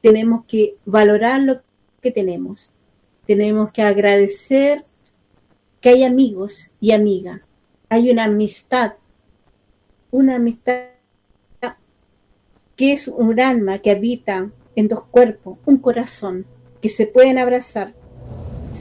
[0.00, 1.62] tenemos que valorar lo
[2.00, 2.70] que tenemos.
[3.26, 4.84] Tenemos que agradecer
[5.80, 7.40] que hay amigos y amigas.
[7.88, 8.94] Hay una amistad,
[10.10, 10.88] una amistad
[12.76, 16.46] que es un alma que habita en dos cuerpos, un corazón,
[16.80, 17.94] que se pueden abrazar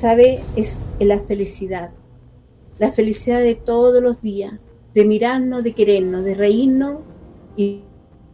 [0.02, 1.92] sabe es la felicidad.
[2.80, 4.54] La felicidad de todos los días,
[4.96, 7.02] de mirarnos, de querernos, de reírnos
[7.56, 7.84] y,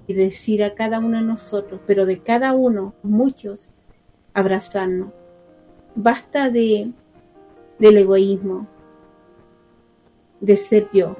[0.08, 3.72] decir a cada uno de nosotros, pero de cada uno, muchos,
[4.34, 5.10] abrazarnos.
[5.96, 6.92] Basta de
[7.80, 8.66] del egoísmo,
[10.40, 11.18] de ser yo.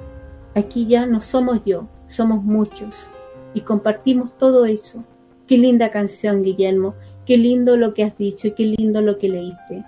[0.54, 3.06] Aquí ya no somos yo, somos muchos
[3.52, 5.04] y compartimos todo eso.
[5.46, 6.94] Qué linda canción, Guillermo.
[7.26, 9.84] Qué lindo lo que has dicho y qué lindo lo que leíste.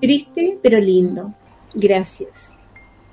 [0.00, 1.34] Triste, pero lindo.
[1.74, 2.50] Gracias.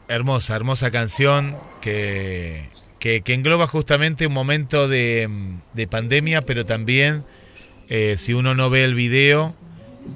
[0.07, 2.69] Hermosa, hermosa canción que,
[2.99, 5.29] que, engloba justamente un momento de,
[5.73, 7.23] de pandemia, pero también,
[7.89, 9.53] eh, si uno no ve el video,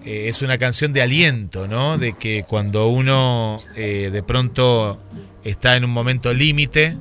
[0.04, 1.98] eh, es una canción de aliento, ¿no?
[1.98, 5.00] De que cuando uno eh, de pronto
[5.44, 6.98] está en un momento límite,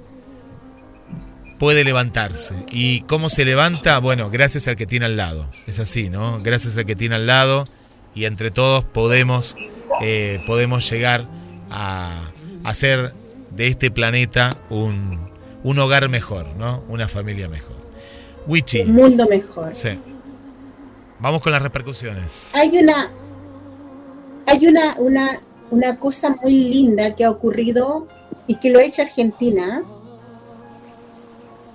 [1.58, 2.54] puede levantarse.
[2.70, 3.98] ¿Y cómo se levanta?
[3.98, 5.50] Bueno, gracias al que tiene al lado.
[5.66, 6.38] Es así, ¿no?
[6.40, 7.66] Gracias al que tiene al lado
[8.14, 9.56] y entre todos podemos,
[10.00, 11.26] eh, podemos llegar
[11.70, 12.30] a
[12.64, 13.12] hacer
[13.50, 15.30] de este planeta un,
[15.62, 16.82] un hogar mejor, ¿no?
[16.88, 17.74] Una familia mejor.
[18.46, 18.82] Wichi.
[18.82, 19.74] Un mundo mejor.
[19.74, 19.98] Sí.
[21.18, 22.54] Vamos con las repercusiones.
[22.54, 23.10] Hay una,
[24.46, 28.06] hay una, una, una cosa muy linda que ha ocurrido
[28.46, 29.82] y que lo ha hecho Argentina.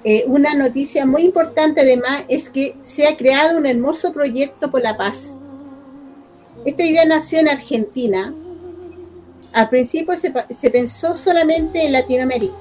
[0.03, 4.81] Eh, una noticia muy importante además es que se ha creado un hermoso proyecto por
[4.81, 5.35] la paz.
[6.65, 8.33] Esta idea nació en Argentina.
[9.53, 12.53] Al principio se, se pensó solamente en Latinoamérica,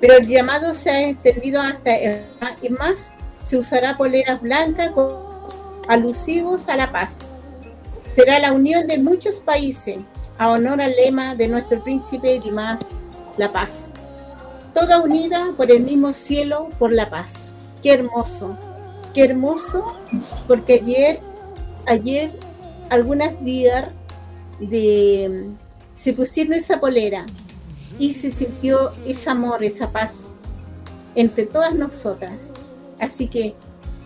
[0.00, 2.22] pero el llamado se ha extendido hasta el-
[2.62, 3.10] y más
[3.46, 5.12] se usará poleras blancas con
[5.88, 7.12] alusivos a la paz.
[8.14, 9.98] Será la unión de muchos países
[10.38, 12.80] a honor al lema de nuestro príncipe Dimas,
[13.36, 13.86] la paz.
[14.72, 17.32] Toda unida por el mismo cielo, por la paz.
[17.82, 18.56] Qué hermoso,
[19.12, 19.94] qué hermoso,
[20.46, 21.20] porque ayer,
[21.86, 22.30] ayer,
[22.90, 23.92] algunas días
[24.60, 25.48] de,
[25.94, 27.26] se pusieron esa polera
[27.98, 30.20] y se sintió ese amor, esa paz
[31.14, 32.36] entre todas nosotras.
[33.00, 33.54] Así que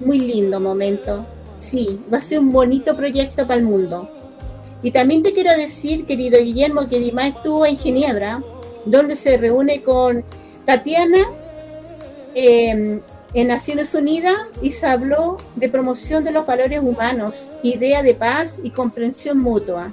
[0.00, 1.24] muy lindo momento.
[1.60, 4.08] Sí, va a ser un bonito proyecto para el mundo.
[4.82, 8.42] Y también te quiero decir, querido Guillermo, que Dimas estuvo en Ginebra,
[8.84, 10.24] donde se reúne con
[10.64, 11.26] Tatiana
[12.34, 13.00] eh,
[13.34, 18.58] en Naciones Unidas y se habló de promoción de los valores humanos, idea de paz
[18.62, 19.92] y comprensión mutua.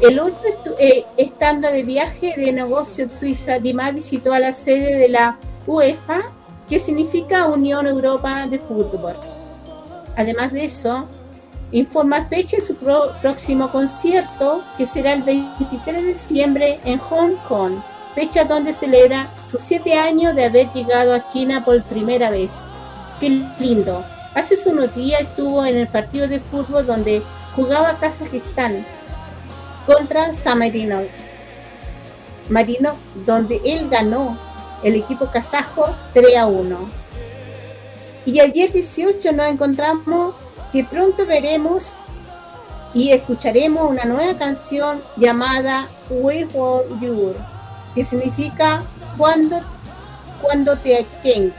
[0.00, 0.40] El otro
[0.78, 5.36] eh, estando de viaje de negocio Suiza, Dimas visitó a la sede de la
[5.66, 6.22] UEFA,
[6.68, 9.16] que significa Unión Europa de Fútbol.
[10.16, 11.06] Además de eso,
[11.72, 12.76] informa fecha de su
[13.20, 17.74] próximo concierto, que será el 23 de diciembre en Hong Kong,
[18.14, 22.50] fecha donde celebra sus siete años de haber llegado a China por primera vez.
[23.20, 24.04] ¡Qué lindo!
[24.34, 27.20] Hace unos días estuvo en el partido de fútbol donde
[27.54, 28.86] jugaba Kazajistán
[29.86, 31.00] contra San Marino,
[32.48, 32.94] Marino,
[33.26, 34.38] donde él ganó
[34.82, 36.90] el equipo kazajo 3 a 1.
[38.26, 40.34] Y ayer 18 nos encontramos
[40.72, 41.92] que pronto veremos
[42.94, 47.34] y escucharemos una nueva canción llamada We For You,
[47.94, 48.84] que significa
[49.16, 49.60] cuando,
[50.42, 51.54] cuando te tengo.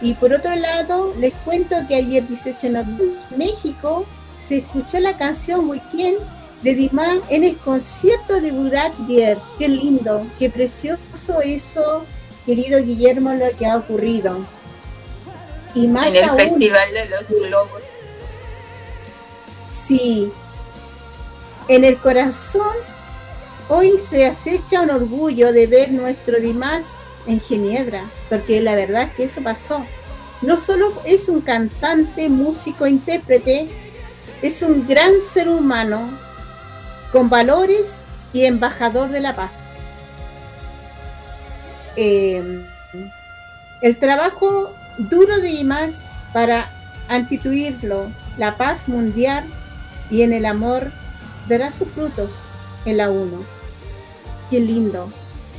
[0.00, 4.04] Y por otro lado, les cuento que ayer 18 de México
[4.40, 6.18] se escuchó la canción Weekend
[6.62, 9.36] de Dimas en el concierto de Burak Dier.
[9.58, 12.04] Qué lindo, qué precioso eso,
[12.44, 14.44] querido Guillermo, lo que ha ocurrido.
[15.74, 17.82] Y más en el aún, Festival de los Globos.
[19.86, 20.30] Sí.
[21.68, 22.76] En el corazón
[23.68, 26.84] hoy se acecha un orgullo de ver nuestro Dimas
[27.26, 29.84] en Ginebra, porque la verdad es que eso pasó.
[30.40, 33.68] No solo es un cantante, músico, intérprete,
[34.42, 36.10] es un gran ser humano
[37.12, 38.00] con valores
[38.32, 39.52] y embajador de la paz.
[41.96, 42.64] Eh,
[43.82, 45.90] el trabajo duro de Dimas
[46.32, 46.68] para
[47.10, 49.44] instituirlo, la paz mundial
[50.10, 50.90] y en el amor
[51.48, 52.30] dará sus frutos
[52.84, 53.38] en la uno.
[54.50, 55.08] Qué lindo,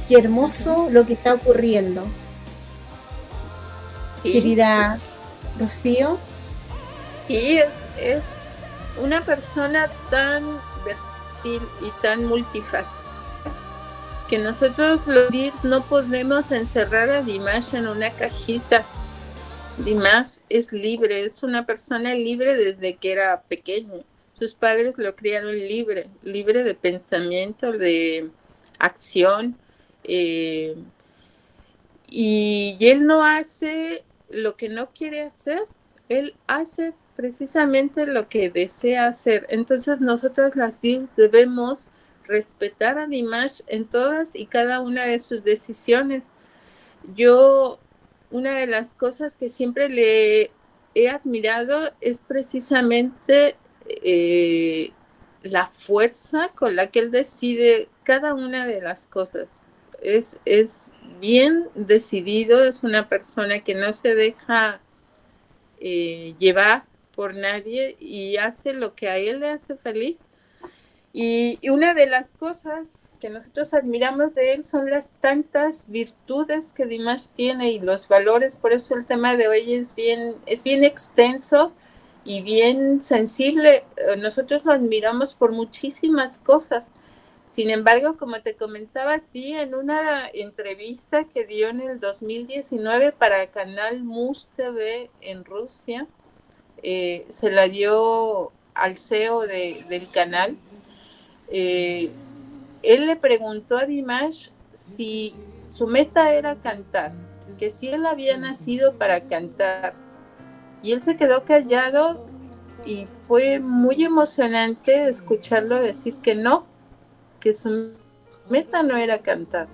[0.07, 2.03] qué hermoso lo que está ocurriendo.
[4.21, 4.33] Sí.
[4.33, 4.97] Querida
[5.59, 6.17] Rocío,
[7.27, 8.41] Sí, es, es
[9.01, 10.43] una persona tan
[10.85, 13.03] versátil y tan multifacética
[14.29, 18.83] que nosotros los DIRS no podemos encerrar a Dimash en una cajita.
[19.77, 24.03] Dimash es libre, es una persona libre desde que era pequeño.
[24.43, 28.29] Sus padres lo criaron libre, libre de pensamiento, de
[28.77, 29.57] acción.
[30.03, 30.75] eh,
[32.09, 35.61] y él no hace lo que no quiere hacer,
[36.09, 39.45] él hace precisamente lo que desea hacer.
[39.47, 41.87] Entonces nosotros las DIVs debemos
[42.25, 46.21] respetar a Dimash en todas y cada una de sus decisiones.
[47.15, 47.79] Yo,
[48.29, 50.51] una de las cosas que siempre le
[50.95, 53.55] he admirado es precisamente
[53.87, 54.91] eh,
[55.43, 59.63] la fuerza con la que él decide cada una de las cosas.
[60.01, 60.89] Es, es
[61.19, 64.81] bien decidido, es una persona que no se deja
[65.79, 66.83] eh, llevar
[67.15, 70.17] por nadie y hace lo que a él le hace feliz.
[71.15, 76.73] Y, y una de las cosas que nosotros admiramos de él son las tantas virtudes
[76.73, 80.63] que Dimash tiene y los valores, por eso el tema de hoy es bien, es
[80.63, 81.71] bien extenso
[82.25, 83.83] y bien sensible.
[83.97, 86.85] Eh, Nosotros lo admiramos por muchísimas cosas.
[87.47, 93.11] Sin embargo, como te comentaba a ti en una entrevista que dio en el 2019
[93.11, 96.07] para el canal Mus TV en Rusia,
[96.81, 100.57] eh, se la dio al CEO de- del canal.
[101.49, 102.09] Eh,
[102.81, 107.11] él le preguntó a Dimash si su meta era cantar,
[107.59, 109.93] que si él había nacido para cantar.
[110.83, 112.23] Y él se quedó callado
[112.85, 116.65] y fue muy emocionante escucharlo decir que no,
[117.39, 117.93] que su
[118.49, 119.67] meta no era cantar.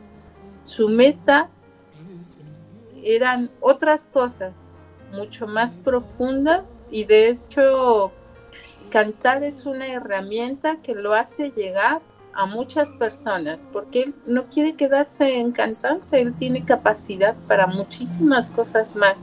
[0.64, 1.50] Su meta
[3.04, 4.74] eran otras cosas
[5.14, 8.12] mucho más profundas y de hecho
[8.92, 12.02] cantar es una herramienta que lo hace llegar
[12.34, 18.50] a muchas personas porque él no quiere quedarse en cantante, él tiene capacidad para muchísimas
[18.52, 19.16] cosas más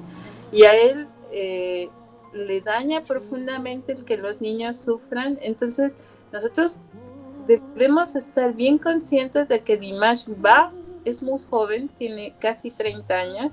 [0.53, 1.89] y a él eh,
[2.33, 5.97] le daña profundamente el que los niños sufran, entonces
[6.33, 6.79] nosotros
[7.47, 10.71] debemos estar bien conscientes de que Dimash va,
[11.05, 13.53] es muy joven, tiene casi 30 años,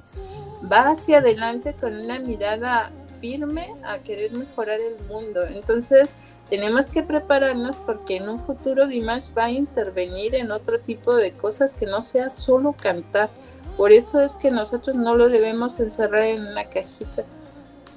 [0.71, 2.91] va hacia adelante con una mirada
[3.23, 5.43] firme a querer mejorar el mundo.
[5.43, 6.15] Entonces
[6.49, 11.31] tenemos que prepararnos porque en un futuro Dimash va a intervenir en otro tipo de
[11.31, 13.29] cosas que no sea solo cantar.
[13.77, 17.23] Por eso es que nosotros no lo debemos encerrar en una cajita.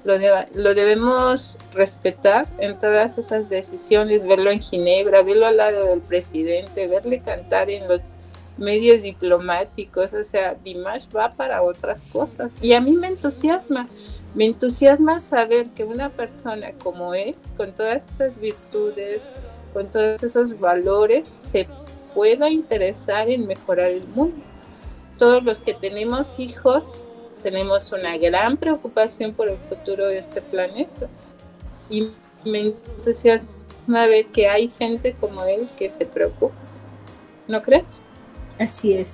[0.07, 5.87] Lo, deba- lo debemos respetar en todas esas decisiones, verlo en Ginebra, verlo al lado
[5.87, 8.15] del presidente, verle cantar en los
[8.57, 12.55] medios diplomáticos, o sea, Dimash va para otras cosas.
[12.63, 13.89] Y a mí me entusiasma,
[14.37, 19.33] me entusiasma saber que una persona como él, con todas esas virtudes,
[19.73, 21.67] con todos esos valores, se
[22.15, 24.37] pueda interesar en mejorar el mundo.
[25.19, 27.03] Todos los que tenemos hijos
[27.47, 31.07] tenemos una gran preocupación por el futuro de este planeta.
[31.89, 32.09] Y
[32.45, 33.47] me entusiasma
[34.09, 36.57] ver que hay gente como él que se preocupa.
[37.47, 38.01] ¿No crees?
[38.59, 39.07] Así es.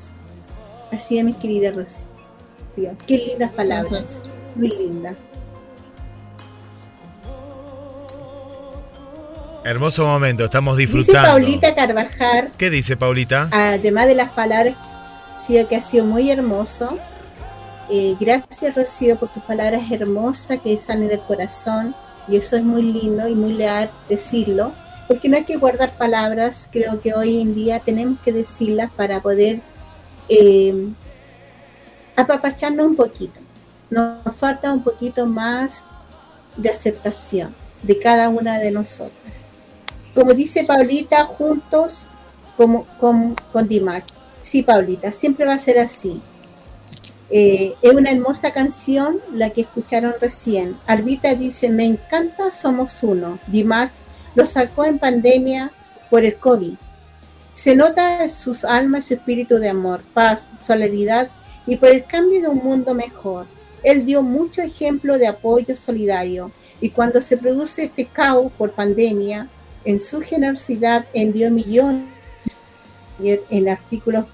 [0.91, 2.97] Así es, mi querida Rocío.
[3.07, 4.19] Qué lindas palabras.
[4.57, 5.15] Muy lindas.
[9.63, 11.29] Hermoso momento, estamos Dice disfrutando.
[11.29, 13.51] Paulita Carvajal, ¿Qué dice Paulita?
[13.53, 14.75] además de las palabras,
[15.35, 16.99] Rocío, que ha sido muy hermoso.
[17.95, 21.95] Eh, gracias, Rocío, por tus palabras hermosas que salen del corazón.
[22.27, 24.73] Y eso es muy lindo y muy leal decirlo.
[25.07, 26.69] Porque no hay que guardar palabras.
[26.73, 29.61] Creo que hoy en día tenemos que decirlas para poder
[30.31, 30.89] eh,
[32.17, 33.39] apapacharnos un poquito.
[33.91, 35.85] Nos falta un poquito más
[36.57, 39.35] de aceptación de cada una de nosotras.
[40.15, 42.01] Como dice Paulita, juntos
[42.57, 44.05] como, con, con Dimash.
[44.41, 46.23] Sí, Paulita, siempre va a ser así.
[47.35, 50.77] Eh, es una hermosa canción la que escucharon recién.
[50.87, 53.39] Albita dice, me encanta Somos Uno.
[53.47, 53.89] Dimash
[54.35, 55.73] lo sacó en pandemia
[56.11, 56.75] por el COVID.
[57.55, 61.31] Se nota sus almas su espíritu de amor, paz, solidaridad
[61.67, 63.47] y por el cambio de un mundo mejor.
[63.83, 66.51] Él dio mucho ejemplo de apoyo solidario
[66.83, 69.49] y cuando se produce este caos por pandemia,
[69.87, 72.09] en su generosidad envió millones
[73.19, 74.27] en artículos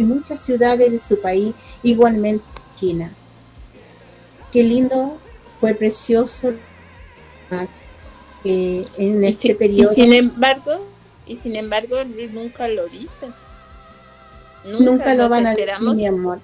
[0.00, 2.44] en muchas ciudades de su país, igualmente
[2.74, 3.10] China.
[4.52, 5.18] Qué lindo,
[5.60, 6.52] fue precioso
[8.44, 9.92] eh, en Y, este si- y periodo.
[9.92, 10.86] sin embargo,
[11.26, 11.96] y sin embargo,
[12.32, 13.10] nunca lo dice.
[14.64, 16.38] Nunca lo nos van a decir, enteramos- mi amor.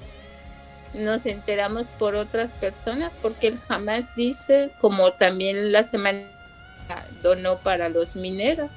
[0.94, 6.26] Nos enteramos por otras personas porque él jamás dice, como también la semana
[7.22, 8.70] donó para los mineros.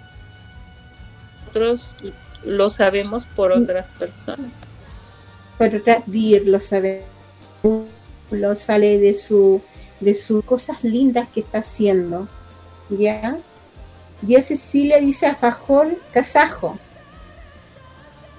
[1.45, 1.91] Nosotros
[2.45, 4.51] lo sabemos por otras personas.
[5.59, 7.03] Por otras vías lo sabe,
[8.31, 9.61] lo sale de su
[9.99, 12.29] de sus cosas lindas que está haciendo.
[12.89, 13.37] ¿Ya?
[14.25, 16.79] Y a Cecilia dice a Fajol Casajo.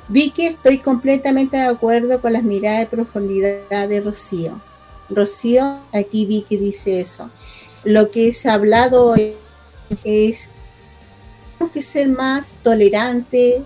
[0.09, 4.59] Vicky, estoy completamente de acuerdo con las miradas de profundidad de Rocío.
[5.11, 7.29] Rocío, aquí Vicky dice eso.
[7.85, 9.35] Lo que ha hablado hoy
[10.05, 10.49] es
[11.75, 13.63] que ser más tolerante,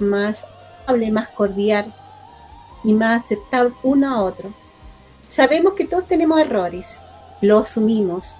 [0.00, 0.44] más
[0.84, 1.94] amable, más cordial
[2.84, 4.52] y más aceptar uno a otro.
[5.28, 7.00] Sabemos que todos tenemos errores,
[7.40, 8.34] lo asumimos,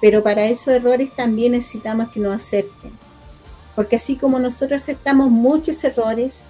[0.00, 2.92] pero para esos errores también necesitamos que nos acepten.
[3.74, 6.42] Porque así como nosotros aceptamos muchos errores,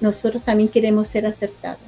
[0.00, 1.80] nosotros también queremos ser aceptados.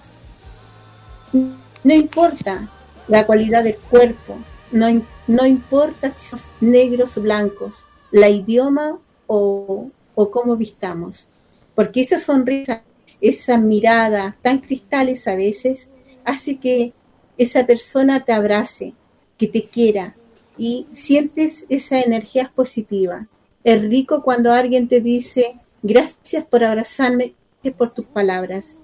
[1.33, 2.69] No importa
[3.09, 4.37] la cualidad del cuerpo,
[4.71, 4.87] no,
[5.27, 11.27] no importa si somos negros o blancos, la idioma o, o cómo vistamos.
[11.75, 12.83] Porque esa sonrisa,
[13.23, 15.89] esa mirada tan cristales a veces,
[16.25, 16.93] hace que
[17.39, 18.93] esa persona te abrace,
[19.39, 20.15] que te quiera
[20.59, 23.29] y sientes esa energía positiva.
[23.65, 28.75] Es rico cuando alguien te dice, gracias por abrazarme, gracias por tus palabras,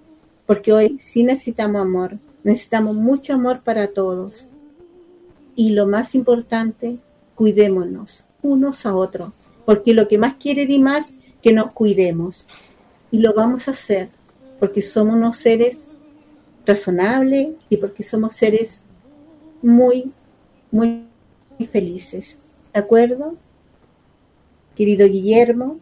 [0.47, 4.47] porque hoy sí necesitamos amor, necesitamos mucho amor para todos.
[5.57, 6.97] Y lo más importante,
[7.35, 9.31] cuidémonos unos a otros,
[9.67, 12.47] porque lo que más quiere Dimas que nos cuidemos.
[13.11, 14.11] Y lo vamos a hacer,
[14.59, 15.87] porque somos unos seres
[16.67, 18.81] razonables y porque somos seres
[19.63, 20.13] muy,
[20.71, 21.05] muy
[21.73, 22.39] felices.
[22.73, 23.35] ¿De acuerdo?
[24.77, 25.79] Querido Guillermo,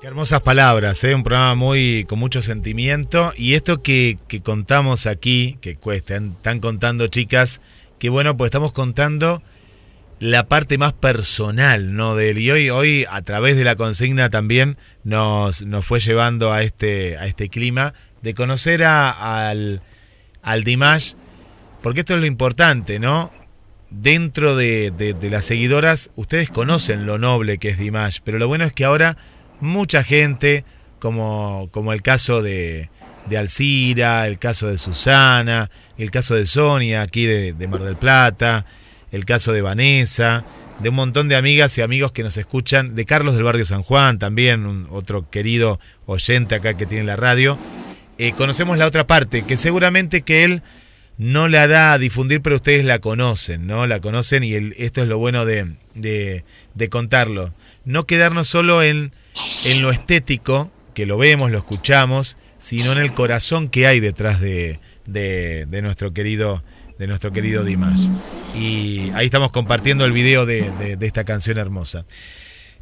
[0.00, 1.14] Qué hermosas palabras, ¿eh?
[1.14, 3.34] un programa muy con mucho sentimiento.
[3.36, 7.60] Y esto que, que contamos aquí, que cuesta, están contando chicas,
[7.98, 9.42] que bueno, pues estamos contando
[10.20, 12.14] la parte más personal ¿no?
[12.14, 12.38] de él.
[12.38, 17.16] Y hoy, hoy a través de la consigna también nos, nos fue llevando a este,
[17.18, 19.82] a este clima de conocer a- al,
[20.42, 21.14] al Dimash,
[21.82, 23.32] porque esto es lo importante, ¿no?
[23.90, 28.46] Dentro de, de- de las seguidoras, ustedes conocen lo noble que es Dimash, pero lo
[28.46, 29.16] bueno es que ahora
[29.60, 30.64] mucha gente,
[30.98, 32.90] como, como el caso de,
[33.26, 37.96] de Alcira, el caso de Susana, el caso de Sonia aquí de, de Mar del
[37.96, 38.66] Plata,
[39.12, 40.44] el caso de Vanessa,
[40.80, 43.82] de un montón de amigas y amigos que nos escuchan, de Carlos del Barrio San
[43.82, 47.58] Juan también, un otro querido oyente acá que tiene la radio.
[48.18, 50.62] Eh, conocemos la otra parte, que seguramente que él
[51.18, 53.86] no la da a difundir, pero ustedes la conocen, ¿no?
[53.86, 57.52] La conocen y esto es lo bueno de, de- de contarlo.
[57.84, 59.12] No quedarnos solo en,
[59.66, 64.40] en lo estético, que lo vemos, lo escuchamos, sino en el corazón que hay detrás
[64.40, 66.62] de, de- de nuestro querido
[67.00, 68.54] de nuestro querido Dimash.
[68.54, 72.04] Y ahí estamos compartiendo el video de, esta canción hermosa.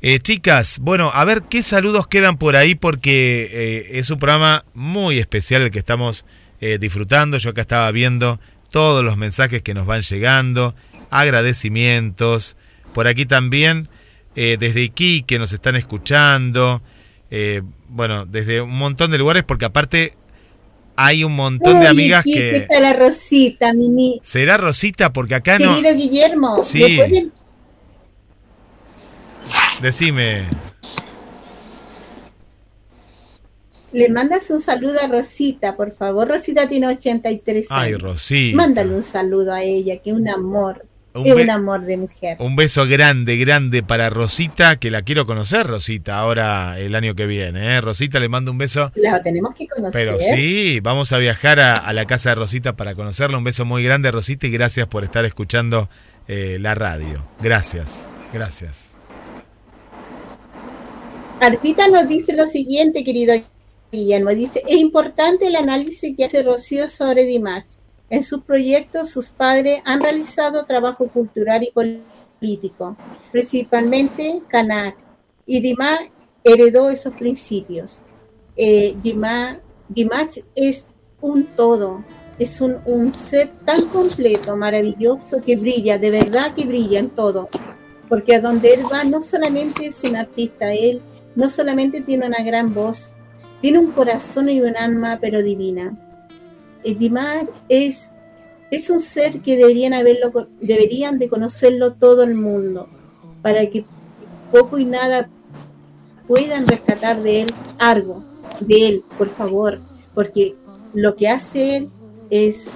[0.03, 4.65] Eh, chicas, bueno, a ver qué saludos quedan por ahí porque eh, es un programa
[4.75, 6.25] muy especial el que estamos
[6.61, 7.39] eh, disfrutando.
[7.39, 8.41] Yo acá estaba viendo
[8.73, 10.75] todos los mensajes que nos van llegando,
[11.11, 12.57] agradecimientos.
[12.95, 13.87] Por aquí también,
[14.35, 16.83] desde Iquique nos están escuchando.
[17.89, 20.15] bueno, desde un montón de lugares porque aparte
[21.01, 22.57] hay un montón de amigas que...
[22.57, 24.21] está la Rosita, Mimi.
[24.25, 25.13] ¿Será Rosita?
[25.13, 25.77] Porque acá no...
[25.77, 26.81] Querido Guillermo, Sí.
[26.83, 27.33] ¿me pueden-
[29.81, 30.43] Decime.
[33.93, 36.27] le mandas un saludo a Rosita, por favor.
[36.29, 37.83] Rosita tiene 83 años.
[37.85, 38.57] Ay, Rosita.
[38.57, 40.85] Mándale un saludo a ella, que un amor.
[41.23, 42.37] Un es be- un amor de mujer.
[42.41, 47.27] Un beso grande, grande para Rosita, que la quiero conocer, Rosita, ahora el año que
[47.27, 47.77] viene.
[47.77, 47.81] ¿eh?
[47.81, 48.93] Rosita, le mando un beso.
[48.95, 49.93] La tenemos que conocer.
[49.93, 53.39] Pero sí, vamos a viajar a, a la casa de Rosita para conocerla.
[53.39, 55.89] Un beso muy grande, Rosita, y gracias por estar escuchando
[56.27, 57.25] eh, la radio.
[57.41, 58.97] Gracias, gracias.
[61.41, 63.35] Arpita nos dice lo siguiente, querido
[63.93, 64.31] Guillermo.
[64.31, 67.65] Dice, es importante el análisis que hace Rocío sobre Dimash.
[68.11, 72.97] En sus proyectos, sus padres han realizado trabajo cultural y político,
[73.31, 74.97] principalmente Kanak.
[75.45, 76.09] Y Dimash
[76.43, 77.99] heredó esos principios.
[78.57, 78.97] Eh,
[80.55, 80.87] es
[81.21, 82.05] un todo,
[82.39, 87.49] es un, un ser tan completo, maravilloso, que brilla, de verdad que brilla en todo.
[88.09, 91.01] Porque a donde él va no solamente es un artista, él
[91.35, 93.11] no solamente tiene una gran voz,
[93.61, 96.08] tiene un corazón y un alma, pero divina.
[96.85, 98.11] El Dimar es,
[98.71, 102.89] es un ser que deberían, haberlo, deberían de conocerlo todo el mundo,
[103.43, 103.85] para que
[104.53, 105.29] poco y nada
[106.27, 108.23] puedan rescatar de él algo,
[108.61, 109.81] de él, por favor,
[110.15, 110.55] porque
[110.95, 111.91] lo que hace él
[112.31, 112.69] es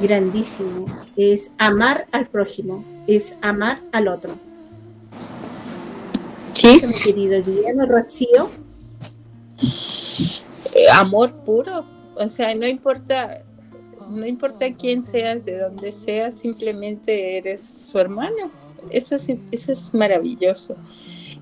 [0.00, 4.32] grandísimo, es amar al prójimo, es amar al otro.
[6.54, 6.80] Sí.
[6.82, 8.50] Mi querido Guillermo Rocío.
[10.74, 11.95] Eh, amor puro.
[12.16, 13.42] O sea, no importa,
[14.08, 18.50] no importa quién seas, de dónde seas, simplemente eres su hermano.
[18.90, 20.76] Eso es, eso es maravilloso.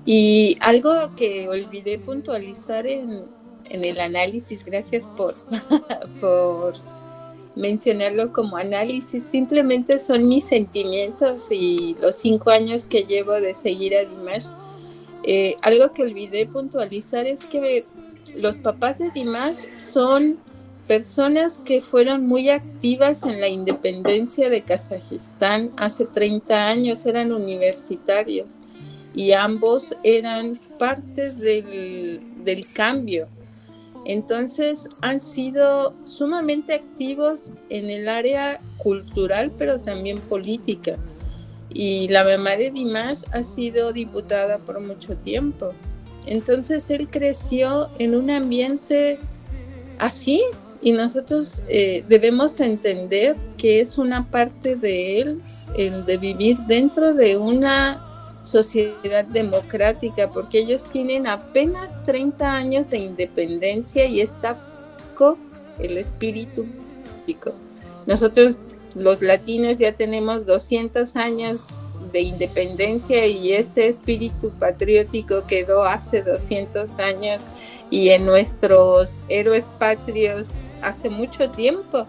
[0.05, 3.25] Y algo que olvidé puntualizar en,
[3.69, 5.33] en el análisis, gracias por,
[6.21, 6.75] por
[7.55, 13.95] mencionarlo como análisis, simplemente son mis sentimientos y los cinco años que llevo de seguir
[13.95, 14.47] a Dimash.
[15.23, 17.83] Eh, algo que olvidé puntualizar es que
[18.35, 20.37] los papás de Dimash son
[20.87, 28.59] personas que fueron muy activas en la independencia de Kazajistán hace 30 años, eran universitarios.
[29.17, 33.27] y ambos eran parte del, del cambio.
[34.03, 40.97] Entonces han sido sumamente activos en el área cultural, pero también política.
[41.73, 45.73] Y la mamá de Dimash ha sido diputada por mucho tiempo.
[46.25, 49.17] Entonces él creció en un ambiente
[49.97, 50.43] así
[50.85, 55.41] y nosotros eh, debemos entender que es una parte de él
[55.75, 58.05] el de vivir dentro de una
[58.43, 64.55] sociedad democrática, porque ellos tienen apenas 30 años de independencia y está
[65.79, 67.53] el espíritu político.
[68.05, 68.55] Nosotros
[68.93, 71.79] los latinos ya tenemos 200 años
[72.11, 77.47] de independencia y ese espíritu patriótico quedó hace 200 años
[77.89, 80.53] y en nuestros héroes patrios
[80.87, 82.05] hace mucho tiempo,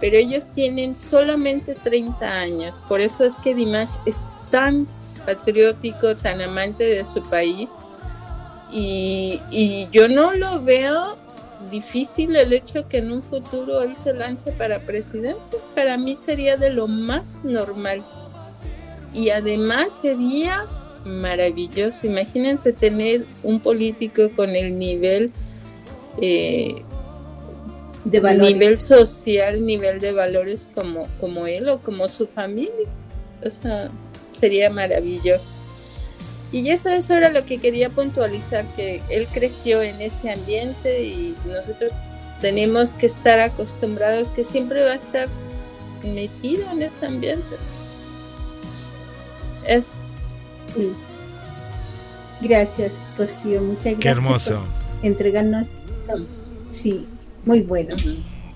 [0.00, 4.86] pero ellos tienen solamente 30 años, por eso es que Dimash es tan
[5.26, 7.68] patriótico, tan amante de su país
[8.70, 11.16] y, yo no lo veo
[11.70, 15.58] difícil el hecho que en un futuro él se lance para presidente.
[15.74, 18.04] Para mí sería de lo más normal.
[19.12, 20.66] Y además sería
[21.04, 22.06] maravilloso.
[22.06, 25.32] Imagínense tener un político con el nivel
[26.20, 26.82] eh,
[28.10, 28.52] De valores.
[28.52, 32.88] nivel social, nivel de valores como, como él o como su familia.
[33.44, 33.90] O sea,
[34.32, 35.52] sería maravilloso.
[36.50, 41.36] Y eso, eso era lo que quería puntualizar, que él creció en ese ambiente y
[41.46, 41.92] nosotros
[42.40, 45.28] tenemos que estar acostumbrados que siempre va a estar
[46.02, 47.56] metido en ese ambiente.
[49.66, 49.96] Es
[50.74, 50.92] Sí.
[52.40, 53.60] Gracias, Rocío.
[53.62, 54.00] Muchas gracias.
[54.00, 54.54] Qué hermoso.
[54.54, 55.68] por entregarnos.
[56.70, 57.06] Sí,
[57.48, 57.96] muy bueno.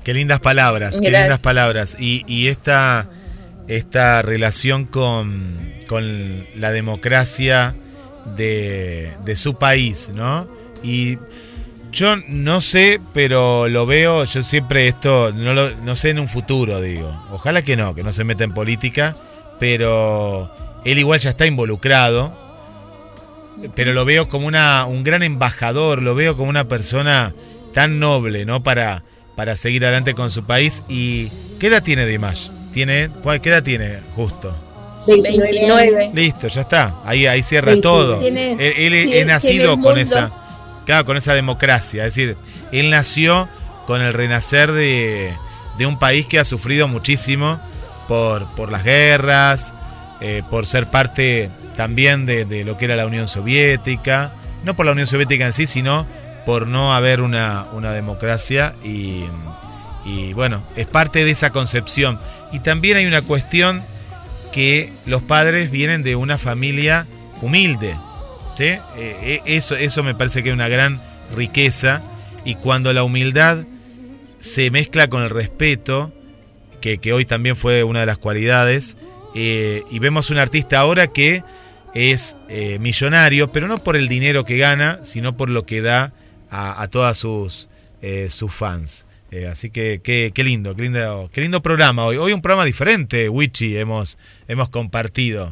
[0.05, 1.23] Qué lindas palabras, qué Gracias.
[1.23, 1.97] lindas palabras.
[1.99, 3.09] Y, y esta,
[3.69, 5.57] esta relación con,
[5.89, 7.75] con la democracia
[8.37, 10.47] de, de su país, ¿no?
[10.83, 11.19] Y
[11.93, 16.29] yo no sé, pero lo veo, yo siempre esto, no, lo, no sé en un
[16.29, 17.11] futuro, digo.
[17.31, 19.15] Ojalá que no, que no se meta en política,
[19.61, 20.51] pero
[20.85, 22.37] él igual ya está involucrado,
[23.75, 27.33] pero lo veo como una, un gran embajador, lo veo como una persona
[27.75, 28.63] tan noble, ¿no?
[28.63, 29.03] Para,
[29.37, 30.83] para seguir adelante con su país.
[30.89, 31.29] ¿Y
[31.59, 32.49] qué edad tiene Dimash?
[32.73, 34.55] ¿Tiene, cuál- ¿Qué edad tiene justo?
[35.07, 36.11] 29.
[36.15, 36.95] Listo, ya está.
[37.05, 37.83] Ahí, ahí cierra 29.
[37.83, 38.19] todo.
[38.21, 40.31] Tiene- él él tiene- tiene nacido con esa,
[40.87, 42.07] claro, con esa democracia.
[42.07, 42.37] Es decir,
[42.71, 43.49] él nació
[43.87, 45.33] con el renacer de,
[45.79, 47.59] de un país que ha sufrido muchísimo
[48.09, 49.73] por, por las guerras,
[50.21, 54.33] eh, por ser parte también de, de lo que era la Unión Soviética.
[54.65, 56.07] No por la Unión Soviética en sí, sino
[56.45, 59.25] por no haber una, una democracia y,
[60.05, 62.19] y bueno, es parte de esa concepción.
[62.53, 63.83] Y también hay una cuestión
[64.53, 67.07] que los padres vienen de una familia
[67.41, 67.97] humilde.
[68.57, 68.65] ¿sí?
[68.65, 71.01] Eh, eh, eso, eso me parece que es una gran
[71.35, 72.01] riqueza.
[72.45, 73.59] Y cuando la humildad
[74.41, 76.13] se mezcla con el respeto,
[76.81, 78.97] que, que hoy también fue una de las cualidades,
[79.35, 81.43] eh, y vemos un artista ahora que
[81.95, 82.37] es
[82.81, 86.15] millonario, pero no por el dinero que gana, sino por lo que da
[86.53, 87.69] a, a todas sus,
[88.03, 89.05] eh, sus fans.
[89.33, 92.19] Eh, así que qué, qué lindo, qué lindo, qué lindo programa hoy.
[92.19, 95.51] Hoy un programa diferente, Wichi, hemos, hemos compartido.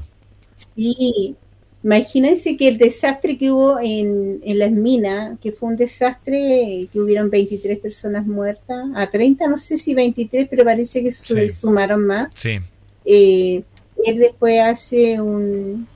[0.77, 1.35] Sí,
[1.83, 7.01] imagínense que el desastre que hubo en, en las minas, que fue un desastre, que
[7.01, 11.55] hubieron 23 personas muertas, a 30 no sé si 23, pero parece que se Sí.
[11.59, 12.29] sumaron más.
[12.35, 12.59] Sí.
[13.07, 13.63] Eh,
[14.05, 15.87] él después hace un,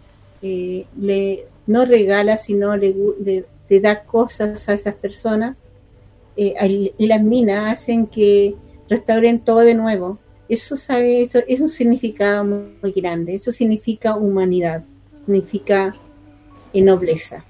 [0.40, 5.56] eh, le, no regala, sino le, le- le da cosas a esas personas.
[6.36, 8.54] Eh, y las minas hacen que
[8.88, 10.18] restauren todo de nuevo.
[10.48, 13.34] Eso sabe, eso es un significado muy, muy grande.
[13.34, 14.82] Eso significa humanidad,
[15.24, 15.94] significa
[16.72, 17.44] eh, nobleza.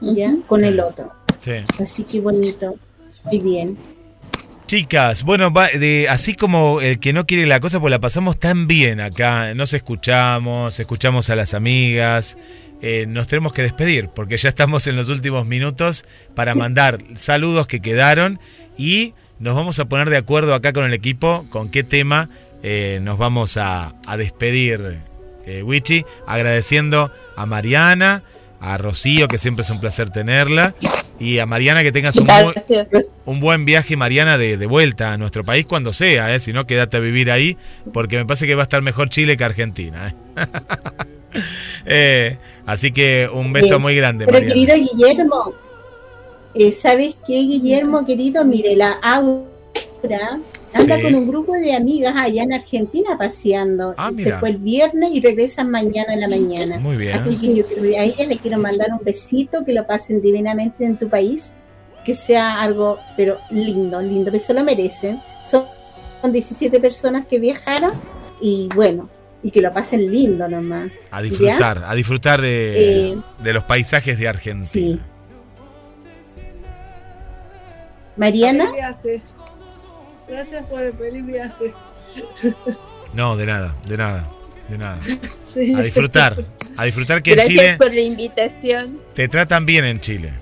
[0.00, 0.34] ¿Ya?
[0.46, 1.12] Con el otro.
[1.40, 1.52] Sí.
[1.82, 2.76] Así que bonito.
[3.24, 3.76] Muy bien.
[4.66, 8.38] Chicas, bueno, va- de, así como el que no quiere la cosa, pues la pasamos
[8.38, 9.54] tan bien acá.
[9.54, 12.36] Nos escuchamos, escuchamos a las amigas.
[12.82, 17.66] Eh, nos tenemos que despedir porque ya estamos en los últimos minutos para mandar saludos
[17.66, 18.38] que quedaron
[18.76, 22.28] y nos vamos a poner de acuerdo acá con el equipo con qué tema
[22.62, 24.98] eh, nos vamos a, a despedir,
[25.46, 28.24] eh, Wichi, agradeciendo a Mariana,
[28.60, 30.74] a Rocío, que siempre es un placer tenerla,
[31.20, 35.66] y a Mariana que tengas un, buen viaje, Mariana, de, de vuelta a nuestro país
[35.66, 36.40] cuando sea, ¿eh?
[36.40, 37.56] si no, quédate a vivir ahí,
[37.92, 40.14] porque me parece que va a estar mejor Chile que Argentina.
[41.34, 41.40] ¿eh?
[41.86, 42.36] Eh,
[42.66, 43.82] así que un beso Bien.
[43.82, 44.54] muy grande, Pero Mariana.
[44.54, 45.54] querido Guillermo,
[46.54, 48.44] eh, ¿sabes qué, Guillermo, querido?
[48.44, 49.42] Mire, la agua
[50.74, 51.02] anda Sí.
[51.02, 53.94] con un grupo de amigas allá en Argentina paseando.
[53.96, 56.78] Ah, Se fue el viernes y regresan mañana en la mañana.
[56.78, 57.14] Muy bien.
[57.18, 60.84] Así que yo quiero- a ella le quiero mandar un besito, que lo pasen divinamente
[60.84, 61.52] en tu país,
[62.04, 65.20] que sea algo, pero lindo, lindo, que se lo merecen.
[65.50, 65.64] Son,
[66.20, 67.92] son 17 personas que viajaron
[68.40, 69.08] y bueno,
[69.42, 70.90] y que lo pasen lindo nomás.
[71.10, 74.98] A disfrutar, a disfrutar de, Eh, de los paisajes de Argentina.
[78.16, 78.64] Mariana.
[78.64, 79.22] Feliz viaje.
[80.28, 81.72] Gracias por el feliz viaje.
[83.14, 84.28] No, de nada, de nada,
[84.68, 84.98] de nada.
[85.46, 85.72] Sí.
[85.74, 86.36] A disfrutar,
[86.76, 88.98] a disfrutar que en Gracias Chile por la invitación.
[89.14, 90.32] te tratan bien en Chile.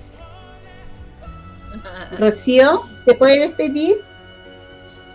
[2.19, 3.95] Rocío, ¿te puedes despedir?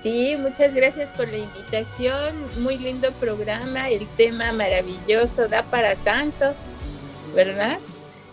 [0.02, 2.34] Sí, muchas gracias por la invitación.
[2.60, 6.54] Muy lindo programa, el tema maravilloso, da para tanto,
[7.36, 7.78] ¿verdad?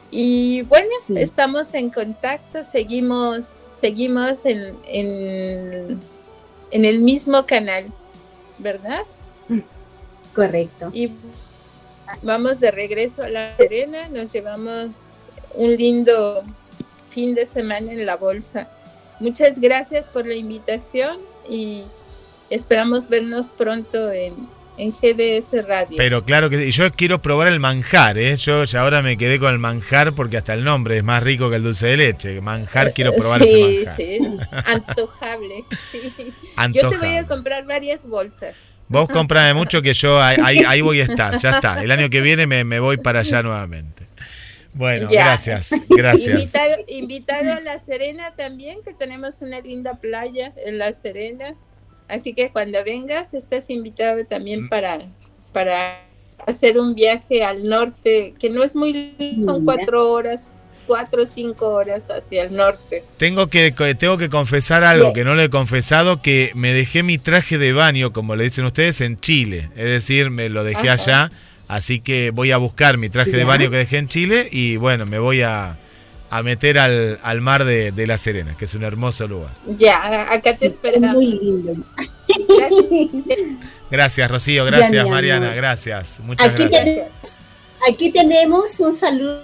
[0.10, 6.00] Y bueno, estamos en contacto, seguimos, seguimos en, en,
[6.72, 7.86] en el mismo canal,
[8.58, 9.04] ¿verdad?
[10.34, 10.90] Correcto.
[10.92, 11.12] Y
[12.24, 15.12] vamos de regreso a La Serena, nos llevamos
[15.54, 16.44] un lindo
[17.10, 18.68] fin de semana en la bolsa.
[19.20, 21.20] Muchas gracias por la invitación
[21.50, 21.84] y
[22.50, 24.48] esperamos vernos pronto en,
[24.78, 25.98] en GDS Radio.
[25.98, 28.36] Pero claro que yo quiero probar el manjar, ¿eh?
[28.38, 31.50] Yo ya ahora me quedé con el manjar porque hasta el nombre es más rico
[31.50, 32.42] que el dulce de leche.
[32.42, 34.66] Manjar, quiero probar sí, ese manjar.
[34.66, 35.66] sí, antojable.
[35.92, 36.02] Sí.
[36.08, 37.18] Yo te voy Antojable.
[37.18, 38.56] a comprar varias bolsas.
[38.88, 41.84] Vos comprame mucho que yo ahí, ahí voy a estar, ya está.
[41.84, 44.09] El año que viene me, me voy para allá nuevamente.
[44.74, 45.26] Bueno, Ya.
[45.26, 46.28] gracias, gracias.
[46.40, 51.56] Invitado, invitado a La Serena también, que tenemos una linda playa en La Serena.
[52.08, 54.70] Así que cuando vengas, estás invitado también Mm.
[54.70, 54.98] para,
[55.54, 56.02] para
[56.48, 61.68] hacer un viaje al norte, que no es muy, son cuatro horas, cuatro o cinco
[61.70, 63.04] horas hacia el norte.
[63.18, 67.18] Tengo que, tengo que confesar algo que no le he confesado, que me dejé mi
[67.20, 69.70] traje de baño, como le dicen ustedes, en Chile.
[69.76, 70.94] Es decir, me lo dejé Ajá.
[70.94, 71.30] allá,
[71.70, 75.06] así que voy a buscar mi traje de baño que dejé en Chile y bueno,
[75.06, 75.78] me voy a,
[76.30, 79.52] a meter al, al mar de, de La Serena, que es un hermoso lugar.
[79.66, 81.14] Ya, acá te esperamos.
[81.16, 81.74] Muy lindo.
[83.90, 86.20] Gracias, Rocío, gracias, Mariana, gracias.
[86.20, 86.84] Muchas Aquí, gracias.
[86.84, 87.38] tenemos,
[87.90, 89.42] aquí tenemos un saludo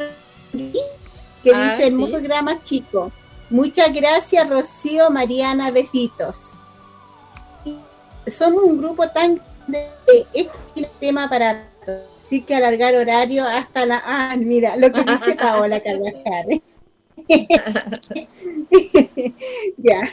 [0.52, 2.12] que Ah, dice sí.
[2.12, 3.12] programa chico.
[3.50, 6.50] Muchas gracias, Rocío, Mariana, besitos.
[8.28, 12.15] Somos un grupo tan de este es el tema para todos.
[12.26, 16.60] Así que alargar horario hasta la ah, mira, lo que dice Paola Carvajal.
[19.78, 20.12] ya.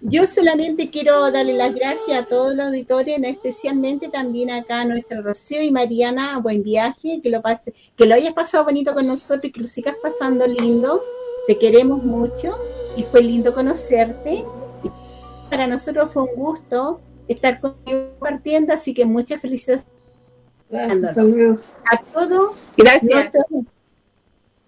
[0.00, 5.20] Yo solamente quiero darle las gracias a todos los auditores, especialmente también acá a nuestra
[5.20, 9.44] Rocío y Mariana, buen viaje, que lo pase, que lo hayas pasado bonito con nosotros
[9.44, 11.02] y que lo sigas pasando lindo.
[11.46, 12.56] Te queremos mucho
[12.96, 14.42] y fue lindo conocerte.
[15.50, 19.84] Para nosotros fue un gusto estar contigo compartiendo, así que muchas felicidades.
[21.90, 23.10] A todos, Gracias.
[23.10, 23.64] nuestros-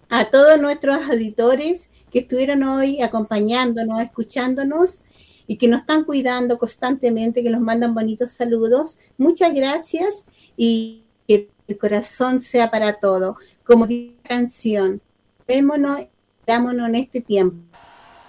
[0.09, 5.01] a todos nuestros auditores que estuvieron hoy acompañándonos, escuchándonos
[5.47, 8.97] y que nos están cuidando constantemente, que nos mandan bonitos saludos.
[9.17, 10.25] Muchas gracias
[10.55, 13.35] y que el corazón sea para todo.
[13.65, 15.01] Como dice la canción,
[15.47, 16.01] vémonos,
[16.45, 17.57] dámonos en este tiempo.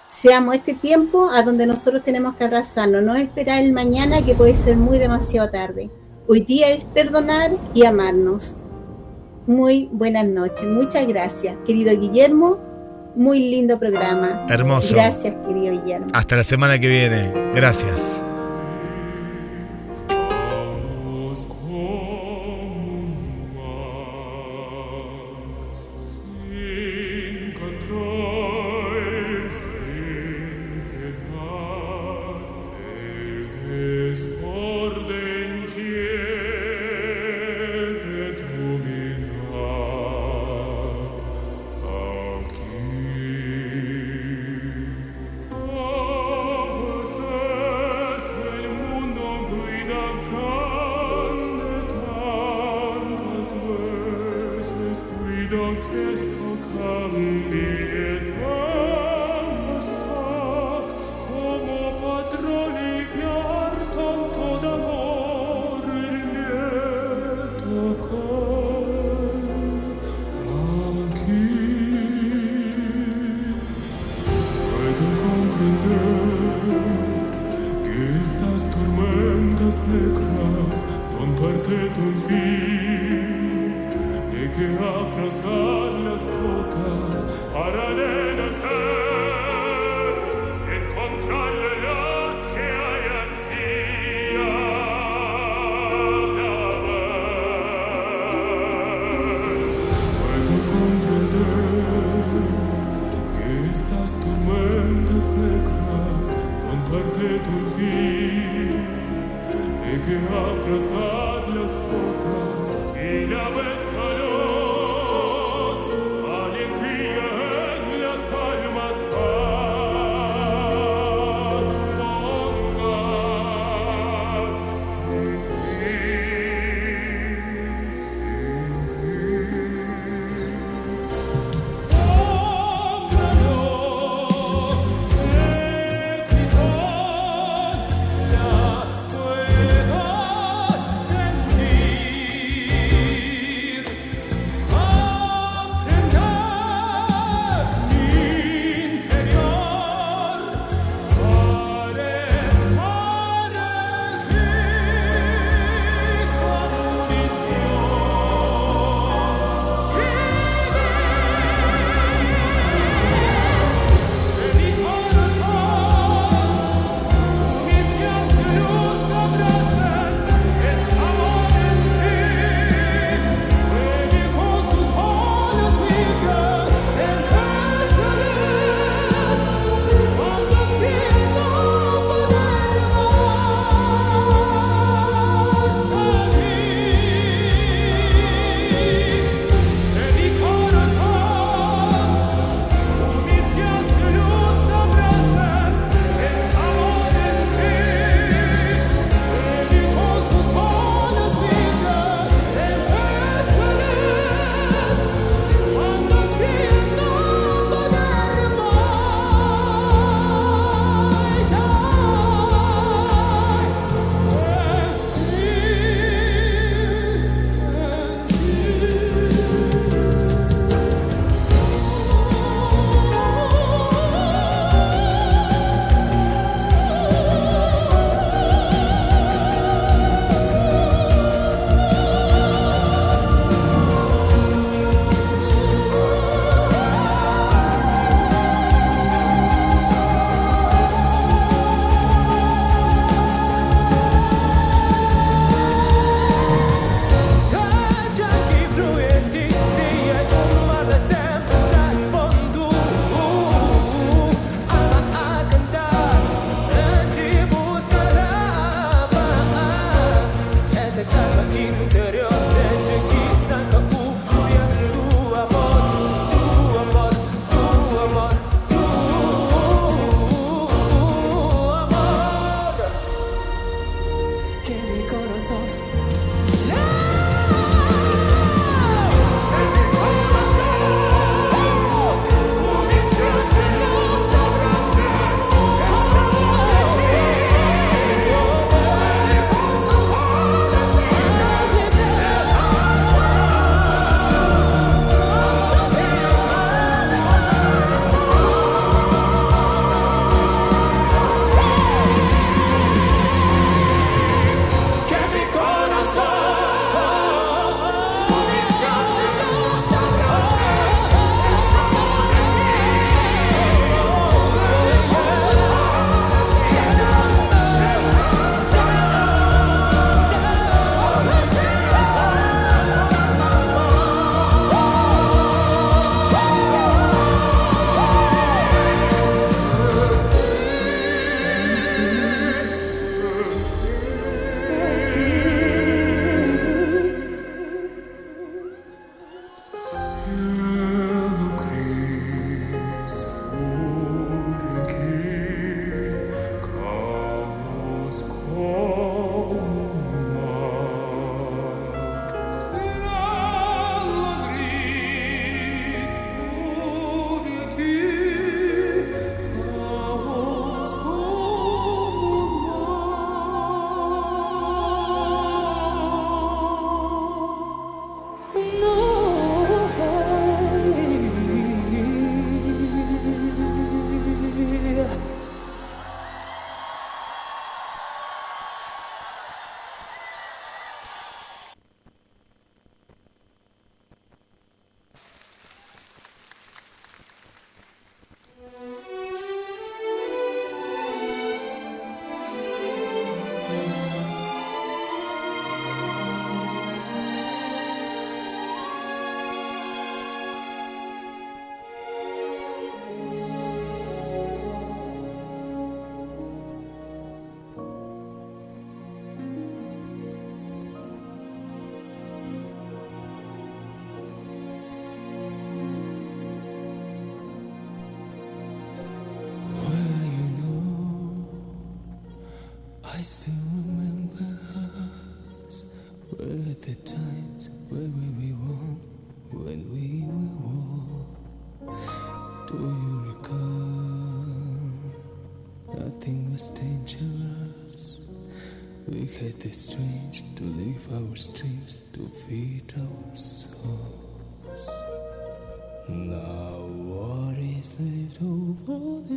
[0.09, 4.57] Seamos este tiempo a donde nosotros tenemos que abrazarnos, no esperar el mañana que puede
[4.57, 5.89] ser muy demasiado tarde.
[6.31, 8.55] Hoy día es perdonar y amarnos.
[9.47, 12.59] Muy buenas noches, muchas gracias, querido Guillermo.
[13.15, 14.45] Muy lindo programa.
[14.47, 14.93] Hermoso.
[14.93, 16.05] Gracias, querido Guillermo.
[16.13, 17.33] Hasta la semana que viene.
[17.55, 18.21] Gracias.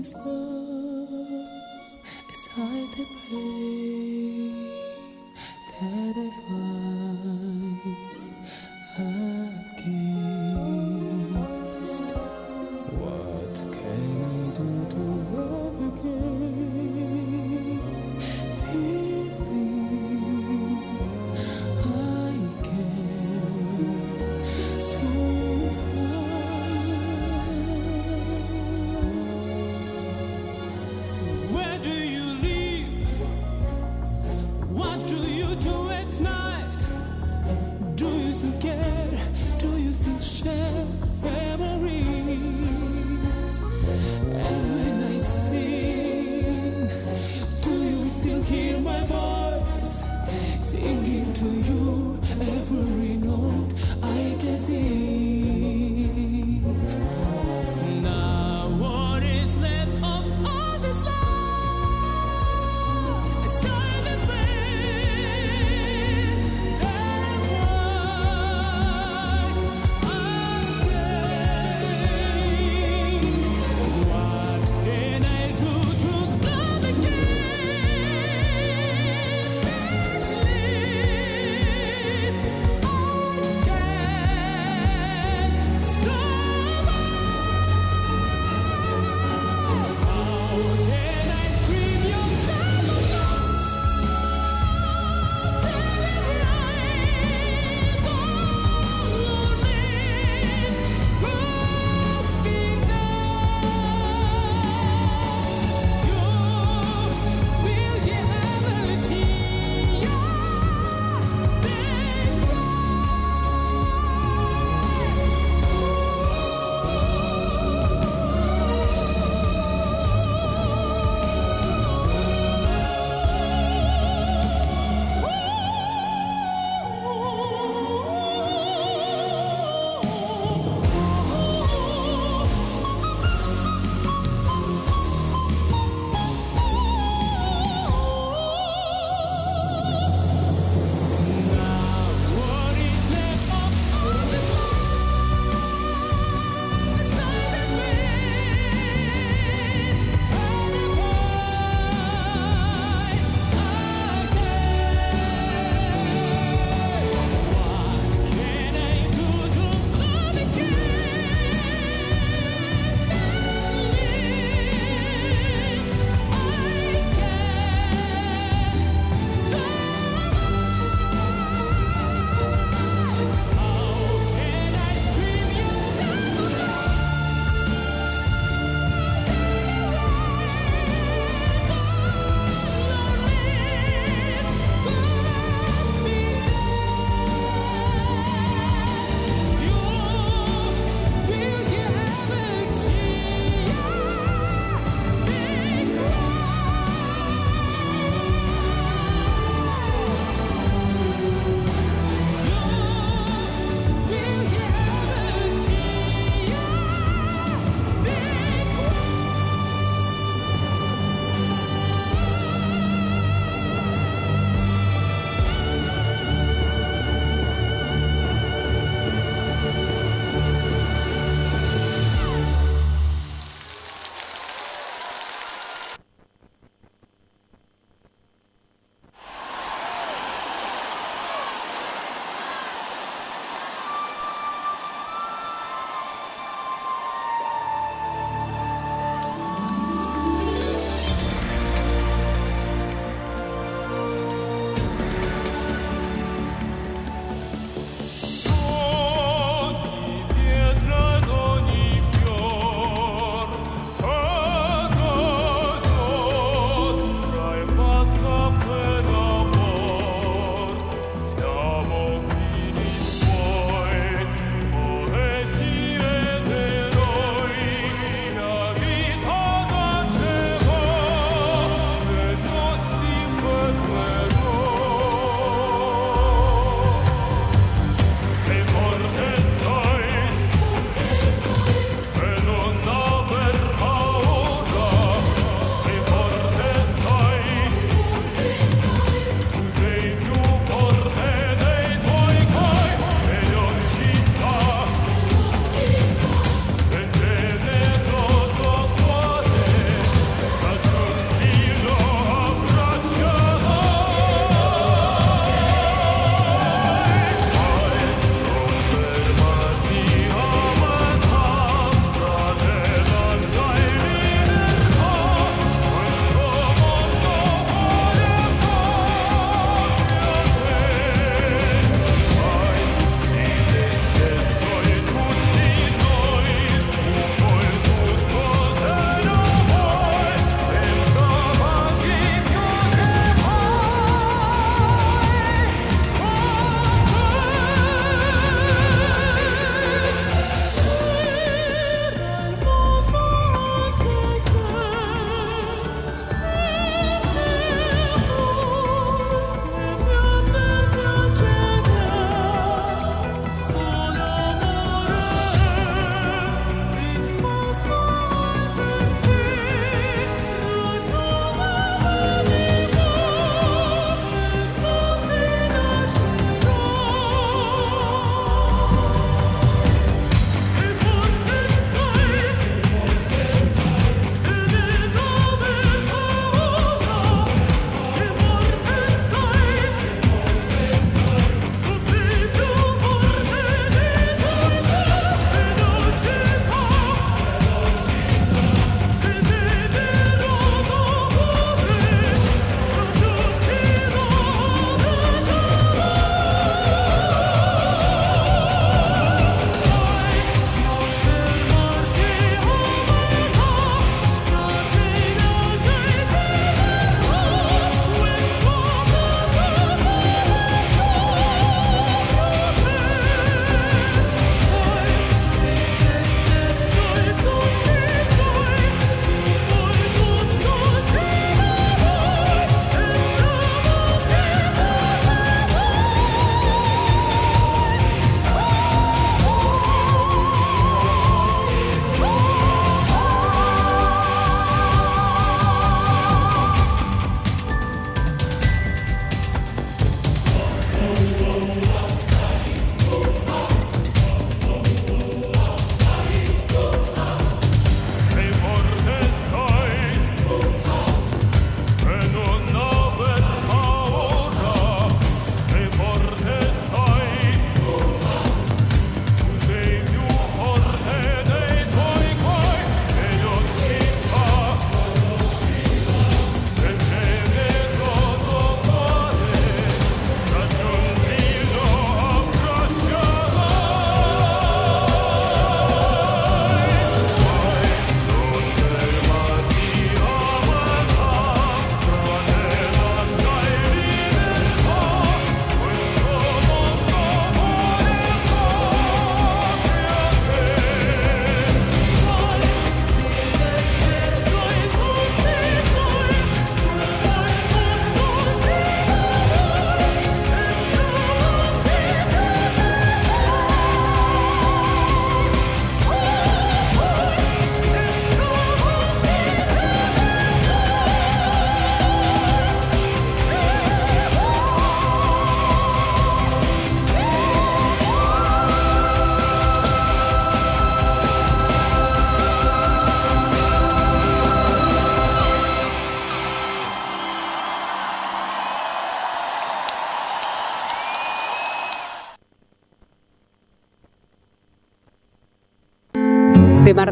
[0.02, 1.12] This love
[2.28, 4.66] is hide the pain
[5.70, 6.61] that I fight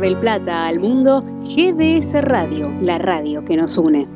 [0.00, 4.08] Del Plata al mundo, GDS Radio, la radio que nos une.